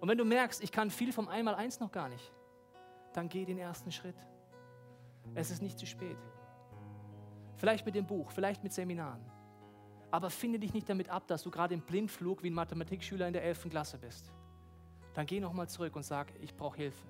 Und 0.00 0.08
wenn 0.08 0.18
du 0.18 0.24
merkst, 0.24 0.64
ich 0.64 0.72
kann 0.72 0.90
viel 0.90 1.12
vom 1.12 1.28
Einmaleins 1.28 1.78
noch 1.78 1.92
gar 1.92 2.08
nicht, 2.08 2.32
dann 3.12 3.28
geh 3.28 3.44
den 3.44 3.58
ersten 3.58 3.92
Schritt. 3.92 4.16
Es 5.36 5.52
ist 5.52 5.62
nicht 5.62 5.78
zu 5.78 5.86
spät. 5.86 6.18
Vielleicht 7.58 7.84
mit 7.84 7.94
dem 7.94 8.06
Buch, 8.06 8.30
vielleicht 8.30 8.62
mit 8.62 8.72
Seminaren. 8.72 9.20
Aber 10.10 10.30
finde 10.30 10.58
dich 10.58 10.72
nicht 10.72 10.88
damit 10.88 11.10
ab, 11.10 11.26
dass 11.26 11.42
du 11.42 11.50
gerade 11.50 11.74
im 11.74 11.82
Blindflug 11.82 12.42
wie 12.42 12.50
ein 12.50 12.54
Mathematikschüler 12.54 13.26
in 13.26 13.32
der 13.32 13.42
11. 13.42 13.68
Klasse 13.68 13.98
bist. 13.98 14.32
Dann 15.12 15.26
geh 15.26 15.40
nochmal 15.40 15.68
zurück 15.68 15.94
und 15.96 16.04
sag, 16.04 16.32
ich 16.40 16.54
brauche 16.54 16.76
Hilfe. 16.76 17.06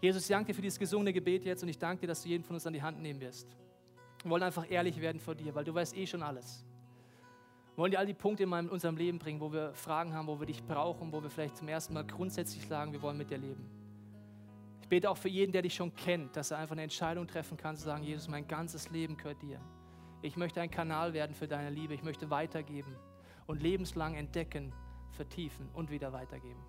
Jesus, 0.00 0.22
ich 0.22 0.28
danke 0.28 0.48
dir 0.48 0.54
für 0.54 0.62
dieses 0.62 0.78
gesungene 0.78 1.12
Gebet 1.12 1.44
jetzt 1.44 1.62
und 1.62 1.70
ich 1.70 1.78
danke 1.78 2.02
dir, 2.02 2.08
dass 2.08 2.22
du 2.22 2.28
jeden 2.28 2.44
von 2.44 2.54
uns 2.54 2.66
an 2.66 2.74
die 2.74 2.82
Hand 2.82 3.00
nehmen 3.00 3.20
wirst. 3.20 3.56
Wir 4.22 4.30
wollen 4.30 4.42
einfach 4.42 4.70
ehrlich 4.70 5.00
werden 5.00 5.20
vor 5.20 5.34
dir, 5.34 5.54
weil 5.54 5.64
du 5.64 5.74
weißt 5.74 5.96
eh 5.96 6.06
schon 6.06 6.22
alles. 6.22 6.64
Wir 7.74 7.78
wollen 7.78 7.90
dir 7.90 7.98
all 7.98 8.06
die 8.06 8.14
Punkte 8.14 8.42
in 8.42 8.52
unserem 8.68 8.96
Leben 8.96 9.18
bringen, 9.18 9.40
wo 9.40 9.50
wir 9.50 9.72
Fragen 9.72 10.12
haben, 10.12 10.28
wo 10.28 10.38
wir 10.38 10.46
dich 10.46 10.62
brauchen, 10.62 11.10
wo 11.10 11.22
wir 11.22 11.30
vielleicht 11.30 11.56
zum 11.56 11.68
ersten 11.68 11.94
Mal 11.94 12.04
grundsätzlich 12.04 12.66
sagen, 12.66 12.92
wir 12.92 13.00
wollen 13.00 13.16
mit 13.16 13.30
dir 13.30 13.38
leben. 13.38 13.83
Bete 14.94 15.10
auch 15.10 15.16
für 15.16 15.28
jeden, 15.28 15.50
der 15.50 15.62
dich 15.62 15.74
schon 15.74 15.92
kennt, 15.96 16.36
dass 16.36 16.52
er 16.52 16.58
einfach 16.58 16.74
eine 16.74 16.84
Entscheidung 16.84 17.26
treffen 17.26 17.56
kann, 17.56 17.76
zu 17.76 17.82
sagen, 17.82 18.04
Jesus, 18.04 18.28
mein 18.28 18.46
ganzes 18.46 18.90
Leben 18.90 19.16
gehört 19.16 19.42
dir. 19.42 19.60
Ich 20.22 20.36
möchte 20.36 20.60
ein 20.60 20.70
Kanal 20.70 21.12
werden 21.12 21.34
für 21.34 21.48
deine 21.48 21.68
Liebe. 21.68 21.94
Ich 21.94 22.04
möchte 22.04 22.30
weitergeben 22.30 22.94
und 23.48 23.60
lebenslang 23.60 24.14
entdecken, 24.14 24.72
vertiefen 25.10 25.68
und 25.74 25.90
wieder 25.90 26.12
weitergeben. 26.12 26.62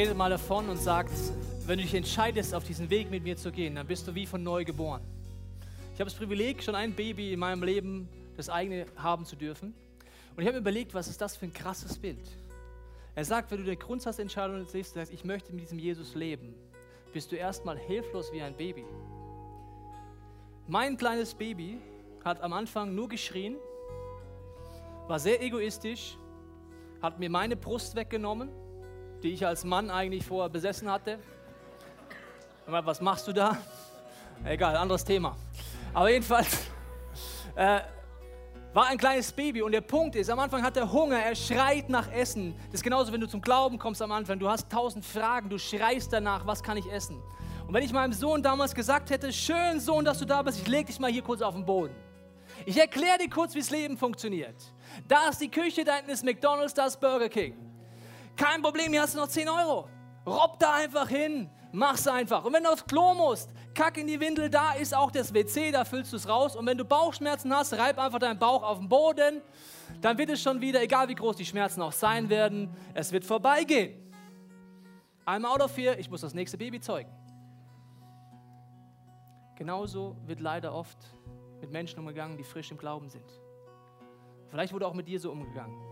Redet 0.00 0.16
mal 0.16 0.30
davon 0.30 0.70
und 0.70 0.78
sagt, 0.78 1.12
wenn 1.66 1.76
du 1.76 1.84
dich 1.84 1.94
entscheidest, 1.94 2.54
auf 2.54 2.64
diesen 2.64 2.88
Weg 2.88 3.10
mit 3.10 3.22
mir 3.22 3.36
zu 3.36 3.52
gehen, 3.52 3.74
dann 3.74 3.86
bist 3.86 4.08
du 4.08 4.14
wie 4.14 4.24
von 4.24 4.42
neu 4.42 4.64
geboren. 4.64 5.02
Ich 5.92 6.00
habe 6.00 6.08
das 6.08 6.14
Privileg, 6.14 6.62
schon 6.62 6.74
ein 6.74 6.94
Baby 6.94 7.34
in 7.34 7.38
meinem 7.38 7.62
Leben, 7.62 8.08
das 8.34 8.48
eigene 8.48 8.86
haben 8.96 9.26
zu 9.26 9.36
dürfen. 9.36 9.74
Und 10.34 10.40
ich 10.40 10.46
habe 10.46 10.52
mir 10.52 10.60
überlegt, 10.60 10.94
was 10.94 11.08
ist 11.08 11.20
das 11.20 11.36
für 11.36 11.44
ein 11.44 11.52
krasses 11.52 11.98
Bild? 11.98 12.26
Er 13.14 13.26
sagt, 13.26 13.50
wenn 13.50 13.58
du 13.58 13.64
eine 13.64 13.76
Grundsatzentscheidung 13.76 14.64
siehst, 14.64 14.94
sagst, 14.94 15.12
ich 15.12 15.22
möchte 15.22 15.52
mit 15.52 15.64
diesem 15.64 15.78
Jesus 15.78 16.14
leben, 16.14 16.54
bist 17.12 17.30
du 17.30 17.36
erstmal 17.36 17.76
hilflos 17.76 18.32
wie 18.32 18.40
ein 18.40 18.56
Baby. 18.56 18.86
Mein 20.66 20.96
kleines 20.96 21.34
Baby 21.34 21.76
hat 22.24 22.40
am 22.40 22.54
Anfang 22.54 22.94
nur 22.94 23.10
geschrien, 23.10 23.56
war 25.08 25.18
sehr 25.18 25.42
egoistisch, 25.42 26.16
hat 27.02 27.18
mir 27.18 27.28
meine 27.28 27.54
Brust 27.54 27.94
weggenommen 27.96 28.48
die 29.22 29.32
ich 29.32 29.46
als 29.46 29.64
Mann 29.64 29.90
eigentlich 29.90 30.24
vorher 30.24 30.48
besessen 30.48 30.90
hatte. 30.90 31.18
Was 32.66 33.00
machst 33.00 33.26
du 33.26 33.32
da? 33.32 33.56
Egal, 34.44 34.76
anderes 34.76 35.04
Thema. 35.04 35.36
Aber 35.92 36.10
jedenfalls 36.10 36.66
äh, 37.56 37.80
war 38.72 38.86
ein 38.86 38.98
kleines 38.98 39.32
Baby 39.32 39.62
und 39.62 39.72
der 39.72 39.80
Punkt 39.80 40.14
ist, 40.14 40.30
am 40.30 40.38
Anfang 40.38 40.62
hat 40.62 40.76
er 40.76 40.90
Hunger, 40.90 41.18
er 41.18 41.34
schreit 41.34 41.88
nach 41.88 42.10
Essen. 42.12 42.54
Das 42.66 42.76
ist 42.76 42.82
genauso, 42.82 43.12
wenn 43.12 43.20
du 43.20 43.26
zum 43.26 43.40
Glauben 43.40 43.78
kommst 43.78 44.00
am 44.00 44.12
Anfang. 44.12 44.38
Du 44.38 44.48
hast 44.48 44.70
tausend 44.70 45.04
Fragen, 45.04 45.48
du 45.48 45.58
schreist 45.58 46.12
danach, 46.12 46.46
was 46.46 46.62
kann 46.62 46.76
ich 46.76 46.90
essen? 46.90 47.20
Und 47.66 47.74
wenn 47.74 47.82
ich 47.82 47.92
meinem 47.92 48.12
Sohn 48.12 48.42
damals 48.42 48.74
gesagt 48.74 49.10
hätte, 49.10 49.32
schön 49.32 49.80
Sohn, 49.80 50.04
dass 50.04 50.18
du 50.18 50.24
da 50.24 50.42
bist, 50.42 50.60
ich 50.60 50.68
leg 50.68 50.86
dich 50.86 50.98
mal 50.98 51.10
hier 51.10 51.22
kurz 51.22 51.42
auf 51.42 51.54
den 51.54 51.64
Boden. 51.64 51.94
Ich 52.64 52.78
erkläre 52.78 53.18
dir 53.18 53.28
kurz, 53.28 53.54
wie 53.54 53.60
das 53.60 53.70
Leben 53.70 53.96
funktioniert. 53.96 54.56
Da 55.06 55.28
ist 55.28 55.40
die 55.40 55.50
Küche, 55.50 55.84
da 55.84 55.96
hinten 55.96 56.10
ist 56.10 56.24
McDonald's, 56.24 56.74
da 56.74 56.86
ist 56.86 57.00
Burger 57.00 57.28
King. 57.28 57.69
Kein 58.40 58.62
Problem, 58.62 58.90
hier 58.90 59.02
hast 59.02 59.14
du 59.14 59.18
noch 59.18 59.28
10 59.28 59.50
Euro. 59.50 59.86
Robb 60.26 60.58
da 60.58 60.72
einfach 60.76 61.06
hin. 61.06 61.50
Mach's 61.72 62.08
einfach. 62.08 62.42
Und 62.42 62.54
wenn 62.54 62.64
du 62.64 62.70
aufs 62.70 62.86
Klo 62.86 63.12
musst, 63.12 63.50
kack 63.74 63.98
in 63.98 64.06
die 64.06 64.18
Windel, 64.18 64.48
da 64.48 64.72
ist 64.72 64.94
auch 64.94 65.10
das 65.10 65.34
WC, 65.34 65.70
da 65.70 65.84
füllst 65.84 66.14
du 66.14 66.16
es 66.16 66.26
raus. 66.26 66.56
Und 66.56 66.64
wenn 66.64 66.78
du 66.78 66.86
Bauchschmerzen 66.86 67.54
hast, 67.54 67.74
reib 67.74 67.98
einfach 67.98 68.18
deinen 68.18 68.38
Bauch 68.38 68.62
auf 68.62 68.78
den 68.78 68.88
Boden. 68.88 69.42
Dann 70.00 70.16
wird 70.16 70.30
es 70.30 70.40
schon 70.40 70.58
wieder, 70.58 70.82
egal 70.82 71.10
wie 71.10 71.16
groß 71.16 71.36
die 71.36 71.44
Schmerzen 71.44 71.82
auch 71.82 71.92
sein 71.92 72.30
werden, 72.30 72.74
es 72.94 73.12
wird 73.12 73.26
vorbeigehen. 73.26 74.10
I'm 75.26 75.44
out 75.44 75.60
of 75.60 75.76
here, 75.76 75.96
ich 75.96 76.08
muss 76.08 76.22
das 76.22 76.32
nächste 76.32 76.56
Baby 76.56 76.80
zeugen. 76.80 77.12
Genauso 79.54 80.16
wird 80.24 80.40
leider 80.40 80.72
oft 80.72 80.96
mit 81.60 81.70
Menschen 81.70 81.98
umgegangen, 81.98 82.38
die 82.38 82.44
frisch 82.44 82.70
im 82.70 82.78
Glauben 82.78 83.10
sind. 83.10 83.30
Vielleicht 84.48 84.72
wurde 84.72 84.86
auch 84.86 84.94
mit 84.94 85.06
dir 85.06 85.20
so 85.20 85.30
umgegangen. 85.30 85.89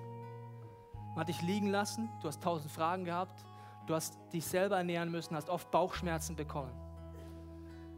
Man 1.18 1.26
hat 1.26 1.34
dich 1.34 1.42
liegen 1.42 1.66
lassen, 1.66 2.08
du 2.22 2.28
hast 2.28 2.40
tausend 2.40 2.70
Fragen 2.70 3.04
gehabt, 3.04 3.44
du 3.88 3.94
hast 3.96 4.16
dich 4.32 4.46
selber 4.46 4.76
ernähren 4.76 5.10
müssen, 5.10 5.34
hast 5.34 5.48
oft 5.48 5.68
Bauchschmerzen 5.72 6.36
bekommen. 6.36 6.70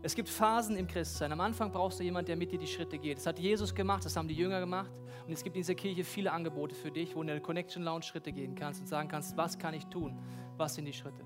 Es 0.01 0.15
gibt 0.15 0.31
Phasen 0.31 0.75
im 0.75 0.87
Christsein. 0.87 1.31
Am 1.31 1.41
Anfang 1.43 1.71
brauchst 1.71 2.01
du 2.01 2.03
jemanden, 2.03 2.29
der 2.29 2.37
mit 2.39 2.51
dir 2.51 2.59
die 2.59 2.67
Schritte 2.67 2.97
geht. 2.97 3.19
Das 3.19 3.27
hat 3.27 3.39
Jesus 3.39 3.75
gemacht, 3.75 4.07
das 4.07 4.17
haben 4.17 4.27
die 4.27 4.35
Jünger 4.35 4.59
gemacht. 4.59 4.91
Und 5.27 5.35
es 5.35 5.45
gibt 5.45 5.55
in 5.55 5.61
dieser 5.61 5.75
Kirche 5.75 6.03
viele 6.03 6.33
Angebote 6.33 6.75
für 6.75 6.91
dich, 6.91 7.11
wo 7.11 7.17
du 7.17 7.21
in 7.21 7.27
der 7.27 7.41
Connection 7.41 7.83
Lounge 7.83 8.05
Schritte 8.05 8.33
gehen 8.33 8.55
kannst 8.55 8.81
und 8.81 8.87
sagen 8.87 9.11
kannst, 9.11 9.37
was 9.37 9.59
kann 9.59 9.75
ich 9.75 9.85
tun? 9.89 10.19
Was 10.57 10.77
sind 10.77 10.87
die 10.87 10.95
Schritte? 10.95 11.23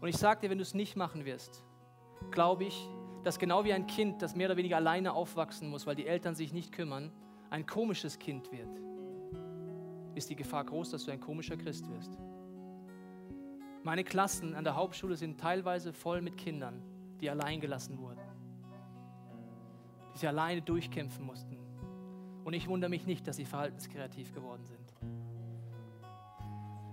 Und 0.00 0.08
ich 0.08 0.16
sage 0.16 0.42
dir, 0.42 0.50
wenn 0.50 0.58
du 0.58 0.62
es 0.62 0.74
nicht 0.74 0.94
machen 0.94 1.24
wirst, 1.24 1.64
glaube 2.30 2.62
ich, 2.62 2.88
dass 3.24 3.40
genau 3.40 3.64
wie 3.64 3.72
ein 3.72 3.88
Kind, 3.88 4.22
das 4.22 4.36
mehr 4.36 4.46
oder 4.46 4.56
weniger 4.56 4.76
alleine 4.76 5.12
aufwachsen 5.12 5.70
muss, 5.70 5.88
weil 5.88 5.96
die 5.96 6.06
Eltern 6.06 6.36
sich 6.36 6.52
nicht 6.52 6.70
kümmern, 6.70 7.10
ein 7.50 7.66
komisches 7.66 8.20
Kind 8.20 8.52
wird, 8.52 8.68
ist 10.14 10.30
die 10.30 10.36
Gefahr 10.36 10.64
groß, 10.64 10.90
dass 10.90 11.04
du 11.04 11.12
ein 11.12 11.20
komischer 11.20 11.56
Christ 11.56 11.88
wirst. 11.90 12.18
Meine 13.82 14.04
Klassen 14.04 14.54
an 14.54 14.64
der 14.64 14.76
Hauptschule 14.76 15.16
sind 15.16 15.40
teilweise 15.40 15.92
voll 15.92 16.20
mit 16.20 16.36
Kindern, 16.36 16.82
die 17.20 17.30
allein 17.30 17.60
gelassen 17.60 17.98
wurden, 17.98 18.20
die 20.14 20.18
sie 20.18 20.28
alleine 20.28 20.60
durchkämpfen 20.60 21.24
mussten. 21.24 21.56
Und 22.44 22.52
ich 22.52 22.68
wundere 22.68 22.90
mich 22.90 23.06
nicht, 23.06 23.26
dass 23.26 23.36
sie 23.36 23.44
verhaltenskreativ 23.44 24.34
geworden 24.34 24.64
sind. 24.64 24.80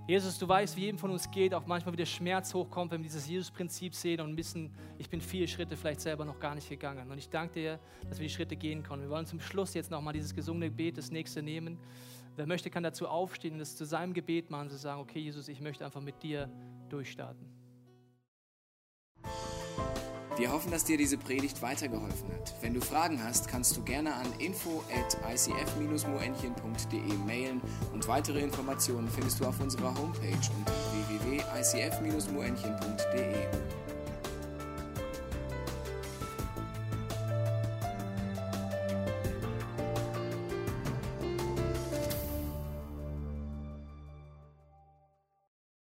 Jesus, 0.08 0.40
du 0.40 0.48
weißt, 0.48 0.78
wie 0.78 0.84
jedem 0.84 0.98
von 0.98 1.12
uns 1.12 1.30
geht, 1.30 1.54
auch 1.54 1.66
manchmal 1.66 1.92
wie 1.92 1.98
der 1.98 2.06
Schmerz 2.06 2.54
hochkommt, 2.54 2.92
wenn 2.92 3.02
wir 3.02 3.08
dieses 3.08 3.28
Jesus-Prinzip 3.28 3.94
sehen 3.94 4.22
und 4.22 4.38
wissen, 4.38 4.74
ich 4.98 5.10
bin 5.10 5.20
viele 5.20 5.50
Schritte 5.50 5.76
vielleicht 5.76 6.00
selber 6.00 6.24
noch 6.24 6.40
gar 6.40 6.56
nicht 6.56 6.70
gegangen. 6.70 7.12
Und 7.12 7.18
ich 7.18 7.30
danke 7.30 7.56
dir, 7.56 7.80
dass 8.08 8.18
wir 8.18 8.26
die 8.26 8.34
Schritte 8.34 8.56
gehen 8.56 8.84
können. 8.84 9.02
Wir 9.02 9.10
wollen 9.10 9.26
zum 9.26 9.42
Schluss 9.42 9.74
jetzt 9.74 9.92
nochmal 9.92 10.14
dieses 10.14 10.34
gesungene 10.34 10.70
Gebet, 10.70 10.98
das 10.98 11.12
nächste 11.12 11.44
nehmen. 11.44 11.78
Wer 12.38 12.46
möchte, 12.46 12.70
kann 12.70 12.84
dazu 12.84 13.08
aufstehen 13.08 13.56
und 13.56 13.62
es 13.62 13.76
zu 13.76 13.84
seinem 13.84 14.14
Gebet 14.14 14.52
machen, 14.52 14.70
zu 14.70 14.78
sagen, 14.78 15.02
okay, 15.02 15.18
Jesus, 15.18 15.48
ich 15.48 15.60
möchte 15.60 15.84
einfach 15.84 16.02
mit 16.02 16.22
dir 16.22 16.48
durchstarten. 16.88 17.48
Wir 20.38 20.52
hoffen, 20.52 20.70
dass 20.70 20.84
dir 20.84 20.98
diese 20.98 21.18
Predigt 21.18 21.64
weitergeholfen 21.64 22.32
hat. 22.32 22.54
Wenn 22.62 22.76
du 22.76 22.82
Fragen 22.82 23.24
hast, 23.24 23.48
kannst 23.48 23.76
du 23.76 23.84
gerne 23.84 24.14
an 24.14 24.28
info 24.38 24.84
at 24.94 25.18
icf-moenchen.de 25.34 27.18
mailen 27.26 27.60
und 27.92 28.08
weitere 28.08 28.42
Informationen 28.42 29.08
findest 29.08 29.40
du 29.40 29.46
auf 29.46 29.60
unserer 29.60 29.98
Homepage 29.98 30.38
unter 30.60 30.74
www.icf-moenchen.de. 31.10 33.87